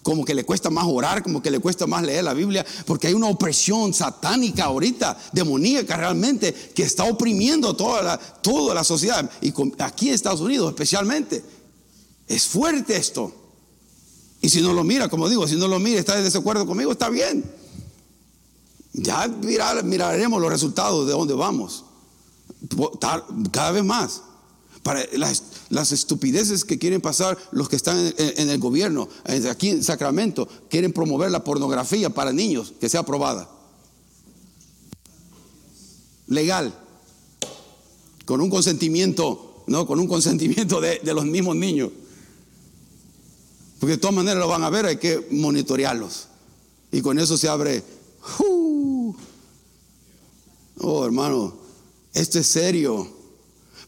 Como 0.09 0.25
que 0.25 0.35
le 0.35 0.43
cuesta 0.43 0.71
más 0.71 0.87
orar, 0.89 1.23
como 1.23 1.43
que 1.43 1.51
le 1.51 1.59
cuesta 1.59 1.87
más 1.87 2.03
leer 2.03 2.25
la 2.25 2.33
Biblia, 2.33 2.65
porque 2.87 3.09
hay 3.09 3.13
una 3.13 3.27
opresión 3.27 3.93
satánica 3.93 4.65
ahorita, 4.65 5.19
demoníaca 5.35 5.99
realmente, 5.99 6.55
que 6.75 6.83
está 6.83 7.05
oprimiendo 7.05 7.77
toda 7.77 8.03
la, 8.03 8.19
toda 8.19 8.75
la 8.75 8.85
sociedad, 8.85 9.31
y 9.43 9.53
aquí 9.81 10.09
en 10.09 10.15
Estados 10.15 10.41
Unidos 10.41 10.71
especialmente. 10.71 11.45
Es 12.27 12.47
fuerte 12.47 12.97
esto. 12.97 13.35
Y 14.41 14.49
si 14.49 14.63
no 14.63 14.73
lo 14.73 14.83
mira, 14.83 15.11
como 15.11 15.29
digo, 15.29 15.47
si 15.47 15.57
no 15.57 15.69
lo 15.69 15.79
mira, 15.79 16.01
está 16.01 16.17
de 16.17 16.23
desacuerdo 16.23 16.65
conmigo, 16.67 16.93
está 16.93 17.11
bien. 17.11 17.45
Ya 18.95 19.29
miraremos 19.29 20.41
los 20.41 20.51
resultados 20.51 21.07
de 21.07 21.13
dónde 21.13 21.35
vamos. 21.35 21.85
Cada 23.53 23.73
vez 23.73 23.85
más. 23.85 24.23
Para 24.89 25.05
las, 25.69 25.93
estupideces 25.93 26.65
que 26.65 26.79
quieren 26.79 27.03
pasar 27.03 27.37
los 27.53 27.69
que 27.69 27.77
están 27.77 28.11
en, 28.17 28.49
el 28.49 28.59
gobierno, 28.59 29.07
aquí 29.51 29.69
en 29.69 29.85
Sacramento, 29.85 30.49
quieren 30.71 30.95
promover 30.95 31.31
la 31.31 31.45
pornografía 31.45 32.09
para 32.09 32.33
niños, 32.33 32.73
que 32.81 32.89
sea 32.89 33.01
aprobada. 33.01 33.51
Legal. 36.27 36.73
Con 38.25 38.41
un 38.41 38.49
consentimiento, 38.49 39.63
¿no? 39.67 39.87
Con 39.87 40.01
un 40.01 40.09
consentimiento 40.09 40.81
de, 40.81 41.01
los 41.05 41.27
mismos 41.27 41.55
niños. 41.55 41.91
Porque 43.81 43.97
de 43.97 43.99
todas 43.99 44.17
maneras 44.17 44.39
lo 44.39 44.49
van 44.49 44.65
a 44.65 44.71
ver, 44.71 44.87
hay 44.87 44.97
que 44.97 45.29
monitorearlos. 45.33 46.29
Y 46.93 47.03
con 47.03 47.19
eso 47.19 47.37
se 47.37 47.47
abre 47.47 47.85
Oh, 50.81 51.05
hermano, 51.05 51.53
esto 52.15 52.39
es 52.39 52.47
serio. 52.47 53.18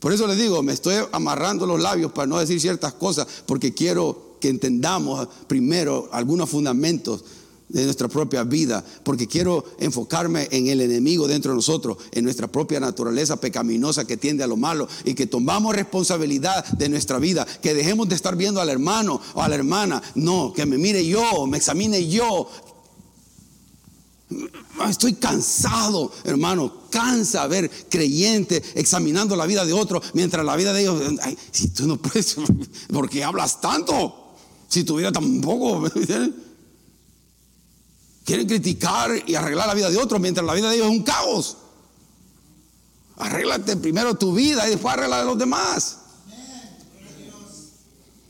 Por 0.01 0.13
eso 0.13 0.27
les 0.27 0.39
digo, 0.39 0.63
me 0.63 0.73
estoy 0.73 0.97
amarrando 1.13 1.67
los 1.67 1.81
labios 1.81 2.11
para 2.13 2.27
no 2.27 2.39
decir 2.39 2.61
ciertas 2.61 2.95
cosas, 2.95 3.27
porque 3.47 3.73
quiero 3.73 4.37
que 4.41 4.49
entendamos 4.49 5.29
primero 5.47 6.09
algunos 6.11 6.49
fundamentos 6.49 7.23
de 7.71 7.85
nuestra 7.85 8.09
propia 8.09 8.43
vida, 8.43 8.85
porque 9.05 9.29
quiero 9.29 9.65
enfocarme 9.79 10.49
en 10.51 10.67
el 10.67 10.81
enemigo 10.81 11.29
dentro 11.29 11.53
de 11.53 11.57
nosotros, 11.57 11.99
en 12.11 12.25
nuestra 12.25 12.49
propia 12.49 12.81
naturaleza 12.81 13.37
pecaminosa 13.37 14.07
que 14.07 14.17
tiende 14.17 14.43
a 14.43 14.49
lo 14.49 14.57
malo 14.57 14.89
y 15.05 15.15
que 15.15 15.27
tomamos 15.27 15.77
responsabilidad 15.77 16.65
de 16.67 16.89
nuestra 16.89 17.19
vida, 17.19 17.47
que 17.63 17.75
dejemos 17.75 18.09
de 18.09 18.17
estar 18.17 18.35
viendo 18.35 18.61
al 18.61 18.71
hermano 18.71 19.21
o 19.35 19.43
a 19.43 19.49
la 19.49 19.55
hermana, 19.55 20.03
no, 20.17 20.53
que 20.53 20.67
me 20.67 20.79
mire 20.79 21.07
yo, 21.07 21.47
me 21.47 21.59
examine 21.59 22.09
yo, 22.09 22.49
Estoy 24.89 25.15
cansado, 25.15 26.13
hermano. 26.25 26.89
Cansa 26.91 27.47
ver 27.47 27.71
creyente 27.89 28.63
examinando 28.75 29.37
la 29.37 29.47
vida 29.47 29.65
de 29.65 29.73
otro 29.73 30.03
mientras 30.15 30.45
la 30.45 30.57
vida 30.57 30.73
de 30.73 30.83
ellos. 30.83 31.01
si 31.51 31.69
tú 31.69 31.87
no 31.87 31.97
puedes, 31.97 32.37
¿por 32.93 33.09
qué 33.09 33.25
hablas 33.25 33.61
tanto? 33.61 34.35
Si 34.69 34.85
tuviera 34.85 35.13
tan 35.13 35.41
poco. 35.41 35.89
Quieren 38.25 38.47
criticar 38.47 39.11
y 39.27 39.35
arreglar 39.35 39.67
la 39.67 39.75
vida 39.75 39.91
de 39.91 39.97
otro 39.97 40.19
mientras 40.19 40.47
la 40.47 40.55
vida 40.55 40.71
de 40.71 40.77
ellos 40.77 40.87
es 40.87 40.93
un 40.93 41.03
caos. 41.03 41.57
Arréglate 43.17 43.77
primero 43.77 44.15
tu 44.15 44.33
vida 44.33 44.67
y 44.67 44.71
después 44.71 44.95
arregla 44.95 45.19
de 45.21 45.25
los 45.25 45.39
demás. 45.39 45.99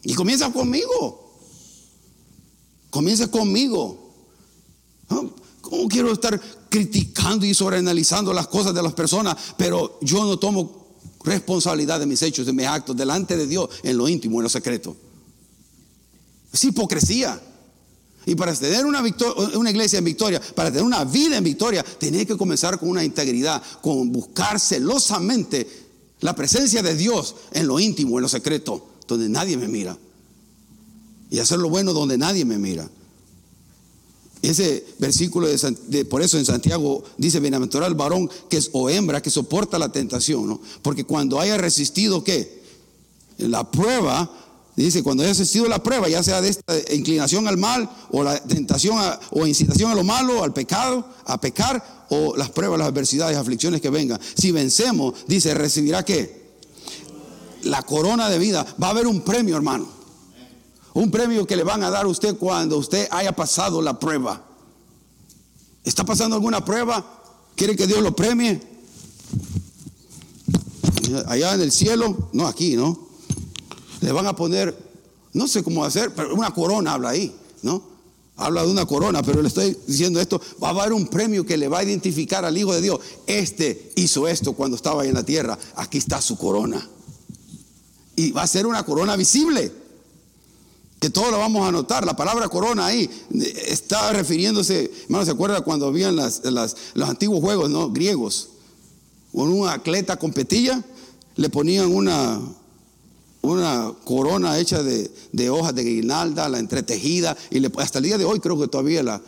Y 0.02 0.14
comienza 0.14 0.50
conmigo. 0.50 1.38
Comienza 2.90 3.30
conmigo. 3.30 4.10
¿Cómo 5.70 5.88
quiero 5.88 6.12
estar 6.12 6.38
criticando 6.68 7.46
y 7.46 7.54
sobreanalizando 7.54 8.32
las 8.32 8.48
cosas 8.48 8.74
de 8.74 8.82
las 8.82 8.92
personas? 8.92 9.36
Pero 9.56 10.00
yo 10.02 10.24
no 10.24 10.36
tomo 10.36 10.98
responsabilidad 11.22 12.00
de 12.00 12.06
mis 12.06 12.20
hechos, 12.22 12.44
de 12.44 12.52
mis 12.52 12.66
actos, 12.66 12.96
delante 12.96 13.36
de 13.36 13.46
Dios, 13.46 13.70
en 13.84 13.96
lo 13.96 14.08
íntimo, 14.08 14.40
en 14.40 14.42
lo 14.42 14.48
secreto. 14.48 14.96
Es 16.52 16.64
hipocresía. 16.64 17.40
Y 18.26 18.34
para 18.34 18.52
tener 18.52 18.84
una, 18.84 19.00
iglesia 19.70 20.00
en 20.00 20.04
victoria, 20.04 20.40
para 20.54 20.70
tener 20.70 20.84
una 20.84 21.04
vida 21.04 21.36
en 21.36 21.44
victoria, 21.44 21.84
tenés 21.84 22.26
que 22.26 22.36
comenzar 22.36 22.78
con 22.78 22.88
una 22.88 23.04
integridad, 23.04 23.62
con 23.80 24.10
buscar 24.12 24.58
celosamente 24.58 25.88
La 26.20 26.34
presencia 26.34 26.82
de 26.82 26.94
Dios 26.96 27.34
en 27.52 27.66
lo 27.66 27.80
íntimo, 27.80 28.18
en 28.18 28.22
lo 28.22 28.28
secreto, 28.28 28.88
donde 29.06 29.28
nadie 29.28 29.56
me 29.56 29.68
mira. 29.68 29.96
Y 31.30 31.38
hacer 31.38 31.58
lo 31.60 31.70
bueno 31.70 31.92
donde 31.92 32.18
nadie 32.18 32.44
me 32.44 32.58
mira. 32.58 32.90
Ese 34.42 34.86
versículo 34.98 35.48
de, 35.48 36.04
por 36.06 36.22
eso 36.22 36.38
en 36.38 36.46
Santiago 36.46 37.04
dice 37.18 37.40
bienaventurado 37.40 37.90
el 37.90 37.96
varón 37.96 38.30
que 38.48 38.56
es 38.56 38.70
o 38.72 38.88
hembra 38.88 39.20
que 39.20 39.28
soporta 39.28 39.78
la 39.78 39.92
tentación, 39.92 40.46
¿no? 40.46 40.60
Porque 40.80 41.04
cuando 41.04 41.38
haya 41.38 41.58
resistido 41.58 42.24
qué? 42.24 42.60
La 43.36 43.70
prueba, 43.70 44.30
dice, 44.76 45.02
cuando 45.02 45.22
haya 45.22 45.32
resistido 45.32 45.68
la 45.68 45.82
prueba, 45.82 46.08
ya 46.08 46.22
sea 46.22 46.40
de 46.40 46.48
esta 46.48 46.74
inclinación 46.94 47.48
al 47.48 47.58
mal 47.58 47.90
o 48.12 48.22
la 48.22 48.42
tentación 48.42 48.98
o 49.30 49.46
incitación 49.46 49.90
a 49.90 49.94
lo 49.94 50.04
malo, 50.04 50.42
al 50.42 50.54
pecado, 50.54 51.06
a 51.26 51.38
pecar 51.38 52.06
o 52.08 52.34
las 52.34 52.50
pruebas, 52.50 52.78
las 52.78 52.88
adversidades, 52.88 53.36
aflicciones 53.36 53.82
que 53.82 53.90
vengan. 53.90 54.18
Si 54.34 54.52
vencemos, 54.52 55.14
dice, 55.26 55.52
recibirá 55.52 56.02
qué? 56.02 56.40
La 57.64 57.82
corona 57.82 58.30
de 58.30 58.38
vida. 58.38 58.66
Va 58.82 58.86
a 58.86 58.90
haber 58.90 59.06
un 59.06 59.20
premio, 59.20 59.54
hermano. 59.54 59.99
Un 60.92 61.10
premio 61.10 61.46
que 61.46 61.56
le 61.56 61.62
van 61.62 61.82
a 61.82 61.90
dar 61.90 62.04
a 62.04 62.08
usted 62.08 62.36
cuando 62.36 62.76
usted 62.78 63.06
haya 63.10 63.32
pasado 63.32 63.80
la 63.80 63.98
prueba. 63.98 64.44
¿Está 65.84 66.04
pasando 66.04 66.36
alguna 66.36 66.64
prueba? 66.64 67.04
¿Quiere 67.54 67.76
que 67.76 67.86
Dios 67.86 68.02
lo 68.02 68.14
premie? 68.14 68.60
Allá 71.26 71.54
en 71.54 71.60
el 71.60 71.72
cielo, 71.72 72.30
no 72.32 72.46
aquí, 72.46 72.76
¿no? 72.76 73.08
Le 74.00 74.12
van 74.12 74.26
a 74.26 74.34
poner, 74.34 74.76
no 75.32 75.46
sé 75.46 75.62
cómo 75.62 75.84
hacer, 75.84 76.14
pero 76.14 76.34
una 76.34 76.52
corona 76.52 76.94
habla 76.94 77.10
ahí, 77.10 77.34
¿no? 77.62 77.82
Habla 78.36 78.64
de 78.64 78.70
una 78.70 78.86
corona, 78.86 79.22
pero 79.22 79.42
le 79.42 79.48
estoy 79.48 79.76
diciendo 79.86 80.20
esto, 80.20 80.40
va 80.62 80.68
a 80.68 80.70
haber 80.70 80.92
un 80.92 81.08
premio 81.08 81.44
que 81.44 81.56
le 81.56 81.68
va 81.68 81.80
a 81.80 81.84
identificar 81.84 82.44
al 82.44 82.56
Hijo 82.56 82.72
de 82.72 82.80
Dios. 82.80 83.00
Este 83.26 83.92
hizo 83.96 84.26
esto 84.26 84.54
cuando 84.54 84.76
estaba 84.76 85.04
en 85.04 85.14
la 85.14 85.22
tierra, 85.22 85.58
aquí 85.76 85.98
está 85.98 86.20
su 86.22 86.38
corona. 86.38 86.88
Y 88.16 88.32
va 88.32 88.42
a 88.42 88.46
ser 88.46 88.66
una 88.66 88.84
corona 88.84 89.16
visible 89.16 89.72
que 91.00 91.08
todo 91.08 91.30
lo 91.30 91.38
vamos 91.38 91.66
a 91.66 91.72
notar. 91.72 92.04
La 92.04 92.14
palabra 92.14 92.48
corona 92.48 92.86
ahí 92.86 93.10
está 93.66 94.12
refiriéndose, 94.12 94.90
hermano, 95.04 95.24
¿se 95.24 95.30
acuerda 95.30 95.62
cuando 95.62 95.86
habían 95.86 96.14
las, 96.14 96.42
los 96.44 97.08
antiguos 97.08 97.40
juegos 97.40 97.70
¿no? 97.70 97.90
griegos? 97.90 98.50
Con 99.32 99.50
un 99.50 99.66
atleta 99.66 100.18
con 100.18 100.32
petilla, 100.32 100.84
le 101.36 101.48
ponían 101.48 101.90
una, 101.90 102.38
una 103.40 103.94
corona 104.04 104.58
hecha 104.58 104.82
de, 104.82 105.50
hojas 105.50 105.74
de 105.74 105.84
guirnalda, 105.84 106.48
la 106.50 106.58
entretejida, 106.58 107.36
y 107.50 107.64
hasta 107.80 107.98
el 107.98 108.04
día 108.04 108.18
de 108.18 108.26
hoy 108.26 108.38
creo 108.40 108.60
que 108.60 108.68
todavía 108.68 109.02
la, 109.02 109.22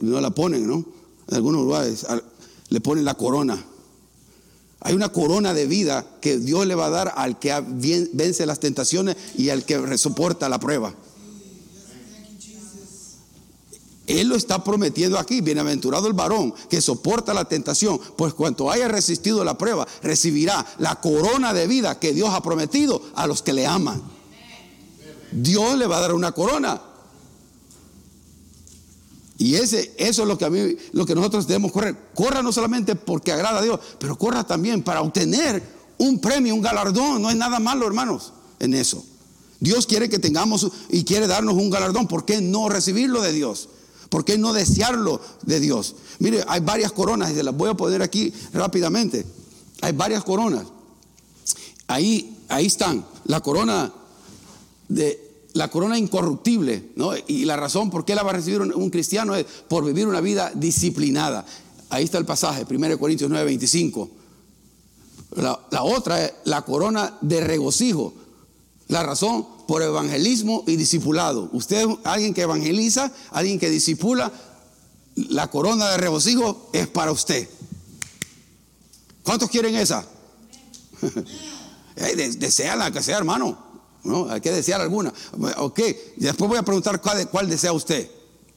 no 0.00 0.20
la 0.20 0.30
ponen, 0.30 0.66
¿no? 0.66 0.84
En 1.28 1.34
algunos 1.34 1.62
lugares 1.62 2.06
le 2.68 2.80
ponen 2.80 3.04
la 3.04 3.14
corona. 3.14 3.62
Hay 4.84 4.94
una 4.94 5.10
corona 5.10 5.54
de 5.54 5.66
vida 5.66 6.04
que 6.20 6.38
Dios 6.38 6.66
le 6.66 6.74
va 6.74 6.86
a 6.86 6.90
dar 6.90 7.12
al 7.16 7.38
que 7.38 7.54
vence 8.12 8.46
las 8.46 8.58
tentaciones 8.58 9.16
y 9.36 9.50
al 9.50 9.64
que 9.64 9.96
soporta 9.96 10.48
la 10.48 10.58
prueba. 10.58 10.92
Él 14.08 14.28
lo 14.28 14.34
está 14.34 14.64
prometiendo 14.64 15.18
aquí, 15.18 15.40
bienaventurado 15.40 16.08
el 16.08 16.12
varón 16.12 16.52
que 16.68 16.80
soporta 16.80 17.32
la 17.32 17.44
tentación, 17.44 18.00
pues 18.16 18.34
cuanto 18.34 18.70
haya 18.70 18.88
resistido 18.88 19.44
la 19.44 19.56
prueba, 19.56 19.86
recibirá 20.02 20.66
la 20.78 20.96
corona 20.96 21.54
de 21.54 21.68
vida 21.68 22.00
que 22.00 22.12
Dios 22.12 22.30
ha 22.30 22.42
prometido 22.42 23.00
a 23.14 23.28
los 23.28 23.42
que 23.42 23.52
le 23.52 23.66
aman. 23.66 24.02
Dios 25.30 25.78
le 25.78 25.86
va 25.86 25.98
a 25.98 26.00
dar 26.00 26.12
una 26.12 26.32
corona. 26.32 26.80
Y 29.42 29.56
ese, 29.56 29.92
eso 29.98 30.22
es 30.22 30.28
lo 30.28 30.38
que 30.38 30.44
a 30.44 30.50
mí, 30.50 30.76
lo 30.92 31.04
que 31.04 31.16
nosotros 31.16 31.48
debemos 31.48 31.72
correr. 31.72 31.96
Corra 32.14 32.44
no 32.44 32.52
solamente 32.52 32.94
porque 32.94 33.32
agrada 33.32 33.58
a 33.58 33.62
Dios, 33.62 33.80
pero 33.98 34.16
corra 34.16 34.44
también 34.44 34.84
para 34.84 35.00
obtener 35.00 35.60
un 35.98 36.20
premio, 36.20 36.54
un 36.54 36.62
galardón. 36.62 37.20
No 37.20 37.26
hay 37.26 37.34
nada 37.34 37.58
malo, 37.58 37.84
hermanos, 37.84 38.32
en 38.60 38.72
eso. 38.72 39.04
Dios 39.58 39.88
quiere 39.88 40.08
que 40.08 40.20
tengamos 40.20 40.68
y 40.90 41.02
quiere 41.02 41.26
darnos 41.26 41.54
un 41.54 41.70
galardón. 41.70 42.06
¿Por 42.06 42.24
qué 42.24 42.40
no 42.40 42.68
recibirlo 42.68 43.20
de 43.20 43.32
Dios? 43.32 43.68
¿Por 44.10 44.24
qué 44.24 44.38
no 44.38 44.52
desearlo 44.52 45.20
de 45.42 45.58
Dios? 45.58 45.96
Mire, 46.20 46.44
hay 46.46 46.60
varias 46.60 46.92
coronas 46.92 47.32
y 47.32 47.34
se 47.34 47.42
las 47.42 47.56
voy 47.56 47.68
a 47.68 47.74
poner 47.74 48.00
aquí 48.00 48.32
rápidamente. 48.52 49.26
Hay 49.80 49.90
varias 49.90 50.22
coronas. 50.22 50.66
Ahí, 51.88 52.44
ahí 52.48 52.66
están. 52.66 53.04
La 53.24 53.40
corona 53.40 53.92
de 54.88 55.31
la 55.54 55.68
corona 55.68 55.98
incorruptible, 55.98 56.92
¿no? 56.96 57.12
Y 57.26 57.44
la 57.44 57.56
razón 57.56 57.90
por 57.90 58.04
qué 58.04 58.14
la 58.14 58.22
va 58.22 58.30
a 58.30 58.34
recibir 58.34 58.60
un, 58.60 58.90
cristiano 58.90 59.34
es 59.34 59.44
por 59.68 59.84
vivir 59.84 60.06
una 60.06 60.20
vida 60.20 60.50
disciplinada. 60.54 61.44
Ahí 61.90 62.04
está 62.04 62.18
el 62.18 62.24
pasaje, 62.24 62.64
1 62.68 62.98
Corintios 62.98 63.28
9, 63.28 63.44
25. 63.44 64.10
La, 65.36 65.82
otra 65.82 66.24
es 66.24 66.32
la 66.44 66.62
corona 66.62 67.18
de 67.20 67.40
regocijo. 67.40 68.14
La 68.88 69.02
razón 69.02 69.46
por 69.66 69.82
evangelismo 69.82 70.64
y 70.66 70.76
discipulado. 70.76 71.48
Usted 71.52 71.88
es 71.88 71.96
alguien 72.04 72.34
que 72.34 72.42
evangeliza, 72.42 73.12
alguien 73.30 73.58
que 73.58 73.70
disipula, 73.70 74.32
la 75.14 75.50
corona 75.50 75.90
de 75.90 75.96
regocijo 75.98 76.70
es 76.72 76.88
para 76.88 77.12
usted. 77.12 77.48
¿Cuántos 79.22 79.50
quieren 79.50 79.76
esa? 79.76 80.04
Deseala 82.38 82.90
que 82.90 83.02
sea, 83.02 83.18
hermano. 83.18 83.71
¿No? 84.04 84.28
Hay 84.30 84.40
que 84.40 84.50
desear 84.50 84.80
alguna. 84.80 85.12
Ok, 85.58 85.80
después 86.16 86.48
voy 86.48 86.58
a 86.58 86.62
preguntar 86.62 87.00
cuál, 87.00 87.48
desea 87.48 87.72
usted. 87.72 88.10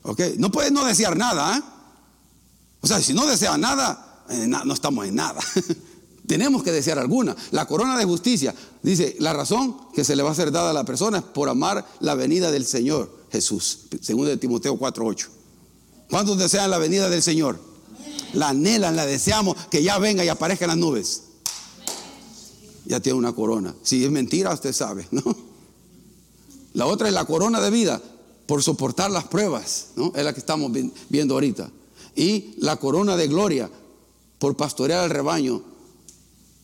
Ok, 0.03 0.21
no 0.37 0.51
puede 0.51 0.71
no 0.71 0.85
desear 0.85 1.17
nada. 1.17 1.57
¿eh? 1.57 1.61
O 2.81 2.87
sea, 2.87 3.01
si 3.01 3.13
no 3.13 3.25
desea 3.25 3.57
nada, 3.57 4.23
eh, 4.29 4.47
no 4.47 4.73
estamos 4.73 5.05
en 5.05 5.15
nada. 5.15 5.39
Tenemos 6.27 6.63
que 6.63 6.71
desear 6.71 6.97
alguna. 6.97 7.35
La 7.51 7.67
corona 7.67 7.97
de 7.97 8.05
justicia, 8.05 8.53
dice, 8.81 9.15
la 9.19 9.33
razón 9.33 9.77
que 9.93 10.03
se 10.03 10.15
le 10.15 10.23
va 10.23 10.31
a 10.31 10.35
ser 10.35 10.51
dada 10.51 10.71
a 10.71 10.73
la 10.73 10.83
persona 10.83 11.19
es 11.19 11.23
por 11.23 11.49
amar 11.49 11.85
la 11.99 12.15
venida 12.15 12.51
del 12.51 12.65
Señor 12.65 13.25
Jesús, 13.31 13.81
según 14.01 14.25
de 14.25 14.37
Timoteo 14.37 14.77
4.8. 14.77 15.27
¿Cuántos 16.09 16.37
desean 16.37 16.71
la 16.71 16.79
venida 16.79 17.09
del 17.09 17.21
Señor? 17.21 17.59
La 18.33 18.49
anhelan, 18.49 18.95
la 18.95 19.05
deseamos, 19.05 19.55
que 19.69 19.83
ya 19.83 19.99
venga 19.99 20.25
y 20.25 20.29
aparezca 20.29 20.65
en 20.65 20.69
las 20.69 20.77
nubes 20.77 21.24
ya 22.85 22.99
tiene 22.99 23.17
una 23.17 23.33
corona. 23.33 23.75
Si 23.83 24.03
es 24.03 24.11
mentira, 24.11 24.53
usted 24.53 24.73
sabe, 24.73 25.07
¿no? 25.11 25.23
La 26.73 26.85
otra 26.87 27.07
es 27.07 27.13
la 27.13 27.25
corona 27.25 27.61
de 27.61 27.71
vida 27.71 28.01
por 28.45 28.61
soportar 28.61 29.09
las 29.09 29.25
pruebas, 29.25 29.87
¿no? 29.95 30.11
Es 30.15 30.23
la 30.23 30.33
que 30.33 30.39
estamos 30.39 30.71
viendo 31.09 31.33
ahorita. 31.33 31.71
Y 32.15 32.53
la 32.57 32.77
corona 32.77 33.17
de 33.17 33.27
gloria 33.27 33.69
por 34.39 34.55
pastorear 34.55 35.03
al 35.03 35.09
rebaño 35.09 35.63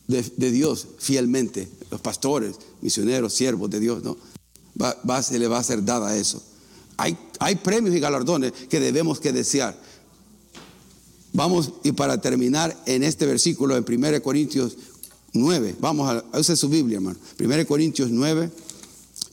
de, 0.06 0.50
Dios 0.50 0.86
fielmente. 0.98 1.68
Los 1.90 2.00
pastores, 2.00 2.56
misioneros, 2.80 3.32
siervos 3.32 3.70
de 3.70 3.80
Dios, 3.80 4.02
¿no? 4.02 4.16
Va, 4.80 5.22
se 5.22 5.38
le 5.38 5.48
va 5.48 5.58
a 5.58 5.62
ser 5.64 5.84
dada 5.84 6.16
eso. 6.16 6.42
Hay, 6.96 7.16
hay 7.40 7.56
premios 7.56 7.94
y 7.94 8.00
galardones 8.00 8.52
que 8.52 8.80
debemos 8.80 9.18
que 9.18 9.32
desear. 9.32 9.78
Vamos, 11.32 11.72
y 11.82 11.92
para 11.92 12.20
terminar 12.20 12.76
en 12.84 13.02
este 13.02 13.26
versículo 13.26 13.76
en 13.76 13.84
1 13.88 14.22
Corintios 14.22 14.76
9. 15.32 15.76
Vamos 15.80 16.10
a, 16.10 16.38
usar 16.38 16.56
su 16.56 16.68
Biblia, 16.68 16.96
hermano. 16.96 17.18
1 17.38 17.66
Corintios 17.66 18.10
9. 18.10 18.50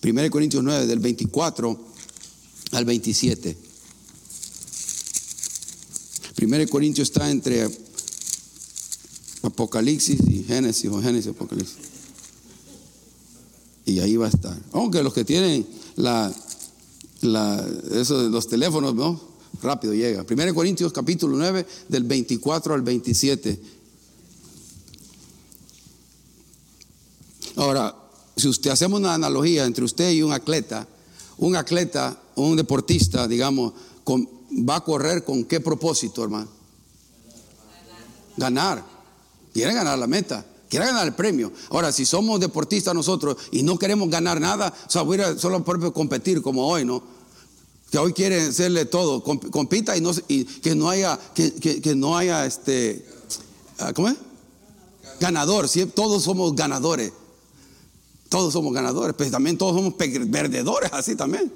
1 0.04 0.32
Corintios 0.32 0.64
9, 0.64 0.88
del 0.88 1.00
24 1.00 1.80
al 2.72 2.86
27. 2.86 3.58
1 6.42 6.68
Corintios 6.70 7.10
está 7.10 7.30
entre 7.30 7.70
Apocalipsis 9.42 10.20
y 10.28 10.44
Génesis, 10.44 10.90
o 10.90 11.02
Génesis 11.02 11.28
y 11.28 11.30
Apocalipsis. 11.30 11.78
Y 13.86 14.00
ahí 14.00 14.16
va 14.16 14.28
a 14.28 14.30
estar. 14.30 14.58
Aunque 14.72 15.04
los 15.04 15.14
que 15.14 15.26
tienen 15.26 15.68
la, 15.96 16.32
la, 17.22 17.68
eso 17.92 18.24
de 18.24 18.30
los 18.30 18.48
teléfonos, 18.48 18.96
¿no? 18.96 19.20
Rápido 19.62 19.94
llega. 19.94 20.26
1 20.30 20.54
Corintios 20.54 20.94
capítulo 20.94 21.36
9, 21.38 21.66
del 21.90 22.04
24 22.04 22.74
al 22.74 22.82
27. 22.84 23.60
Ahora, 27.56 27.94
si 28.40 28.48
usted 28.48 28.72
hacemos 28.72 29.00
una 29.00 29.14
analogía 29.14 29.66
entre 29.66 29.84
usted 29.84 30.12
y 30.12 30.22
un 30.22 30.34
atleta, 30.34 30.88
un 31.38 31.56
atleta, 31.56 32.18
un 32.36 32.56
deportista, 32.56 33.28
digamos, 33.28 33.74
va 34.68 34.78
a 34.78 34.84
correr 34.84 35.24
con 35.24 35.46
qué 35.46 35.60
propósito, 35.60 36.24
hermano? 36.24 36.48
Ganar. 38.38 38.84
Quiere 39.54 39.74
ganar 39.74 39.98
la 40.00 40.08
meta. 40.08 40.46
Quiere 40.70 40.86
ganar 40.86 41.08
el 41.08 41.14
premio. 41.14 41.52
Ahora, 41.72 41.92
si 41.92 42.06
somos 42.06 42.40
deportistas 42.40 42.94
nosotros 42.94 43.38
y 43.52 43.64
no 43.64 43.78
queremos 43.78 44.10
ganar 44.10 44.40
nada, 44.40 44.74
o 44.88 44.90
sea, 44.90 45.04
solo 45.38 45.64
por 45.64 45.92
competir 45.92 46.42
como 46.42 46.68
hoy, 46.68 46.86
¿no? 46.86 47.02
Que 47.90 47.98
hoy 47.98 48.14
quiere 48.14 48.42
hacerle 48.42 48.86
todo, 48.86 49.24
compita 49.24 49.96
y, 49.98 50.46
que 50.46 50.76
no 50.76 50.90
haya, 50.90 51.20
que, 51.34 51.94
no 51.96 52.16
haya 52.16 52.46
este, 52.46 53.04
ah, 53.80 53.94
¿cómo 53.94 54.10
es? 54.10 54.16
Ganador, 55.20 55.68
si 55.68 55.86
todos 55.88 56.24
somos 56.24 56.56
ganadores. 56.56 57.12
Todos 58.30 58.54
somos 58.54 58.74
ganadores, 58.74 59.16
pero 59.18 59.32
también 59.32 59.58
todos 59.58 59.76
somos 59.76 59.96
perdedores, 59.96 60.94
así 60.94 61.16
también. 61.16 61.52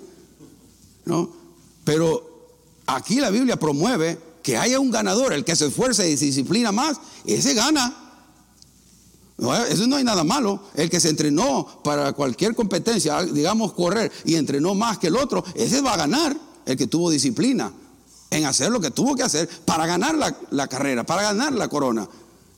¿no? 1.05 1.29
Pero 1.83 2.49
aquí 2.87 3.19
la 3.19 3.29
Biblia 3.29 3.57
promueve 3.57 4.17
que 4.41 4.57
haya 4.57 4.79
un 4.79 4.91
ganador, 4.91 5.33
el 5.33 5.45
que 5.45 5.55
se 5.55 5.67
esfuerza 5.67 6.05
y 6.05 6.17
se 6.17 6.25
disciplina 6.25 6.71
más, 6.71 6.97
ese 7.25 7.53
gana. 7.53 7.99
Eso 9.69 9.87
no 9.87 9.95
hay 9.95 10.03
nada 10.03 10.23
malo. 10.23 10.61
El 10.75 10.89
que 10.89 10.99
se 10.99 11.09
entrenó 11.09 11.67
para 11.83 12.13
cualquier 12.13 12.55
competencia, 12.55 13.21
digamos 13.23 13.73
correr, 13.73 14.11
y 14.25 14.35
entrenó 14.35 14.75
más 14.75 14.97
que 14.97 15.07
el 15.07 15.17
otro, 15.17 15.43
ese 15.55 15.81
va 15.81 15.93
a 15.93 15.97
ganar. 15.97 16.35
El 16.65 16.77
que 16.77 16.87
tuvo 16.87 17.09
disciplina 17.09 17.73
en 18.29 18.45
hacer 18.45 18.71
lo 18.71 18.79
que 18.79 18.91
tuvo 18.91 19.15
que 19.15 19.23
hacer 19.23 19.49
para 19.65 19.85
ganar 19.85 20.15
la, 20.49 20.67
carrera, 20.67 21.03
para 21.03 21.23
ganar 21.23 21.53
la 21.53 21.67
corona. 21.67 22.07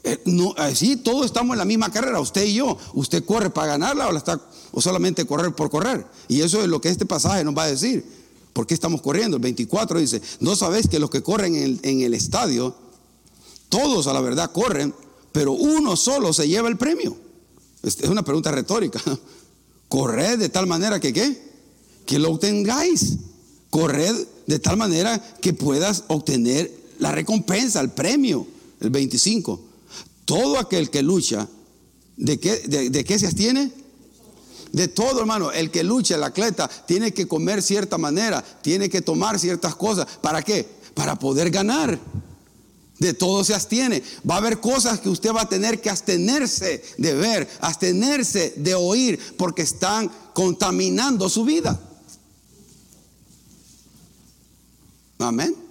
Eh, 0.06 0.22
no, 0.26 0.53
así 0.56 0.97
todos 0.97 1.26
estamos 1.26 1.56
en 1.56 1.58
la 1.58 1.66
misma 1.66 1.91
carrera, 1.91 2.20
usted 2.20 2.45
y 2.45 2.53
yo. 2.53 2.78
Usted 2.93 3.26
corre 3.26 3.49
para 3.49 3.68
ganarla 3.70 4.08
o, 4.08 4.16
está, 4.16 4.39
o 4.72 4.82
solamente 4.82 5.26
correr 5.26 5.53
por 5.53 5.70
correr. 5.70 6.06
Y 6.28 6.41
eso 6.41 6.62
es 6.62 6.68
lo 6.68 6.80
que 6.80 6.89
este 6.89 7.06
pasaje 7.06 7.43
nos 7.43 7.58
va 7.58 7.64
a 7.64 7.68
decir. 7.68 8.06
¿Por 8.53 8.68
qué 8.68 8.74
estamos 8.74 9.01
corriendo? 9.01 9.36
El 9.36 9.43
24 9.43 9.99
dice, 9.99 10.22
no 10.39 10.56
sabéis 10.56 10.88
que 10.88 10.99
los 10.99 11.10
que 11.10 11.22
corren 11.22 11.56
en 11.56 11.80
en 11.84 12.01
el 12.01 12.14
estadio, 12.14 12.76
todos 13.68 14.08
a 14.08 14.14
la 14.14 14.22
verdad 14.22 14.51
corren, 14.51 14.93
pero 15.32 15.51
uno 15.51 15.97
solo 15.97 16.32
se 16.32 16.47
lleva 16.47 16.70
el 16.70 16.78
premio. 16.78 17.18
Es 17.84 17.99
una 18.03 18.24
pregunta 18.24 18.51
retórica. 18.51 19.01
Corred 19.89 20.39
de 20.39 20.49
tal 20.49 20.66
manera 20.66 20.99
que 20.99 21.14
qué? 21.14 21.41
Que 22.06 22.20
lo 22.20 22.32
obtengáis. 22.32 23.18
Corred 23.70 24.16
de 24.47 24.60
tal 24.60 24.78
manera 24.78 25.20
que 25.41 25.53
puedas 25.53 26.06
obtener 26.08 26.72
la 26.99 27.12
recompensa, 27.12 27.82
el 27.82 27.91
premio, 27.91 28.47
el 28.80 28.89
25. 28.89 29.60
Todo 30.26 30.57
aquel 30.57 30.89
que 30.89 31.03
lucha, 31.03 31.47
¿de 32.17 32.39
qué, 32.39 32.57
de, 32.67 33.03
qué 33.03 33.19
se 33.19 33.28
abstiene? 33.28 33.71
De 34.71 34.88
todo, 34.88 35.19
hermano. 35.19 35.51
El 35.51 35.69
que 35.69 35.84
lucha, 35.84 36.15
el 36.15 36.23
atleta, 36.23 36.67
tiene 36.67 37.13
que 37.13 37.28
comer 37.28 37.61
cierta 37.61 37.97
manera, 37.97 38.43
tiene 38.61 38.89
que 38.89 39.01
tomar 39.01 39.39
ciertas 39.39 39.76
cosas. 39.76 40.07
¿Para 40.21 40.41
qué? 40.41 40.67
Para 40.95 41.17
poder 41.17 41.51
ganar. 41.51 41.99
De 42.97 43.13
todo 43.13 43.43
se 43.43 43.53
abstiene. 43.53 44.01
Va 44.30 44.36
a 44.36 44.38
haber 44.39 44.59
cosas 44.59 44.99
que 44.99 45.09
usted 45.09 45.32
va 45.32 45.41
a 45.41 45.49
tener 45.49 45.80
que 45.80 45.89
abstenerse 45.89 46.84
de 46.97 47.13
ver, 47.13 47.47
abstenerse 47.61 48.53
de 48.57 48.73
oír, 48.73 49.19
porque 49.38 49.61
están 49.61 50.09
contaminando 50.34 51.30
su 51.30 51.45
vida. 51.45 51.80
Amén. 55.19 55.64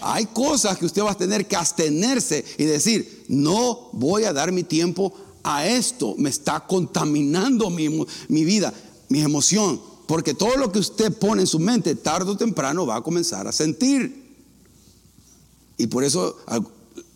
Hay 0.00 0.26
cosas 0.26 0.78
que 0.78 0.86
usted 0.86 1.02
va 1.02 1.12
a 1.12 1.16
tener 1.16 1.46
que 1.46 1.56
abstenerse 1.56 2.44
y 2.56 2.64
decir, 2.64 3.24
no 3.28 3.90
voy 3.92 4.24
a 4.24 4.32
dar 4.32 4.52
mi 4.52 4.62
tiempo 4.62 5.12
a 5.42 5.66
esto, 5.66 6.14
me 6.18 6.30
está 6.30 6.60
contaminando 6.60 7.70
mi, 7.70 7.88
mi 8.28 8.44
vida, 8.44 8.72
mi 9.08 9.20
emoción, 9.20 9.80
porque 10.06 10.34
todo 10.34 10.56
lo 10.56 10.70
que 10.70 10.78
usted 10.78 11.12
pone 11.12 11.42
en 11.42 11.46
su 11.46 11.58
mente, 11.58 11.94
tarde 11.94 12.30
o 12.30 12.36
temprano 12.36 12.86
va 12.86 12.96
a 12.96 13.02
comenzar 13.02 13.46
a 13.46 13.52
sentir. 13.52 14.28
Y 15.76 15.86
por 15.86 16.04
eso 16.04 16.36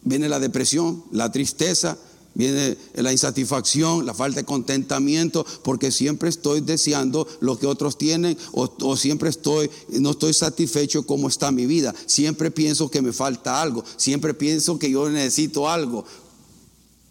viene 0.03 0.29
la 0.29 0.39
depresión, 0.39 1.05
la 1.11 1.31
tristeza, 1.33 1.99
viene 2.35 2.77
la 2.95 3.13
insatisfacción, 3.13 4.07
la 4.07 4.15
falta 4.15 4.41
de 4.41 4.47
contentamiento, 4.47 5.45
porque 5.63 5.91
siempre 5.91 6.29
estoy 6.29 6.61
deseando 6.61 7.27
lo 7.41 7.59
que 7.59 7.67
otros 7.67 7.99
tienen 7.99 8.37
o, 8.53 8.97
siempre 8.97 9.31
estoy, 9.31 9.71
no 9.89 10.11
estoy 10.11 10.33
satisfecho 10.33 11.05
como 11.07 11.29
está 11.29 11.51
mi 11.51 11.67
vida. 11.67 11.95
Siempre 12.07 12.51
pienso 12.51 12.91
que 12.91 13.03
me 13.03 13.13
falta 13.13 13.61
algo, 13.61 13.85
siempre 13.97 14.35
pienso 14.35 14.79
que 14.79 14.91
yo 14.91 15.09
necesito 15.09 15.69
algo, 15.69 16.05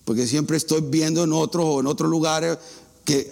porque 0.05 0.27
siempre 0.27 0.57
estoy 0.57 0.81
viendo 0.81 1.23
en 1.23 1.33
otros 1.33 1.65
o 1.65 1.79
en 1.79 1.87
otros 1.87 2.09
lugares 2.09 2.57
que 3.05 3.31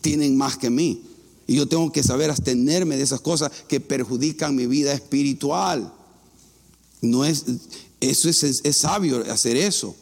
tienen 0.00 0.36
más 0.36 0.56
que 0.56 0.70
mí. 0.70 1.02
Y 1.46 1.56
yo 1.56 1.68
tengo 1.68 1.92
que 1.92 2.02
saber 2.02 2.30
abstenerme 2.30 2.96
de 2.96 3.02
esas 3.02 3.20
cosas 3.20 3.50
que 3.68 3.80
perjudican 3.80 4.56
mi 4.56 4.66
vida 4.66 4.92
espiritual. 4.92 5.92
No 7.02 7.24
es, 7.24 7.44
eso 8.00 8.28
es, 8.28 8.76
sabio 8.76 9.22
hacer 9.30 9.56
eso. 9.56 9.94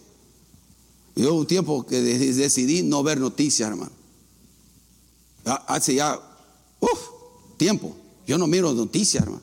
Yo 1.14 1.34
un 1.34 1.46
tiempo 1.46 1.84
que 1.86 2.00
decidí 2.00 2.82
no 2.82 3.02
ver 3.02 3.20
noticias, 3.20 3.68
hermano. 3.68 3.92
Hace 5.44 5.94
ya, 5.96 6.18
uff, 6.80 7.00
tiempo. 7.56 7.94
Yo 8.26 8.38
no 8.38 8.46
miro 8.46 8.72
noticias, 8.72 9.22
hermano. 9.22 9.42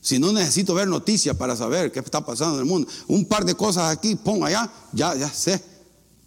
Si 0.00 0.18
no 0.18 0.32
necesito 0.32 0.74
ver 0.74 0.88
noticias 0.88 1.36
para 1.36 1.54
saber 1.54 1.92
qué 1.92 2.00
está 2.00 2.26
pasando 2.26 2.54
en 2.56 2.60
el 2.60 2.66
mundo, 2.66 2.88
un 3.06 3.24
par 3.26 3.44
de 3.44 3.54
cosas 3.54 3.96
aquí, 3.96 4.16
pongo 4.16 4.44
allá, 4.44 4.70
ya, 4.92 5.14
ya 5.14 5.28
sé. 5.28 5.62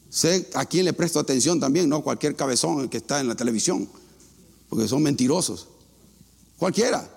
Sé 0.09 0.49
a 0.53 0.65
quién 0.65 0.85
le 0.85 0.93
presto 0.93 1.19
atención 1.19 1.59
también, 1.59 1.89
no 1.89 2.01
cualquier 2.01 2.37
cabezón 2.37 2.87
que 2.87 2.97
está 2.97 3.19
en 3.19 3.27
la 3.27 3.35
televisión, 3.35 3.89
porque 4.69 4.87
son 4.87 5.03
mentirosos. 5.03 5.67
Cualquiera. 6.57 7.09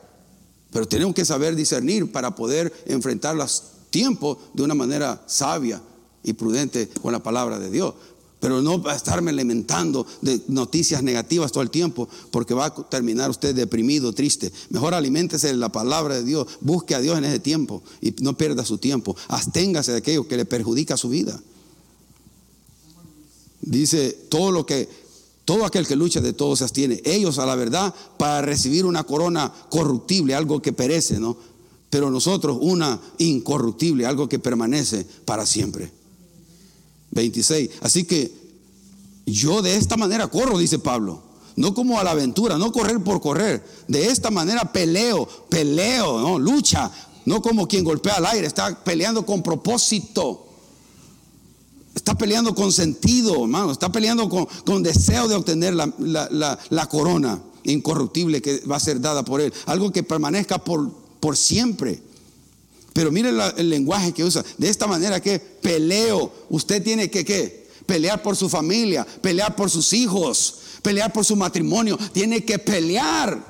Pero 0.73 0.89
tenemos 0.89 1.15
que 1.15 1.25
saber 1.25 1.55
discernir 1.55 2.11
para 2.11 2.35
poder 2.35 2.73
enfrentar 2.87 3.37
los 3.37 3.63
tiempos 3.91 4.39
de 4.53 4.65
una 4.65 4.75
manera 4.75 5.23
sabia 5.27 5.81
y 6.29 6.33
prudente 6.35 6.89
con 7.03 7.13
la 7.13 7.23
palabra 7.23 7.59
de 7.59 7.71
Dios. 7.71 7.95
Pero 8.41 8.63
no 8.63 8.81
va 8.81 8.93
a 8.93 8.97
estarme 8.97 9.31
alimentando 9.31 10.07
de 10.21 10.41
noticias 10.47 11.03
negativas 11.03 11.51
todo 11.51 11.63
el 11.63 11.71
tiempo, 11.71 12.09
porque 12.31 12.55
va 12.55 12.67
a 12.67 12.75
terminar 12.89 13.31
usted 13.31 13.55
deprimido, 13.55 14.13
triste. 14.13 14.53
Mejor 14.71 14.95
aliméntese 14.95 15.49
de 15.49 15.57
la 15.57 15.71
palabra 15.71 16.15
de 16.15 16.25
Dios, 16.25 16.47
busque 16.61 16.95
a 16.95 17.01
Dios 17.01 17.19
en 17.19 17.25
ese 17.25 17.41
tiempo 17.41 17.83
y 18.01 18.15
no 18.21 18.37
pierda 18.37 18.65
su 18.65 18.79
tiempo. 18.79 19.17
Asténgase 19.27 19.91
de 19.93 19.99
aquello 19.99 20.29
que 20.29 20.37
le 20.37 20.45
perjudica 20.45 20.97
su 20.97 21.09
vida. 21.09 21.41
Dice, 23.61 24.13
todo 24.29 24.53
lo 24.53 24.65
que 24.65 24.89
todo 25.49 25.65
aquel 25.65 25.87
que 25.87 25.97
lucha 25.97 26.21
de 26.21 26.35
todo 26.35 26.55
se 26.57 26.65
abstiene. 26.65 27.01
Ellos 27.07 27.39
a 27.39 27.47
la 27.47 27.55
verdad 27.55 27.95
para 28.19 28.43
recibir 28.43 28.85
una 28.85 29.05
corona 29.05 29.51
corruptible, 29.71 30.35
algo 30.35 30.61
que 30.61 30.75
perece, 30.75 31.19
¿no? 31.19 31.39
Pero 31.89 32.11
nosotros 32.11 32.59
una 32.61 33.01
incorruptible, 33.17 34.05
algo 34.05 34.29
que 34.29 34.39
permanece 34.39 35.07
para 35.25 35.47
siempre. 35.47 35.91
26. 37.11 37.71
Así 37.81 38.05
que 38.05 38.33
yo 39.27 39.63
de 39.63 39.77
esta 39.77 39.97
manera 39.97 40.29
corro, 40.29 40.59
dice 40.59 40.79
Pablo. 40.79 41.23
No 41.57 41.75
como 41.75 41.99
a 41.99 42.05
la 42.05 42.13
aventura, 42.13 42.57
no 42.57 42.71
correr 42.71 43.03
por 43.03 43.21
correr. 43.21 43.65
De 43.89 44.07
esta 44.07 44.31
manera 44.31 44.73
peleo, 44.73 45.29
peleo, 45.49 46.21
¿no? 46.21 46.39
Lucha. 46.39 46.91
No 47.25 47.43
como 47.43 47.67
quien 47.67 47.85
golpea 47.85 48.15
al 48.15 48.27
aire, 48.27 48.47
está 48.47 48.85
peleando 48.85 49.27
con 49.27 49.43
propósito. 49.43 50.47
Está 51.95 52.17
peleando 52.17 52.55
con 52.55 52.73
sentido, 52.73 53.43
hermano. 53.43 53.73
Está 53.73 53.91
peleando 53.91 54.29
con, 54.29 54.83
deseo 54.83 55.27
de 55.27 55.35
obtener 55.35 55.75
la, 55.75 56.89
corona 56.89 57.43
incorruptible 57.65 58.41
que 58.41 58.61
va 58.61 58.77
a 58.77 58.81
ser 58.81 59.01
dada 59.01 59.25
por 59.25 59.41
Él. 59.41 59.53
Algo 59.67 59.91
que 59.91 60.05
permanezca 60.05 60.59
por, 60.59 60.91
por 61.19 61.37
siempre. 61.37 62.01
Pero 62.99 63.13
mire 63.13 63.29
el 63.29 63.71
lenguaje 63.71 64.11
que 64.11 64.25
usa. 64.25 64.45
De 64.57 64.69
esta 64.69 64.89
manera 64.89 65.21
que 65.21 65.39
peleo. 65.39 66.33
Usted 66.51 66.83
tiene 66.83 67.09
que 67.09 67.25
¿qué? 67.25 67.71
pelear 67.87 68.21
por 68.25 68.35
su 68.35 68.49
familia, 68.49 69.07
pelear 69.23 69.55
por 69.55 69.71
sus 69.71 69.93
hijos, 69.93 70.57
pelear 70.83 71.13
por 71.13 71.25
su 71.25 71.37
matrimonio. 71.37 71.97
Tiene 72.13 72.45
que 72.45 72.59
pelear. 72.59 73.41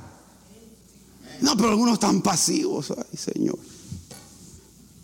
No, 1.41 1.57
pero 1.57 1.71
algunos 1.71 1.95
están 1.95 2.21
pasivos. 2.21 2.91
Ay, 2.91 3.17
Señor. 3.17 3.59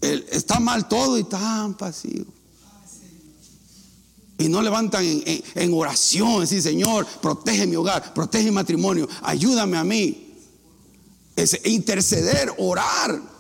está 0.03 0.61
mal 0.61 0.89
todo 0.89 1.17
y 1.17 1.25
tan 1.25 1.73
pasivos. 1.79 2.27
Y 4.37 4.51
no 4.51 4.61
levantan 4.61 5.07
en, 5.07 5.73
oración, 5.73 6.41
decir, 6.41 6.61
Señor, 6.61 7.07
protege 7.23 7.67
mi 7.67 7.77
hogar, 7.77 8.13
protege 8.13 8.45
mi 8.45 8.51
matrimonio, 8.51 9.09
ayúdame 9.23 9.79
a 9.79 9.85
mí. 9.85 10.35
Interceder, 11.65 12.53
orar. 12.59 13.33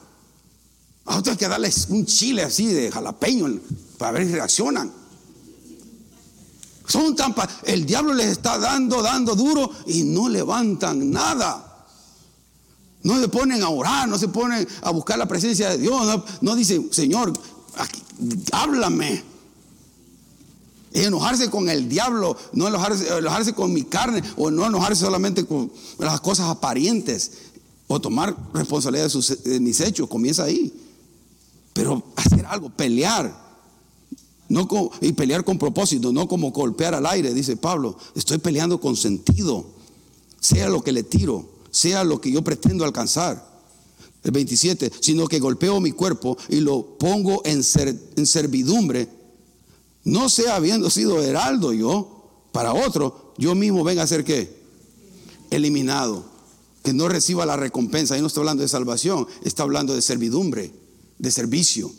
A 1.06 1.18
otros 1.18 1.34
hay 1.34 1.38
que 1.38 1.48
darles 1.48 1.86
un 1.90 2.06
chile 2.06 2.42
así 2.42 2.66
de 2.66 2.90
jalapeño 2.90 3.60
para 3.98 4.12
ver 4.12 4.26
si 4.26 4.32
reaccionan. 4.32 4.92
Son 6.86 7.16
tan 7.16 7.34
el 7.64 7.86
diablo 7.86 8.12
les 8.12 8.26
está 8.26 8.58
dando, 8.58 9.02
dando 9.02 9.34
duro 9.34 9.70
y 9.86 10.02
no 10.02 10.28
levantan 10.28 11.10
nada. 11.10 11.86
No 13.02 13.20
se 13.20 13.28
ponen 13.28 13.62
a 13.62 13.68
orar, 13.68 14.08
no 14.08 14.18
se 14.18 14.28
ponen 14.28 14.66
a 14.82 14.90
buscar 14.90 15.18
la 15.18 15.26
presencia 15.26 15.70
de 15.70 15.78
Dios. 15.78 16.06
No, 16.06 16.24
no 16.40 16.56
dicen, 16.56 16.88
Señor, 16.90 17.32
háblame 18.52 19.22
enojarse 20.94 21.50
con 21.50 21.68
el 21.68 21.88
diablo, 21.88 22.36
no 22.52 22.68
enojarse, 22.68 23.52
con 23.52 23.72
mi 23.72 23.82
carne, 23.82 24.22
o 24.36 24.50
no 24.50 24.66
enojarse 24.66 25.04
solamente 25.04 25.44
con 25.44 25.70
las 25.98 26.20
cosas 26.20 26.48
aparentes, 26.48 27.32
o 27.88 28.00
tomar 28.00 28.34
responsabilidad 28.54 29.10
de, 29.44 29.60
mis 29.60 29.80
hechos, 29.80 30.08
comienza 30.08 30.44
ahí. 30.44 30.72
Pero 31.74 32.02
hacer 32.16 32.46
algo, 32.46 32.70
pelear, 32.70 33.44
no 34.48 34.66
y 35.02 35.12
pelear 35.12 35.44
con 35.44 35.58
propósito, 35.58 36.10
no 36.12 36.26
como 36.26 36.50
golpear 36.50 36.94
al 36.94 37.04
aire, 37.04 37.34
dice 37.34 37.56
Pablo. 37.56 37.98
Estoy 38.14 38.38
peleando 38.38 38.80
con 38.80 38.96
sentido, 38.96 39.66
sea 40.40 40.70
lo 40.70 40.82
que 40.82 40.92
le 40.92 41.02
tiro, 41.02 41.46
sea 41.70 42.02
lo 42.04 42.22
que 42.22 42.30
yo 42.30 42.42
pretendo 42.42 42.86
alcanzar. 42.86 43.52
El 44.22 44.30
27, 44.30 44.90
sino 45.00 45.26
que 45.26 45.38
golpeo 45.38 45.80
mi 45.80 45.92
cuerpo 45.92 46.38
y 46.48 46.60
lo 46.60 46.96
pongo 46.96 47.42
en, 47.44 47.60
en 48.16 48.26
servidumbre 48.26 49.10
no 50.04 50.28
sea 50.28 50.56
habiendo 50.56 50.90
sido 50.90 51.22
heraldo 51.22 51.72
yo 51.72 52.48
para 52.52 52.74
otro, 52.74 53.32
yo 53.38 53.54
mismo 53.54 53.82
venga 53.82 54.02
a 54.02 54.06
ser 54.06 54.22
qué? 54.22 54.62
Eliminado. 55.50 56.24
Que 56.82 56.92
no 56.92 57.08
reciba 57.08 57.46
la 57.46 57.56
recompensa. 57.56 58.14
Ahí 58.14 58.20
no 58.20 58.26
está 58.26 58.40
hablando 58.40 58.62
de 58.62 58.68
salvación, 58.68 59.26
está 59.42 59.62
hablando 59.62 59.94
de 59.94 60.02
servidumbre, 60.02 60.70
de 61.18 61.30
servicio. 61.30 61.90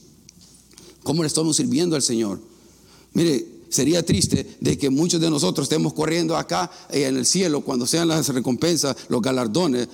¿Cómo 1.04 1.24
le 1.24 1.28
estamos 1.28 1.58
sirviendo 1.58 1.96
al 1.96 2.02
Señor? 2.02 2.40
Mire, 3.14 3.46
sería 3.70 4.06
triste 4.06 4.58
de 4.60 4.78
que 4.78 4.90
muchos 4.90 5.22
de 5.22 5.30
nosotros 5.30 5.66
estemos 5.66 5.94
corriendo 5.94 6.36
acá 6.36 6.72
eh, 6.90 7.06
en 7.06 7.18
el 7.18 7.26
cielo 7.26 7.62
cuando 7.62 7.86
sean 7.86 8.08
las 8.08 8.30
recompensas, 8.30 8.96
los 9.10 9.22
galardones. 9.22 9.88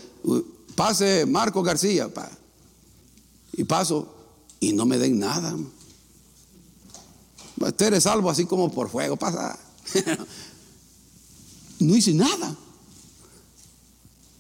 Pase 0.76 1.26
Marco 1.26 1.62
García, 1.62 2.10
y 3.54 3.64
paso 3.64 4.16
y 4.60 4.74
no 4.74 4.86
me 4.86 4.98
den 4.98 5.20
nada. 5.20 5.58
Usted 7.60 7.88
eres 7.88 8.04
salvo 8.04 8.30
así 8.30 8.46
como 8.46 8.72
por 8.72 8.90
fuego, 8.90 9.18
pasa. 9.18 9.60
no 11.80 11.96
hice 11.96 12.14
nada. 12.14 12.56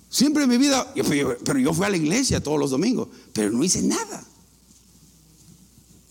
Siempre 0.09 0.43
en 0.43 0.49
mi 0.49 0.57
vida, 0.57 0.93
pero 1.43 1.59
yo 1.59 1.73
fui 1.73 1.85
a 1.85 1.89
la 1.89 1.97
iglesia 1.97 2.41
todos 2.41 2.59
los 2.59 2.71
domingos, 2.71 3.07
pero 3.33 3.51
no 3.51 3.63
hice 3.63 3.81
nada. 3.81 4.23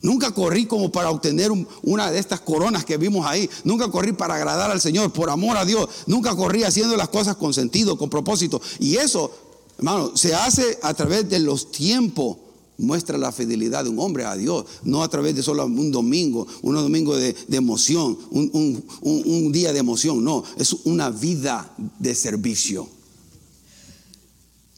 Nunca 0.03 0.33
corrí 0.33 0.65
como 0.67 0.91
para 0.91 1.11
obtener 1.11 1.51
una 1.83 2.11
de 2.11 2.19
estas 2.19 2.41
coronas 2.41 2.85
que 2.85 2.97
vimos 2.97 3.27
ahí. 3.27 3.49
Nunca 3.65 3.91
corrí 3.91 4.13
para 4.13 4.35
agradar 4.35 4.71
al 4.71 4.81
Señor, 4.81 5.13
por 5.13 5.29
amor 5.29 5.57
a 5.59 5.65
Dios. 5.65 5.89
Nunca 6.07 6.35
corrí 6.35 6.63
haciendo 6.65 6.97
las 6.97 7.11
cosas 7.11 7.37
con 7.37 7.53
sentido, 7.53 7.99
con 7.99 8.09
propósito. 8.09 8.63
Y 8.79 8.97
eso, 8.97 9.31
hermano, 9.77 10.17
se 10.17 10.35
hace 10.35 10.79
a 10.83 10.95
través 10.95 11.29
de 11.29 11.39
los 11.39 11.71
tiempos. 11.71 12.39
Muestra 12.79 13.19
la 13.19 13.31
fidelidad 13.31 13.85
de 13.85 13.91
un 13.91 13.99
hombre 13.99 14.25
a 14.25 14.35
Dios, 14.37 14.65
no 14.85 15.03
a 15.03 15.09
través 15.09 15.37
de 15.37 15.43
solo 15.43 15.67
un 15.67 15.93
domingo, 15.93 16.47
un 16.63 16.77
domingo 16.77 17.15
de, 17.15 17.37
emoción, 17.51 18.17
un 18.31 19.53
día 19.53 19.75
de 19.75 19.81
emoción, 19.81 20.25
no, 20.25 20.45
es 20.57 20.75
una 20.85 21.11
vida 21.11 21.75
de 21.99 22.15
servicio 22.15 22.89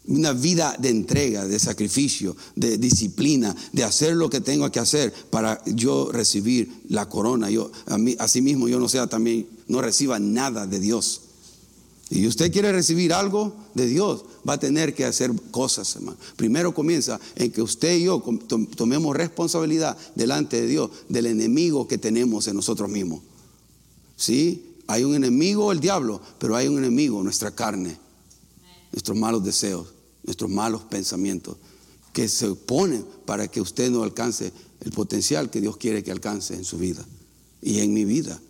una 0.07 0.33
vida 0.33 0.77
de 0.79 0.89
entrega, 0.89 1.47
de 1.47 1.59
sacrificio, 1.59 2.37
de 2.57 2.77
disciplina, 2.77 3.55
de 3.73 3.85
hacer 3.85 4.17
lo 4.17 4.29
que 4.29 4.41
tengo 4.41 4.71
que 4.71 4.81
hacer 4.81 5.13
para 5.31 5.63
yo 5.65 6.11
recibir 6.11 6.73
la 6.89 7.09
corona. 7.09 7.51
Yo, 7.51 7.71
a 7.87 7.99
mí, 7.99 8.17
mismo 8.43 8.69
yo 8.69 8.81
no 8.81 8.89
sea 8.89 9.07
también, 9.07 9.47
no 9.69 9.81
reciba 9.81 10.19
nada 10.19 10.67
de 10.67 10.81
Dios. 10.81 11.21
Y 12.11 12.27
usted 12.27 12.53
quiere 12.53 12.73
recibir 12.73 13.13
algo 13.13 13.55
de 13.75 13.87
Dios, 13.87 14.25
va 14.47 14.55
a 14.55 14.61
tener 14.61 14.95
que 14.95 15.05
hacer 15.05 15.33
cosas, 15.51 15.97
hermano. 15.97 16.19
Primero 16.37 16.75
comienza 16.75 17.19
en 17.37 17.51
que 17.53 17.63
usted 17.63 17.97
y 17.97 18.05
yo 18.05 18.23
tomemos 18.77 19.17
responsabilidad 19.17 19.97
delante 20.15 20.61
de 20.61 20.67
Dios 20.67 20.91
del 21.09 21.27
enemigo 21.27 21.89
que 21.89 21.97
tenemos 21.97 22.49
en 22.49 22.57
nosotros 22.57 22.91
mismos. 22.91 23.21
¿Sí? 24.17 24.75
Hay 24.89 25.05
un 25.05 25.15
enemigo, 25.15 25.73
el 25.73 25.81
diablo, 25.81 26.21
pero 26.39 26.55
hay 26.55 26.69
un 26.69 26.79
enemigo, 26.79 27.23
nuestra 27.23 27.53
carne 27.53 28.02
nuestros 28.93 29.17
malos 29.17 29.43
deseos, 29.43 29.89
nuestros 30.23 30.51
malos 30.51 30.83
pensamientos, 30.83 31.57
que 32.13 32.29
se 32.29 32.47
oponen 32.47 33.05
para 33.25 33.49
que 33.49 33.61
usted 33.61 33.91
no 33.91 34.03
alcance 34.03 34.53
el 34.81 34.93
potencial 34.93 35.51
que 35.51 35.61
Dios 35.61 35.77
quiere 35.77 36.03
que 36.03 36.13
alcance 36.13 36.55
en 36.55 36.65
su 36.65 36.79
vida 36.79 37.05
y 37.63 37.81
en 37.81 37.95
mi 37.95 38.05
vida. 38.05 38.41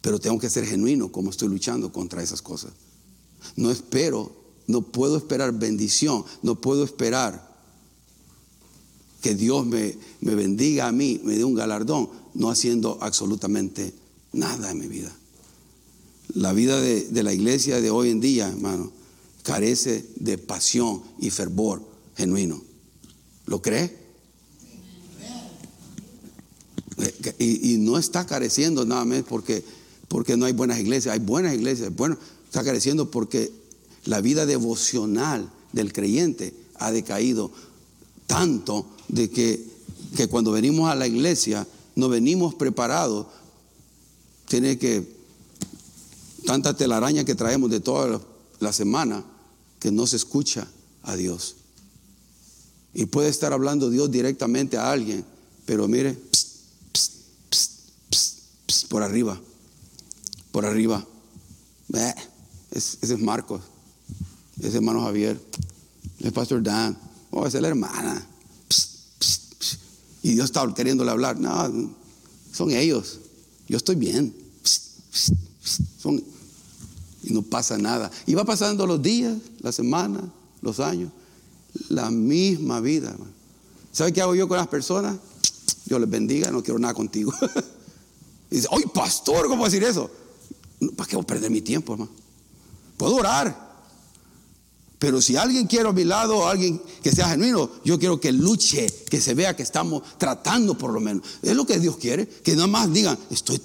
Pero 0.00 0.18
tengo 0.18 0.38
que 0.38 0.50
ser 0.50 0.66
genuino 0.66 1.12
como 1.12 1.30
estoy 1.30 1.48
luchando 1.48 1.92
contra 1.92 2.22
esas 2.22 2.42
cosas. 2.42 2.72
No 3.56 3.70
espero, 3.70 4.32
no 4.66 4.82
puedo 4.82 5.16
esperar 5.16 5.52
bendición, 5.52 6.24
no 6.42 6.60
puedo 6.60 6.84
esperar 6.84 7.52
que 9.20 9.34
Dios 9.34 9.66
me, 9.66 9.96
bendiga 10.20 10.88
a 10.88 10.92
mí, 10.92 11.20
me 11.22 11.36
dé 11.36 11.44
un 11.44 11.54
galardón, 11.54 12.08
no 12.34 12.50
haciendo 12.50 12.98
absolutamente 13.00 13.92
nada 14.32 14.70
en 14.70 14.78
mi 14.78 14.88
vida. 14.88 15.14
La 16.34 16.52
vida 16.52 16.80
de, 16.80 17.04
de 17.04 17.22
la 17.22 17.32
iglesia 17.32 17.80
de 17.80 17.90
hoy 17.90 18.10
en 18.10 18.20
día, 18.20 18.48
hermano, 18.48 18.90
carece 19.42 20.04
de 20.16 20.38
pasión 20.38 21.02
y 21.18 21.30
fervor 21.30 21.82
genuino. 22.16 22.62
¿Lo 23.46 23.60
cree? 23.60 24.00
Y, 27.38 27.78
no 27.78 27.98
está 27.98 28.26
careciendo 28.26 28.84
nada 28.84 29.04
más 29.04 29.22
porque, 29.28 29.64
porque 30.08 30.36
no 30.36 30.46
hay 30.46 30.52
buenas 30.52 30.78
iglesias, 30.78 31.12
hay 31.12 31.20
buenas 31.20 31.54
iglesias, 31.54 31.94
bueno, 31.94 32.16
está 32.44 32.62
careciendo 32.62 33.10
porque 33.10 33.50
la 34.04 34.20
vida 34.20 34.46
devocional 34.46 35.50
del 35.72 35.92
creyente 35.92 36.54
ha 36.76 36.92
decaído 36.92 37.50
tanto 38.26 38.86
de 39.08 39.30
que, 39.30 39.66
que 40.16 40.28
cuando 40.28 40.52
venimos 40.52 40.90
a 40.90 40.94
la 40.94 41.06
iglesia 41.06 41.66
no 41.96 42.08
venimos 42.08 42.54
preparados, 42.54 43.26
tiene 44.46 44.78
que, 44.78 45.06
tanta 46.46 46.76
telaraña 46.76 47.24
que 47.24 47.34
traemos 47.34 47.70
de 47.70 47.80
toda 47.80 48.20
la 48.60 48.72
semana, 48.72 49.24
que 49.82 49.90
no 49.90 50.06
se 50.06 50.14
escucha 50.14 50.68
a 51.02 51.16
Dios. 51.16 51.56
Y 52.94 53.06
puede 53.06 53.28
estar 53.28 53.52
hablando 53.52 53.90
Dios 53.90 54.12
directamente 54.12 54.76
a 54.76 54.92
alguien, 54.92 55.24
pero 55.66 55.88
mire, 55.88 56.16
por 58.88 59.02
arriba, 59.02 59.40
por 60.52 60.66
arriba. 60.66 61.04
ese 62.70 62.96
es 63.00 63.18
Marcos, 63.18 63.60
ese 64.60 64.68
es 64.68 64.74
hermano 64.76 65.02
Javier, 65.02 65.40
ese 66.20 66.28
es 66.28 66.32
Pastor 66.32 66.62
Dan, 66.62 66.96
oh, 67.32 67.44
esa 67.44 67.58
es 67.58 67.62
la 67.62 67.68
hermana. 67.68 68.24
y 70.22 70.34
Dios 70.34 70.44
está 70.44 70.72
queriéndole 70.72 71.10
hablar. 71.10 71.40
No, 71.40 71.90
son 72.52 72.70
ellos. 72.70 73.18
Yo 73.66 73.78
estoy 73.78 73.96
bien. 73.96 74.32
Son, 76.00 76.22
y 77.22 77.32
no 77.32 77.42
pasa 77.42 77.78
nada. 77.78 78.10
Y 78.26 78.34
va 78.34 78.44
pasando 78.44 78.86
los 78.86 79.00
días, 79.00 79.36
las 79.60 79.74
semanas, 79.74 80.22
los 80.60 80.80
años, 80.80 81.10
la 81.88 82.10
misma 82.10 82.80
vida. 82.80 83.14
¿Sabe 83.92 84.12
qué 84.12 84.22
hago 84.22 84.34
yo 84.34 84.48
con 84.48 84.56
las 84.56 84.68
personas? 84.68 85.16
Dios 85.84 86.00
les 86.00 86.08
bendiga, 86.08 86.50
no 86.50 86.62
quiero 86.62 86.78
nada 86.78 86.94
contigo. 86.94 87.32
y 88.50 88.56
dice, 88.56 88.68
¡ay, 88.70 88.84
pastor! 88.92 89.48
¿Cómo 89.48 89.64
decir 89.64 89.84
eso? 89.84 90.10
¿Para 90.96 91.08
qué 91.08 91.16
voy 91.16 91.22
a 91.24 91.26
perder 91.26 91.50
mi 91.50 91.60
tiempo, 91.60 91.92
hermano? 91.92 92.10
Puedo 92.96 93.16
orar. 93.16 93.72
Pero 94.98 95.20
si 95.20 95.36
alguien 95.36 95.66
quiere 95.66 95.88
a 95.88 95.92
mi 95.92 96.04
lado, 96.04 96.46
alguien 96.46 96.80
que 97.02 97.10
sea 97.10 97.28
genuino, 97.28 97.68
yo 97.84 97.98
quiero 97.98 98.20
que 98.20 98.30
luche, 98.30 98.86
que 99.10 99.20
se 99.20 99.34
vea 99.34 99.56
que 99.56 99.64
estamos 99.64 100.02
tratando 100.16 100.78
por 100.78 100.92
lo 100.92 101.00
menos. 101.00 101.26
Es 101.42 101.56
lo 101.56 101.66
que 101.66 101.80
Dios 101.80 101.96
quiere, 101.96 102.28
que 102.28 102.54
nada 102.54 102.68
más 102.68 102.92
digan, 102.92 103.18
estoy 103.28 103.58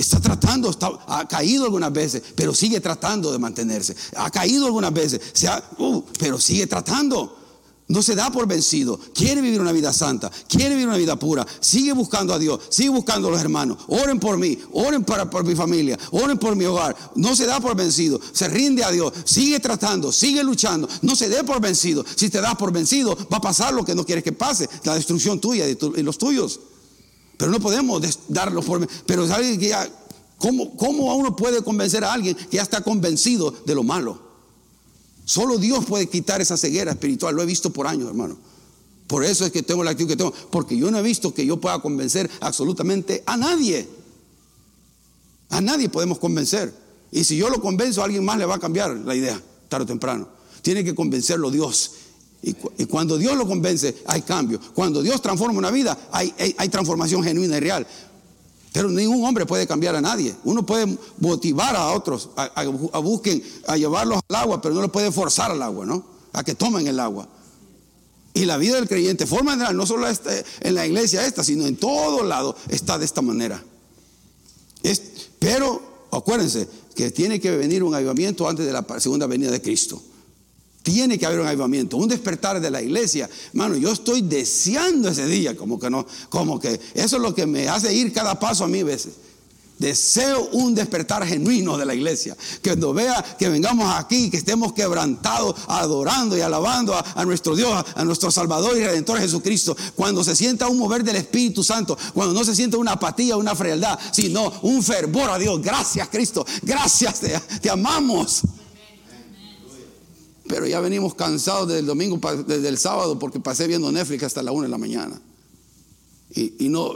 está 0.00 0.20
tratando. 0.20 0.70
Ha 1.06 1.26
caído 1.28 1.64
algunas 1.64 1.92
veces, 1.92 2.22
pero 2.34 2.54
sigue 2.54 2.80
tratando 2.80 3.32
de 3.32 3.38
mantenerse. 3.38 3.94
Ha 4.16 4.30
caído 4.30 4.66
algunas 4.66 4.92
veces, 4.92 5.20
uh, 5.78 6.02
pero 6.18 6.38
sigue 6.38 6.66
tratando. 6.66 7.36
No 7.90 8.02
se 8.02 8.14
da 8.14 8.30
por 8.30 8.46
vencido. 8.46 9.00
Quiere 9.12 9.40
vivir 9.40 9.60
una 9.60 9.72
vida 9.72 9.92
santa, 9.92 10.30
quiere 10.48 10.76
vivir 10.76 10.86
una 10.86 10.96
vida 10.96 11.16
pura. 11.16 11.44
Sigue 11.58 11.92
buscando 11.92 12.32
a 12.32 12.38
Dios, 12.38 12.60
sigue 12.68 12.90
buscando 12.90 13.26
a 13.26 13.32
los 13.32 13.40
hermanos. 13.40 13.78
Oren 13.88 14.20
por 14.20 14.38
mí, 14.38 14.56
oren 14.72 15.02
por 15.02 15.44
mi 15.44 15.56
familia, 15.56 15.98
oren 16.12 16.38
por 16.38 16.54
mi 16.54 16.66
hogar. 16.66 16.96
No 17.16 17.34
se 17.34 17.46
da 17.46 17.58
por 17.58 17.74
vencido, 17.74 18.20
se 18.32 18.46
rinde 18.46 18.84
a 18.84 18.92
Dios, 18.92 19.12
sigue 19.24 19.58
tratando, 19.58 20.12
sigue 20.12 20.44
luchando. 20.44 20.88
No 21.02 21.16
se 21.16 21.28
dé 21.28 21.42
por 21.42 21.60
vencido. 21.60 22.04
Si 22.14 22.30
te 22.30 22.40
das 22.40 22.54
por 22.54 22.72
vencido, 22.72 23.18
va 23.32 23.38
a 23.38 23.40
pasar 23.40 23.74
lo 23.74 23.84
que 23.84 23.96
no 23.96 24.06
quieres 24.06 24.22
que 24.22 24.32
pase, 24.32 24.68
la 24.84 24.94
destrucción 24.94 25.40
tuya 25.40 25.66
y 25.66 26.02
los 26.04 26.16
tuyos. 26.16 26.60
Pero 27.40 27.52
no 27.52 27.58
podemos 27.58 28.02
darlo 28.28 28.60
por... 28.60 28.86
Pero 29.06 29.24
alguien 29.32 29.58
que 29.58 29.68
ya... 29.68 29.90
¿cómo, 30.36 30.76
¿Cómo 30.76 31.16
uno 31.16 31.34
puede 31.34 31.64
convencer 31.64 32.04
a 32.04 32.12
alguien 32.12 32.36
que 32.36 32.58
ya 32.58 32.62
está 32.62 32.82
convencido 32.82 33.50
de 33.64 33.74
lo 33.74 33.82
malo? 33.82 34.20
Solo 35.24 35.56
Dios 35.56 35.86
puede 35.86 36.06
quitar 36.06 36.42
esa 36.42 36.58
ceguera 36.58 36.92
espiritual. 36.92 37.34
Lo 37.34 37.42
he 37.42 37.46
visto 37.46 37.70
por 37.70 37.86
años, 37.86 38.08
hermano. 38.08 38.36
Por 39.06 39.24
eso 39.24 39.46
es 39.46 39.52
que 39.52 39.62
tengo 39.62 39.82
la 39.82 39.92
actitud 39.92 40.10
que 40.10 40.16
tengo. 40.18 40.34
Porque 40.50 40.76
yo 40.76 40.90
no 40.90 40.98
he 40.98 41.02
visto 41.02 41.32
que 41.32 41.46
yo 41.46 41.58
pueda 41.58 41.80
convencer 41.80 42.30
absolutamente 42.42 43.22
a 43.24 43.38
nadie. 43.38 43.88
A 45.48 45.62
nadie 45.62 45.88
podemos 45.88 46.18
convencer. 46.18 46.74
Y 47.10 47.24
si 47.24 47.38
yo 47.38 47.48
lo 47.48 47.62
convenzo, 47.62 48.02
a 48.02 48.04
alguien 48.04 48.22
más 48.22 48.36
le 48.36 48.44
va 48.44 48.56
a 48.56 48.60
cambiar 48.60 48.94
la 48.94 49.14
idea, 49.14 49.40
tarde 49.70 49.84
o 49.84 49.86
temprano. 49.86 50.28
Tiene 50.60 50.84
que 50.84 50.94
convencerlo 50.94 51.50
Dios. 51.50 51.92
Y, 52.42 52.54
cuando 52.86 53.18
Dios 53.18 53.36
lo 53.36 53.46
convence, 53.46 54.02
hay 54.06 54.22
cambio. 54.22 54.58
Cuando 54.74 55.02
Dios 55.02 55.20
transforma 55.20 55.58
una 55.58 55.70
vida, 55.70 55.96
hay, 56.10 56.32
transformación 56.70 57.22
genuina 57.22 57.56
y 57.58 57.60
real. 57.60 57.86
Pero 58.72 58.88
ningún 58.88 59.24
hombre 59.24 59.46
puede 59.46 59.66
cambiar 59.66 59.96
a 59.96 60.00
nadie. 60.00 60.34
Uno 60.44 60.64
puede 60.64 60.96
motivar 61.18 61.76
a 61.76 61.92
otros 61.92 62.30
a, 62.36 62.98
busquen, 63.00 63.42
a 63.66 63.76
llevarlos 63.76 64.20
al 64.28 64.36
agua, 64.36 64.62
pero 64.62 64.74
no 64.74 64.80
lo 64.80 64.92
puede 64.92 65.12
forzar 65.12 65.50
al 65.50 65.62
agua, 65.62 65.84
¿no? 65.84 66.04
A 66.32 66.42
que 66.42 66.54
tomen 66.54 66.86
el 66.86 66.98
agua. 66.98 67.28
Y 68.32 68.44
la 68.44 68.56
vida 68.56 68.76
del 68.76 68.88
creyente, 68.88 69.26
forma 69.26 69.52
general, 69.52 69.76
no 69.76 69.86
solo 69.86 70.06
este, 70.06 70.44
en 70.60 70.74
la 70.74 70.86
iglesia 70.86 71.26
esta, 71.26 71.42
sino 71.42 71.66
en 71.66 71.76
todo 71.76 72.22
lado, 72.22 72.56
está 72.68 72.96
de 72.96 73.04
esta 73.04 73.20
manera. 73.22 73.62
pero 75.40 76.06
acuérdense 76.12 76.68
que 76.94 77.10
tiene 77.10 77.40
que 77.40 77.50
venir 77.56 77.82
un 77.82 77.94
avivamiento 77.94 78.48
antes 78.48 78.64
de 78.64 78.72
la 78.72 78.86
segunda 78.98 79.26
venida 79.26 79.50
de 79.50 79.60
Cristo. 79.60 80.00
Tiene 80.82 81.18
que 81.18 81.26
haber 81.26 81.40
un 81.40 81.46
avivamiento, 81.46 81.96
un 81.96 82.08
despertar 82.08 82.60
de 82.60 82.70
la 82.70 82.80
iglesia. 82.80 83.28
Hermano, 83.48 83.76
yo 83.76 83.92
estoy 83.92 84.22
deseando 84.22 85.10
ese 85.10 85.26
día, 85.26 85.56
como 85.56 85.78
que 85.78 85.90
no, 85.90 86.06
como 86.30 86.58
que 86.58 86.80
eso 86.94 87.16
es 87.16 87.22
lo 87.22 87.34
que 87.34 87.46
me 87.46 87.68
hace 87.68 87.92
ir 87.94 88.12
cada 88.12 88.38
paso 88.38 88.64
a 88.64 88.68
mí 88.68 88.82
veces. 88.82 89.12
Deseo 89.80 90.50
un 90.52 90.74
despertar 90.74 91.26
genuino 91.26 91.78
de 91.78 91.86
la 91.86 91.94
iglesia. 91.94 92.36
Que 92.60 92.68
cuando 92.68 92.92
vea 92.92 93.24
que 93.38 93.48
vengamos 93.48 93.90
aquí, 93.96 94.28
que 94.28 94.36
estemos 94.36 94.74
quebrantados, 94.74 95.56
adorando 95.68 96.36
y 96.36 96.42
alabando 96.42 96.94
a, 96.94 97.24
nuestro 97.24 97.56
Dios, 97.56 97.82
a, 97.94 98.04
nuestro 98.04 98.30
Salvador 98.30 98.76
y 98.76 98.84
Redentor 98.84 99.18
Jesucristo. 99.18 99.74
Cuando 99.96 100.22
se 100.22 100.36
sienta 100.36 100.68
un 100.68 100.76
mover 100.76 101.02
del 101.02 101.16
Espíritu 101.16 101.64
Santo. 101.64 101.96
Cuando 102.12 102.34
no 102.34 102.44
se 102.44 102.54
sienta 102.54 102.76
una 102.76 102.92
apatía, 102.92 103.38
una 103.38 103.54
frialdad, 103.54 103.98
sino 104.12 104.52
un 104.60 104.82
fervor 104.82 105.30
a 105.30 105.38
Dios. 105.38 105.62
Gracias, 105.62 106.10
Cristo. 106.10 106.44
Gracias, 106.60 107.20
te, 107.62 107.70
amamos. 107.70 108.42
Pero 110.50 110.66
ya 110.66 110.80
venimos 110.80 111.14
cansados 111.14 111.68
del 111.68 111.86
domingo, 111.86 112.18
desde 112.44 112.68
el 112.68 112.76
sábado, 112.76 113.20
porque 113.20 113.38
pasé 113.38 113.68
viendo 113.68 113.92
Netflix 113.92 114.24
hasta 114.24 114.42
la 114.42 114.50
una 114.50 114.64
de 114.64 114.70
la 114.70 114.78
mañana. 114.78 115.20
Y, 116.34 116.68
no, 116.68 116.94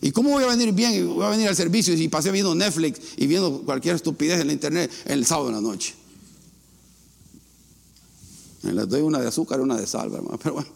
¿Y 0.00 0.12
cómo 0.12 0.30
voy 0.30 0.44
a 0.44 0.46
venir 0.46 0.72
bien? 0.72 1.14
Voy 1.14 1.24
a 1.26 1.28
venir 1.28 1.46
al 1.46 1.56
servicio 1.56 1.94
y 1.94 2.08
pasé 2.08 2.30
viendo 2.30 2.54
Netflix 2.54 3.00
y 3.18 3.26
viendo 3.26 3.60
cualquier 3.62 3.96
estupidez 3.96 4.40
en 4.40 4.46
la 4.46 4.54
internet 4.54 4.90
el 5.04 5.26
sábado 5.26 5.48
en 5.50 5.56
la 5.56 5.60
noche. 5.60 5.94
Me 8.62 8.72
les 8.72 8.88
doy 8.88 9.02
una 9.02 9.20
de 9.20 9.28
azúcar 9.28 9.60
y 9.60 9.62
una 9.62 9.76
de 9.76 9.86
sal, 9.86 10.12
hermano. 10.14 10.38
Pero 10.42 10.54
bueno. 10.54 10.68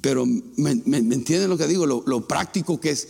Pero 0.00 0.26
me, 0.26 0.70
entienden 0.70 1.48
lo 1.48 1.56
que 1.56 1.68
digo, 1.68 1.86
lo, 1.86 2.26
práctico 2.26 2.80
que 2.80 2.90
es, 2.90 3.06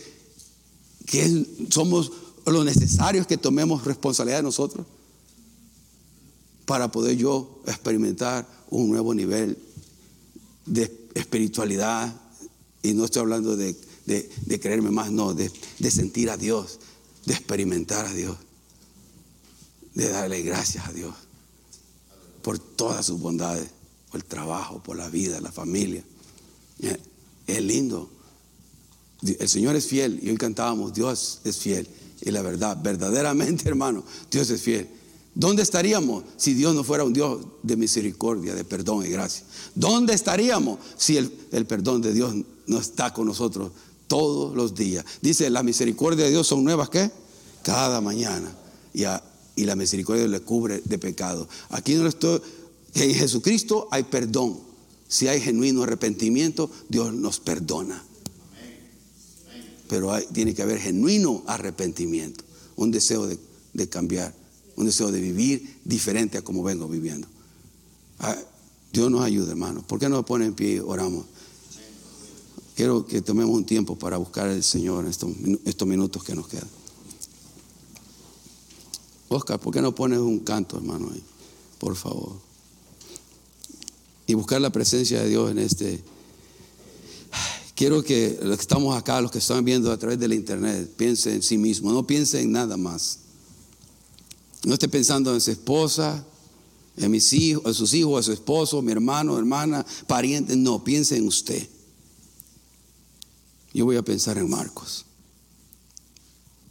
que 1.07 1.47
somos 1.69 2.11
lo 2.45 2.63
necesarios 2.63 3.25
que 3.25 3.37
tomemos 3.37 3.83
responsabilidad 3.85 4.39
de 4.39 4.43
nosotros 4.43 4.85
para 6.65 6.91
poder 6.91 7.17
yo 7.17 7.61
experimentar 7.65 8.47
un 8.69 8.89
nuevo 8.89 9.13
nivel 9.13 9.57
de 10.65 10.91
espiritualidad, 11.13 12.13
y 12.81 12.93
no 12.93 13.05
estoy 13.05 13.21
hablando 13.21 13.55
de, 13.55 13.75
creerme 14.61 14.91
más, 14.91 15.11
no, 15.11 15.33
de, 15.33 15.49
sentir 15.89 16.29
a 16.29 16.37
Dios, 16.37 16.79
de 17.25 17.33
experimentar 17.33 18.05
a 18.05 18.13
Dios, 18.13 18.37
de 19.93 20.09
darle 20.09 20.41
gracias 20.41 20.87
a 20.87 20.93
Dios 20.93 21.13
por 22.41 22.59
todas 22.59 23.05
sus 23.05 23.19
bondades, 23.19 23.69
por 24.11 24.19
el 24.19 24.25
trabajo, 24.25 24.81
por 24.83 24.97
la 24.97 25.09
vida, 25.09 25.39
la 25.39 25.51
familia. 25.51 26.03
Es 27.47 27.61
lindo. 27.61 28.09
El 29.21 29.47
Señor 29.47 29.75
es 29.75 29.87
fiel 29.87 30.19
y 30.21 30.29
hoy 30.29 30.37
cantábamos, 30.37 30.93
Dios 30.93 31.39
es 31.45 31.57
fiel. 31.57 31.87
Y 32.21 32.31
la 32.31 32.41
verdad, 32.41 32.77
verdaderamente 32.81 33.67
hermano, 33.69 34.03
Dios 34.29 34.49
es 34.49 34.61
fiel. 34.61 34.89
¿Dónde 35.35 35.63
estaríamos 35.63 36.23
si 36.37 36.53
Dios 36.53 36.75
no 36.75 36.83
fuera 36.83 37.03
un 37.03 37.13
Dios 37.13 37.43
de 37.63 37.75
misericordia, 37.75 38.53
de 38.53 38.63
perdón 38.63 39.05
y 39.05 39.09
gracia? 39.09 39.43
¿Dónde 39.73 40.13
estaríamos 40.13 40.79
si 40.97 41.17
el, 41.17 41.29
perdón 41.65 42.01
de 42.01 42.13
Dios 42.13 42.35
no 42.67 42.79
está 42.79 43.13
con 43.13 43.27
nosotros 43.27 43.71
todos 44.07 44.55
los 44.55 44.75
días. 44.75 45.03
Dice, 45.21 45.49
la 45.49 45.63
misericordia 45.63 46.25
de 46.25 46.31
Dios 46.31 46.45
son 46.45 46.63
nuevas, 46.63 46.89
¿qué? 46.89 47.09
Cada 47.63 47.99
mañana. 47.99 48.55
Y, 48.93 49.03
y 49.55 49.65
la 49.65 49.75
misericordia 49.75 50.27
le 50.27 50.41
cubre 50.41 50.81
de 50.85 50.97
pecado. 50.99 51.47
Aquí 51.69 51.95
no 51.95 52.07
estoy, 52.07 52.39
en 52.93 53.13
Jesucristo 53.13 53.87
hay 53.91 54.03
perdón. 54.03 54.59
Si 55.07 55.27
hay 55.27 55.41
genuino 55.41 55.83
arrepentimiento, 55.83 56.69
Dios 56.89 57.13
nos 57.13 57.39
perdona. 57.39 58.03
Pero 59.87 60.11
tiene 60.31 60.55
que 60.55 60.61
haber 60.61 60.79
genuino 60.79 61.43
arrepentimiento, 61.45 62.43
un 62.75 62.91
deseo 62.91 63.27
de, 63.27 63.37
de, 63.73 63.89
cambiar, 63.89 64.33
un 64.75 64.85
deseo 64.85 65.11
de 65.11 65.21
vivir 65.21 65.79
diferente 65.83 66.37
a 66.37 66.41
como 66.41 66.63
vengo 66.63 66.87
viviendo. 66.87 67.27
Ah, 68.19 68.37
Dios 68.91 69.09
nos 69.09 69.21
ayude, 69.21 69.51
hermano. 69.51 69.81
¿Por 69.81 69.99
qué 69.99 70.09
no 70.09 70.23
pone 70.25 70.45
en 70.45 70.53
pie 70.53 70.75
y 70.75 70.79
oramos? 70.79 71.25
Quiero 72.75 73.05
que 73.05 73.21
tomemos 73.21 73.55
un 73.55 73.65
tiempo 73.65 73.95
para 73.95 74.17
buscar 74.17 74.47
al 74.47 74.63
Señor 74.63 75.05
en 75.05 75.11
estos, 75.11 75.87
minutos 75.87 76.23
que 76.23 76.35
nos 76.35 76.47
quedan. 76.47 76.67
Oscar, 79.29 79.59
¿por 79.59 79.73
qué 79.73 79.81
no 79.81 79.93
pones 79.93 80.19
un 80.19 80.39
canto, 80.39 80.77
hermano, 80.77 81.09
ahí? 81.13 81.23
Por 81.79 81.95
favor. 81.95 82.33
Y 84.25 84.33
buscar 84.33 84.61
la 84.61 84.71
presencia 84.71 85.21
de 85.21 85.29
Dios 85.29 85.51
en 85.51 85.59
este. 85.59 86.03
Quiero 87.75 88.03
que 88.03 88.39
los 88.41 88.57
que 88.57 88.61
estamos 88.61 88.95
acá, 88.95 89.21
los 89.21 89.31
que 89.31 89.39
están 89.39 89.65
viendo 89.65 89.91
a 89.91 89.97
través 89.97 90.19
del 90.19 90.33
internet, 90.33 90.91
piensen 90.95 91.35
en 91.35 91.43
sí 91.43 91.57
mismo, 91.57 91.91
no 91.91 92.05
piensen 92.05 92.45
en 92.45 92.51
nada 92.51 92.77
más. 92.77 93.19
No 94.65 94.73
esté 94.73 94.87
pensando 94.87 95.33
en 95.33 95.41
su 95.41 95.51
esposa, 95.51 96.25
en 96.97 97.11
mis 97.11 97.33
hijos, 97.33 97.65
en 97.65 97.73
sus 97.73 97.93
hijos, 97.93 98.17
en 98.19 98.23
su 98.23 98.31
esposo, 98.33 98.81
mi 98.81 98.91
hermano, 98.91 99.37
hermana, 99.37 99.85
pariente. 100.07 100.55
No, 100.55 100.83
piense 100.83 101.17
en 101.17 101.27
usted. 101.27 101.67
Yo 103.73 103.85
voy 103.85 103.97
a 103.97 104.03
pensar 104.03 104.37
en 104.37 104.49
Marcos, 104.49 105.05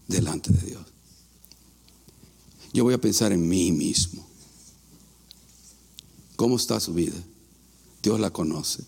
delante 0.07 0.53
de 0.53 0.67
Dios. 0.67 0.83
Yo 2.73 2.85
voy 2.85 2.95
a 2.95 3.01
pensar 3.01 3.33
en 3.33 3.47
mí 3.47 3.73
mismo. 3.73 4.27
¿Cómo 6.37 6.57
está 6.57 6.81
su 6.81 6.95
vida? 6.95 7.21
Dios 8.03 8.19
la 8.19 8.31
conoce. 8.31 8.85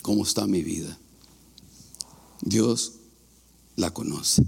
¿Cómo 0.00 0.24
está 0.24 0.46
mi 0.46 0.62
vida? 0.62 0.98
Dios 2.40 2.94
la 3.76 3.92
conoce. 3.92 4.42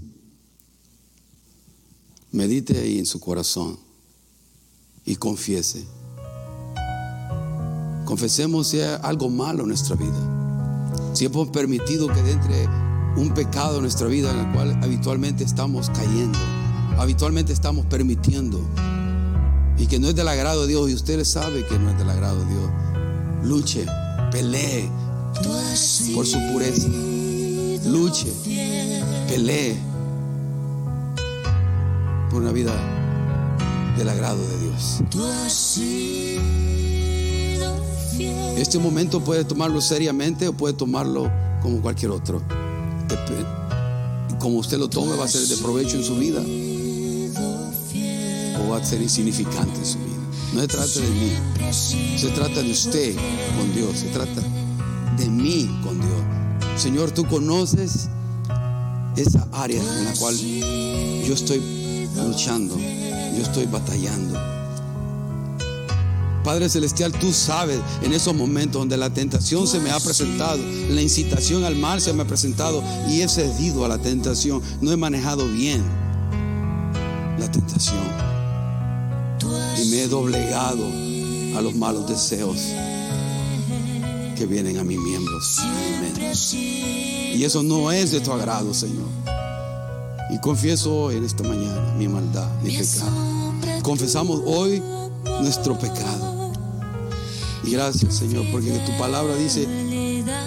Medite 2.35 2.77
ahí 2.77 2.99
en 2.99 3.05
su 3.05 3.19
corazón 3.19 3.79
y 5.05 5.15
confiese. 5.15 5.85
Confesemos 8.05 8.67
si 8.67 8.79
hay 8.79 8.99
algo 9.01 9.29
malo 9.29 9.63
en 9.63 9.69
nuestra 9.69 9.95
vida 9.95 10.35
si 11.15 11.23
hemos 11.23 11.47
permitido 11.47 12.07
que 12.07 12.19
entre 12.19 12.67
un 13.15 13.33
pecado 13.33 13.75
en 13.75 13.83
nuestra 13.83 14.07
vida 14.07 14.31
en 14.31 14.39
el 14.39 14.51
cual 14.51 14.77
habitualmente 14.83 15.45
estamos 15.45 15.89
cayendo, 15.89 16.37
habitualmente 16.97 17.53
estamos 17.53 17.85
permitiendo 17.85 18.59
y 19.77 19.87
que 19.87 19.97
no 19.97 20.09
es 20.09 20.15
del 20.15 20.27
agrado 20.27 20.63
de 20.63 20.67
Dios 20.67 20.89
y 20.89 20.93
usted 20.93 21.23
sabe 21.23 21.65
que 21.65 21.79
no 21.79 21.89
es 21.89 21.97
del 21.97 22.09
agrado 22.09 22.43
de 22.43 22.53
Dios, 22.53 22.69
luche, 23.43 23.85
pelee 24.29 24.89
por 26.13 26.25
su 26.27 26.37
pureza, 26.51 26.89
luche, 27.85 28.33
pelee 29.29 29.77
por 32.35 32.41
una 32.41 32.51
vida 32.51 32.73
del 33.97 34.09
agrado 34.09 34.45
de 34.45 34.59
Dios. 34.59 34.99
Este 38.57 38.77
momento 38.77 39.23
puede 39.23 39.45
tomarlo 39.45 39.79
seriamente 39.79 40.49
o 40.49 40.53
puede 40.53 40.73
tomarlo 40.73 41.31
como 41.61 41.79
cualquier 41.79 42.11
otro. 42.11 42.41
Como 44.37 44.57
usted 44.57 44.77
lo 44.77 44.89
tome, 44.89 45.15
va 45.15 45.23
a 45.23 45.27
ser 45.29 45.47
de 45.47 45.55
provecho 45.63 45.95
en 45.95 46.03
su 46.03 46.17
vida 46.17 46.41
o 48.59 48.69
va 48.69 48.79
a 48.79 48.83
ser 48.83 49.01
insignificante 49.01 49.79
en 49.79 49.85
su 49.85 49.97
vida. 49.99 50.17
No 50.55 50.59
se 50.59 50.67
trata 50.67 50.99
de 50.99 51.09
mí, 51.11 51.31
se 51.71 52.29
trata 52.31 52.61
de 52.61 52.69
usted 52.69 53.15
con 53.57 53.73
Dios, 53.73 53.97
se 53.97 54.07
trata 54.07 54.41
de 55.17 55.29
mí 55.29 55.69
con 55.81 55.97
Dios. 56.01 56.21
Señor, 56.75 57.11
tú 57.11 57.25
conoces 57.27 58.09
esa 59.15 59.47
área 59.53 59.81
en 59.81 60.03
la 60.03 60.13
cual 60.15 60.35
yo 60.37 61.33
estoy 61.33 61.84
luchando, 62.23 62.77
yo 62.77 63.43
estoy 63.43 63.65
batallando. 63.65 64.39
Padre 66.43 66.69
Celestial, 66.69 67.11
tú 67.11 67.33
sabes 67.33 67.79
en 68.03 68.13
esos 68.13 68.35
momentos 68.35 68.79
donde 68.79 68.97
la 68.97 69.09
tentación 69.09 69.67
se 69.67 69.79
me 69.79 69.89
ha 69.89 69.99
presentado, 69.99 70.59
la 70.89 71.01
incitación 71.01 71.63
al 71.63 71.75
mal 71.75 71.99
se 71.99 72.13
me 72.13 72.21
ha 72.21 72.27
presentado 72.27 72.83
y 73.09 73.21
he 73.21 73.27
cedido 73.27 73.83
a 73.83 73.87
la 73.87 73.97
tentación. 73.97 74.61
No 74.79 74.91
he 74.91 74.97
manejado 74.97 75.47
bien 75.47 75.83
la 77.39 77.49
tentación. 77.49 78.03
Y 79.81 79.89
me 79.89 80.03
he 80.03 80.07
doblegado 80.07 80.85
a 81.57 81.61
los 81.61 81.73
malos 81.75 82.07
deseos 82.07 82.57
que 84.35 84.45
vienen 84.45 84.77
a 84.77 84.83
mis 84.83 84.99
miembros, 84.99 85.59
Y 86.53 87.43
eso 87.43 87.63
no 87.63 87.91
es 87.91 88.11
de 88.11 88.19
tu 88.19 88.31
agrado, 88.31 88.73
Señor. 88.73 89.34
Y 90.35 90.37
confieso 90.39 90.93
hoy 90.93 91.15
en 91.15 91.23
esta 91.23 91.43
mañana 91.43 91.93
mi 91.97 92.09
maldad, 92.09 92.49
mi 92.61 92.75
pecado. 92.75 93.53
Confesamos 93.83 94.41
hoy 94.45 94.83
nuestro 95.41 95.79
pecado. 95.79 96.51
Y 97.63 97.71
gracias, 97.71 98.15
Señor, 98.15 98.45
porque 98.51 98.71
tu 98.85 98.91
palabra 98.97 99.33
dice 99.37 99.65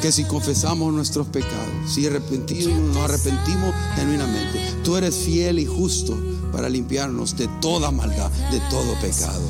que 0.03 0.13
si 0.13 0.25
confesamos 0.25 0.93
nuestros 0.93 1.29
pecados, 1.29 1.73
si 1.87 2.07
arrepentimos, 2.07 2.79
nos 2.79 2.99
arrepentimos 2.99 3.75
genuinamente, 3.97 4.61
tú 4.85 4.99
eres 4.99 5.17
fiel 5.17 5.59
y 5.59 5.65
justo 5.65 6.15
para 6.53 6.69
limpiarnos 6.69 7.35
de 7.39 7.49
toda 7.63 7.91
maldad, 7.91 8.31
de 8.51 8.61
todo 8.69 8.93
pecado. 9.01 9.41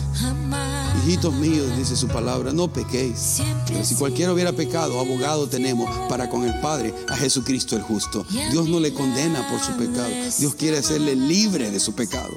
Hijitos 0.99 1.34
míos, 1.34 1.76
dice 1.76 1.96
su 1.96 2.09
palabra, 2.09 2.53
no 2.53 2.72
pequéis. 2.72 3.40
Si 3.82 3.94
cualquiera 3.94 4.32
hubiera 4.32 4.53
pecado, 4.53 5.01
abogado 5.01 5.49
tenemos 5.49 5.88
para 6.09 6.28
con 6.28 6.44
el 6.44 6.59
Padre, 6.61 6.94
a 7.09 7.16
Jesucristo 7.16 7.76
el 7.76 7.82
justo. 7.82 8.26
Dios 8.51 8.68
no 8.68 8.80
le 8.80 8.92
condena 8.92 9.49
por 9.49 9.61
su 9.61 9.72
pecado. 9.72 10.11
Dios 10.38 10.55
quiere 10.55 10.78
hacerle 10.78 11.14
libre 11.16 11.70
de 11.70 11.80
su 11.80 11.94
pecado 11.94 12.36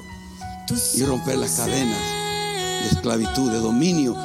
y 0.94 1.02
romper 1.02 1.38
las 1.38 1.52
cadenas 1.52 1.98
de 2.82 2.88
esclavitud, 2.88 3.50
de 3.50 3.58
dominio 3.58 4.16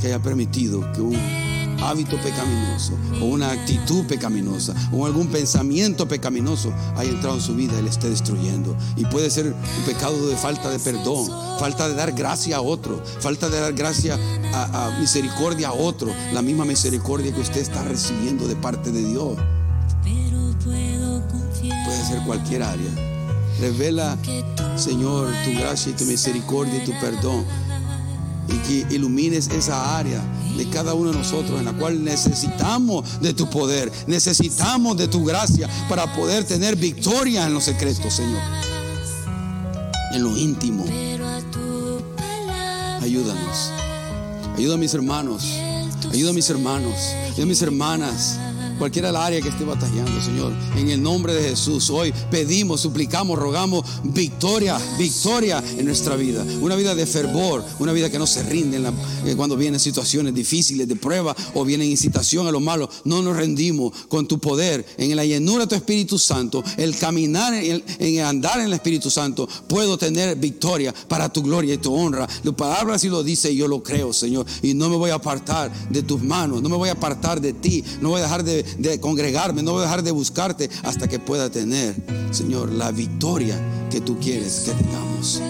que 0.00 0.06
haya 0.06 0.22
permitido 0.22 0.90
que 0.92 1.00
un 1.00 1.47
hábito 1.80 2.16
pecaminoso 2.18 2.92
o 3.20 3.26
una 3.26 3.50
actitud 3.50 4.04
pecaminosa 4.06 4.74
o 4.92 5.06
algún 5.06 5.28
pensamiento 5.28 6.06
pecaminoso 6.08 6.72
haya 6.96 7.10
entrado 7.10 7.36
en 7.36 7.42
su 7.42 7.54
vida 7.54 7.78
y 7.78 7.82
le 7.82 7.90
esté 7.90 8.08
destruyendo. 8.10 8.76
Y 8.96 9.04
puede 9.06 9.30
ser 9.30 9.46
un 9.46 9.84
pecado 9.84 10.28
de 10.28 10.36
falta 10.36 10.70
de 10.70 10.78
perdón, 10.78 11.28
falta 11.58 11.88
de 11.88 11.94
dar 11.94 12.12
gracia 12.12 12.56
a 12.56 12.60
otro, 12.60 13.02
falta 13.20 13.48
de 13.48 13.60
dar 13.60 13.72
gracia 13.72 14.18
a, 14.52 14.86
a 14.86 15.00
misericordia 15.00 15.68
a 15.68 15.72
otro, 15.72 16.12
la 16.32 16.42
misma 16.42 16.64
misericordia 16.64 17.32
que 17.34 17.40
usted 17.40 17.60
está 17.60 17.82
recibiendo 17.84 18.46
de 18.46 18.56
parte 18.56 18.90
de 18.90 19.04
Dios. 19.04 19.36
Puede 21.84 22.04
ser 22.04 22.22
cualquier 22.24 22.62
área. 22.62 22.90
Revela, 23.60 24.16
Señor, 24.76 25.28
tu 25.44 25.58
gracia 25.58 25.90
y 25.90 25.94
tu 25.94 26.04
misericordia 26.04 26.82
y 26.82 26.84
tu 26.84 26.92
perdón. 27.00 27.44
Y 28.48 28.56
que 28.58 28.94
ilumines 28.94 29.48
esa 29.48 29.98
área 29.98 30.22
de 30.58 30.68
cada 30.68 30.92
uno 30.92 31.12
de 31.12 31.16
nosotros 31.16 31.58
en 31.58 31.64
la 31.64 31.72
cual 31.72 32.02
necesitamos 32.02 33.20
de 33.20 33.32
tu 33.32 33.48
poder, 33.48 33.90
necesitamos 34.06 34.96
de 34.96 35.06
tu 35.08 35.24
gracia 35.24 35.68
para 35.88 36.12
poder 36.14 36.44
tener 36.44 36.76
victoria 36.76 37.46
en 37.46 37.54
los 37.54 37.64
secretos, 37.64 38.12
Señor. 38.12 38.42
En 40.12 40.22
lo 40.22 40.36
íntimo. 40.36 40.84
Ayúdanos. 43.00 43.70
Ayuda 44.56 44.74
a 44.74 44.78
mis 44.78 44.92
hermanos. 44.92 45.44
Ayuda 46.12 46.30
a 46.30 46.34
mis 46.34 46.50
hermanos. 46.50 46.94
Ayuda 47.32 47.42
a 47.44 47.46
mis 47.46 47.62
hermanas 47.62 48.38
cualquiera 48.78 49.12
la 49.12 49.26
área 49.26 49.40
que 49.40 49.48
esté 49.48 49.64
batallando, 49.64 50.22
Señor. 50.22 50.52
En 50.76 50.88
el 50.90 51.02
nombre 51.02 51.34
de 51.34 51.50
Jesús, 51.50 51.90
hoy 51.90 52.14
pedimos, 52.30 52.80
suplicamos, 52.80 53.38
rogamos 53.38 53.84
victoria, 54.04 54.78
victoria 54.98 55.62
en 55.76 55.84
nuestra 55.84 56.16
vida. 56.16 56.44
Una 56.60 56.76
vida 56.76 56.94
de 56.94 57.06
fervor, 57.06 57.64
una 57.78 57.92
vida 57.92 58.10
que 58.10 58.18
no 58.18 58.26
se 58.26 58.42
rinde 58.44 58.78
eh, 59.24 59.34
cuando 59.36 59.56
vienen 59.56 59.80
situaciones 59.80 60.34
difíciles 60.34 60.86
de 60.88 60.96
prueba 60.96 61.34
o 61.54 61.64
vienen 61.64 61.90
incitación 61.90 62.46
a 62.46 62.52
lo 62.52 62.60
malo. 62.60 62.88
No 63.04 63.22
nos 63.22 63.36
rendimos 63.36 63.92
con 64.08 64.26
tu 64.26 64.38
poder, 64.38 64.86
en 64.96 65.14
la 65.16 65.24
llenura 65.24 65.64
de 65.64 65.68
tu 65.68 65.74
Espíritu 65.74 66.18
Santo, 66.18 66.62
el 66.76 66.96
caminar, 66.96 67.54
en 67.54 67.82
el, 67.98 68.24
andar 68.24 68.60
en 68.60 68.66
el 68.66 68.72
Espíritu 68.74 69.10
Santo, 69.10 69.48
puedo 69.66 69.98
tener 69.98 70.36
victoria 70.36 70.94
para 71.08 71.28
tu 71.28 71.42
gloria 71.42 71.74
y 71.74 71.78
tu 71.78 71.94
honra. 71.94 72.28
La 72.42 72.52
palabra 72.52 72.94
así 72.94 73.08
lo 73.08 73.22
dice 73.22 73.50
y 73.50 73.56
yo 73.56 73.68
lo 73.68 73.82
creo, 73.82 74.12
Señor. 74.12 74.46
Y 74.62 74.74
no 74.74 74.88
me 74.88 74.96
voy 74.96 75.10
a 75.10 75.14
apartar 75.14 75.72
de 75.90 76.02
tus 76.02 76.22
manos, 76.22 76.62
no 76.62 76.68
me 76.68 76.76
voy 76.76 76.88
a 76.88 76.92
apartar 76.92 77.40
de 77.40 77.52
ti, 77.52 77.84
no 78.00 78.10
voy 78.10 78.20
a 78.20 78.24
dejar 78.24 78.44
de, 78.44 78.64
de 78.76 79.00
congregarme, 79.00 79.62
no 79.62 79.72
voy 79.72 79.80
a 79.80 79.84
dejar 79.84 80.02
de 80.02 80.10
buscarte 80.10 80.68
hasta 80.82 81.08
que 81.08 81.18
pueda 81.18 81.50
tener, 81.50 81.94
Señor, 82.30 82.70
la 82.72 82.90
victoria 82.90 83.56
que 83.90 84.00
tú 84.00 84.18
quieres 84.18 84.64
que 84.66 84.72
tengamos. 84.72 85.40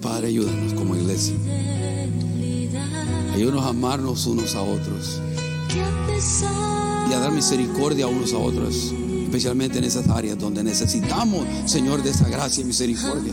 Padre, 0.00 0.26
ayúdanos 0.28 0.74
como 0.74 0.96
iglesia. 0.96 1.36
Ayúdanos 3.32 3.64
a 3.64 3.68
amarnos 3.68 4.26
unos 4.26 4.54
a 4.56 4.62
otros 4.62 5.20
y 7.08 7.12
a 7.14 7.18
dar 7.18 7.30
misericordia 7.32 8.06
a 8.06 8.08
unos 8.08 8.32
a 8.32 8.38
otros, 8.38 8.92
especialmente 9.32 9.78
en 9.78 9.84
esas 9.84 10.08
áreas 10.08 10.38
donde 10.38 10.62
necesitamos, 10.62 11.46
Señor, 11.64 12.02
de 12.02 12.10
esa 12.10 12.28
gracia 12.28 12.60
y 12.60 12.64
misericordia. 12.64 13.32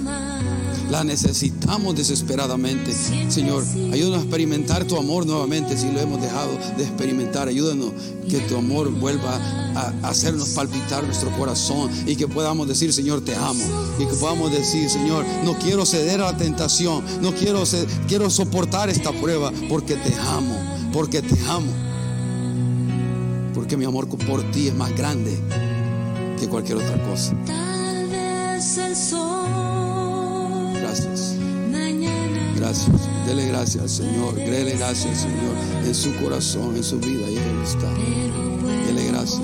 La 0.89 1.04
necesitamos 1.04 1.93
desesperadamente. 1.93 2.93
Señor, 3.28 3.66
ayúdanos 3.91 4.20
a 4.20 4.22
experimentar 4.22 4.86
tu 4.86 4.95
amor 4.95 5.26
nuevamente 5.26 5.78
si 5.78 5.91
lo 5.91 6.00
hemos 6.00 6.22
dejado 6.22 6.58
de 6.78 6.86
experimentar. 6.86 7.50
Ayúdanos 7.50 7.91
que 8.30 8.39
tu 8.39 8.56
amor 8.56 8.89
vuelva 8.91 9.36
a 9.76 10.08
hacernos 10.08 10.50
palpitar 10.50 11.04
nuestro 11.04 11.32
corazón 11.38 11.91
y 12.08 12.16
que 12.16 12.30
podamos 12.30 12.70
decir, 12.70 12.93
Señor, 12.93 13.20
te 13.20 13.36
amo. 13.36 13.66
Y 14.00 14.06
que 14.06 14.16
podamos 14.16 14.54
decir, 14.54 14.89
Señor, 14.89 15.26
no 15.43 15.60
quiero 15.60 15.86
ceder 15.86 16.22
a 16.22 16.32
la 16.32 16.38
tentación. 16.38 17.04
No 17.22 17.34
quiero, 17.36 17.64
quiero 18.08 18.30
soportar 18.30 18.89
esta 18.89 19.12
prueba 19.12 19.52
porque 19.68 19.95
te 19.95 20.16
amo. 20.16 20.56
Porque 20.93 21.22
te 21.22 21.38
amo. 21.50 21.74
Porque 23.54 23.76
mi 23.76 23.84
amor 23.84 24.08
por 24.08 24.50
ti 24.52 24.70
es 24.70 24.74
más 24.74 24.95
grande 24.95 25.38
que 26.40 26.48
cualquier 26.48 26.78
otra 26.78 26.98
cosa. 27.04 27.36
Tal 27.46 28.08
vez 28.08 28.78
el 28.78 28.96
sol 28.96 30.74
gracias. 30.74 31.36
Gracias. 32.56 33.26
Dele 33.26 33.48
gracias 33.48 33.84
al 33.84 33.90
Señor. 33.90 34.36
Dele 34.36 34.76
gracias 34.78 35.08
al 35.08 35.16
Señor 35.16 35.56
en 35.86 35.96
su 35.96 36.16
corazón, 36.16 36.76
en 36.76 36.84
su 36.84 37.00
vida 37.00 37.30
y 37.30 37.38
Él 37.38 37.62
está. 37.64 37.92
Dele 38.86 39.08
gracias 39.08 39.42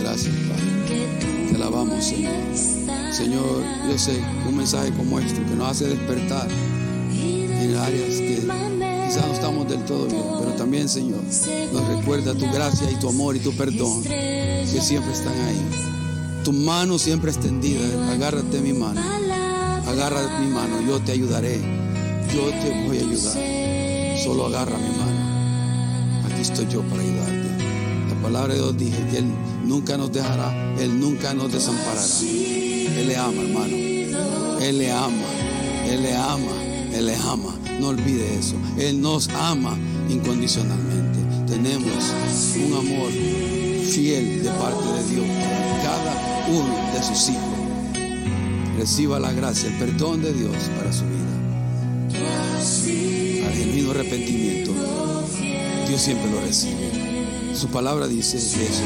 Gracias, 0.00 0.34
Padre. 0.48 1.48
Te 1.48 1.54
alabamos, 1.54 2.04
Señor. 2.04 2.32
Señor, 3.12 3.62
yo 3.88 3.98
sé 3.98 4.22
un 4.46 4.56
mensaje 4.56 4.90
como 4.92 5.18
este 5.18 5.42
que 5.42 5.54
nos 5.54 5.70
hace 5.70 5.88
despertar 5.88 6.48
en 7.10 7.74
áreas 7.76 8.16
que 8.16 8.77
quizás 9.08 9.26
no 9.26 9.32
estamos 9.32 9.68
del 9.68 9.84
todo 9.84 10.06
bien, 10.06 10.22
pero 10.38 10.52
también, 10.52 10.88
Señor, 10.88 11.22
nos 11.72 11.88
recuerda 11.96 12.34
tu 12.34 12.46
gracia 12.52 12.90
y 12.90 12.96
tu 12.96 13.08
amor 13.08 13.36
y 13.36 13.40
tu 13.40 13.52
perdón 13.52 14.02
que 14.04 14.80
siempre 14.80 15.12
están 15.12 15.32
ahí. 15.32 15.60
Tu 16.44 16.52
mano 16.52 16.98
siempre 16.98 17.30
extendida, 17.30 18.12
agárrate 18.12 18.60
mi 18.60 18.72
mano 18.72 19.00
agarra 19.88 20.38
mi 20.40 20.46
mano, 20.48 20.80
yo 20.86 21.00
te 21.00 21.12
ayudaré, 21.12 21.60
yo 22.34 22.50
te 22.60 22.84
voy 22.86 22.98
a 22.98 23.00
ayudar. 23.00 24.18
Solo 24.22 24.46
agarra 24.46 24.76
mi 24.76 24.90
mano. 24.96 26.26
Aquí 26.26 26.42
estoy 26.42 26.66
yo 26.68 26.82
para 26.82 27.02
ayudarte. 27.02 27.48
La 28.08 28.22
palabra 28.22 28.54
de 28.54 28.60
Dios 28.60 28.76
dice 28.76 29.06
que 29.10 29.18
Él 29.18 29.32
nunca 29.64 29.96
nos 29.96 30.12
dejará, 30.12 30.74
Él 30.78 31.00
nunca 31.00 31.34
nos 31.34 31.52
desamparará. 31.52 32.02
Él 32.22 33.08
le 33.08 33.16
ama, 33.16 33.42
hermano. 33.42 33.76
Él 34.60 34.78
le 34.78 34.92
ama, 34.92 35.26
Él 35.86 36.02
le 36.02 36.16
ama, 36.16 36.52
Él 36.92 37.06
le 37.06 37.16
ama. 37.16 37.54
No 37.78 37.88
olvide 37.88 38.38
eso. 38.38 38.56
Él 38.76 39.00
nos 39.00 39.28
ama 39.30 39.76
incondicionalmente. 40.08 41.18
Tenemos 41.46 42.12
un 42.56 42.72
amor 42.74 43.10
fiel 43.10 44.42
de 44.42 44.50
parte 44.50 44.84
de 44.84 45.14
Dios 45.14 45.26
para 45.26 45.82
cada 45.82 46.46
uno 46.48 46.92
de 46.92 47.02
sus 47.02 47.28
hijos 47.30 47.58
reciba 48.78 49.18
la 49.18 49.32
gracia, 49.32 49.68
el 49.68 49.74
perdón 49.74 50.22
de 50.22 50.32
Dios 50.32 50.54
para 50.78 50.92
su 50.92 51.04
vida. 51.04 51.18
Al 53.46 53.52
genuino 53.52 53.90
arrepentimiento, 53.90 54.72
Dios 55.88 56.00
siempre 56.00 56.30
lo 56.30 56.40
recibe. 56.40 57.54
Su 57.54 57.68
palabra 57.68 58.06
dice 58.06 58.36
eso. 58.36 58.82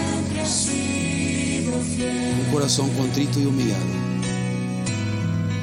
Un 2.47 2.53
corazón 2.53 2.89
contrito 2.97 3.39
y 3.39 3.45
humillado 3.45 3.85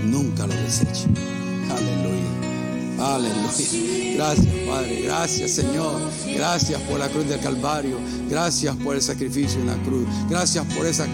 nunca 0.06 0.46
lo 0.46 0.54
desecha. 0.54 1.08
Aleluya. 3.00 4.16
Gracias, 4.16 4.54
Padre. 4.68 5.02
Gracias, 5.04 5.52
Señor. 5.52 6.02
Gracias 6.36 6.82
por 6.82 7.00
la 7.00 7.10
cruz 7.10 7.28
del 7.28 7.40
Calvario. 7.40 7.98
Gracias 8.30 8.76
por 8.76 8.96
el 8.96 9.02
sacrificio 9.02 9.60
en 9.62 9.68
la 9.68 9.82
cruz. 9.84 10.06
Gracias 10.30 10.66
por 10.74 10.86
esa 10.86 11.08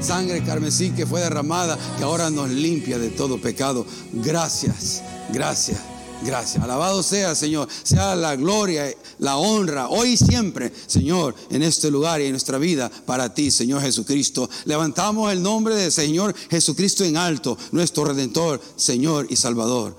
sangre 0.00 0.42
carmesí 0.44 0.90
que 0.90 1.06
fue 1.06 1.20
derramada, 1.20 1.76
que 1.98 2.04
ahora 2.04 2.30
nos 2.30 2.48
limpia 2.50 2.98
de 2.98 3.10
todo 3.10 3.40
pecado. 3.40 3.84
Gracias, 4.12 5.02
gracias. 5.32 5.78
Gracias. 6.24 6.62
Alabado 6.62 7.02
sea, 7.02 7.34
Señor. 7.34 7.68
Sea 7.82 8.14
la 8.14 8.36
gloria, 8.36 8.86
la 9.18 9.38
honra, 9.38 9.88
hoy 9.88 10.10
y 10.10 10.16
siempre, 10.16 10.72
Señor, 10.86 11.34
en 11.50 11.64
este 11.64 11.90
lugar 11.90 12.20
y 12.20 12.26
en 12.26 12.30
nuestra 12.30 12.58
vida, 12.58 12.90
para 13.04 13.34
ti, 13.34 13.50
Señor 13.50 13.82
Jesucristo. 13.82 14.48
Levantamos 14.64 15.32
el 15.32 15.42
nombre 15.42 15.74
del 15.74 15.90
Señor 15.90 16.32
Jesucristo 16.48 17.02
en 17.04 17.16
alto, 17.16 17.58
nuestro 17.72 18.04
Redentor, 18.04 18.60
Señor 18.76 19.26
y 19.30 19.36
Salvador. 19.36 19.96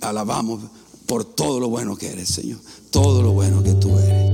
Alabamos 0.00 0.60
por 1.06 1.24
todo 1.24 1.60
lo 1.60 1.68
bueno 1.68 1.96
que 1.96 2.08
eres, 2.08 2.28
Señor. 2.28 2.58
Todo 2.90 3.22
lo 3.22 3.32
bueno 3.32 3.62
que 3.62 3.72
tú 3.74 3.98
eres. 3.98 4.31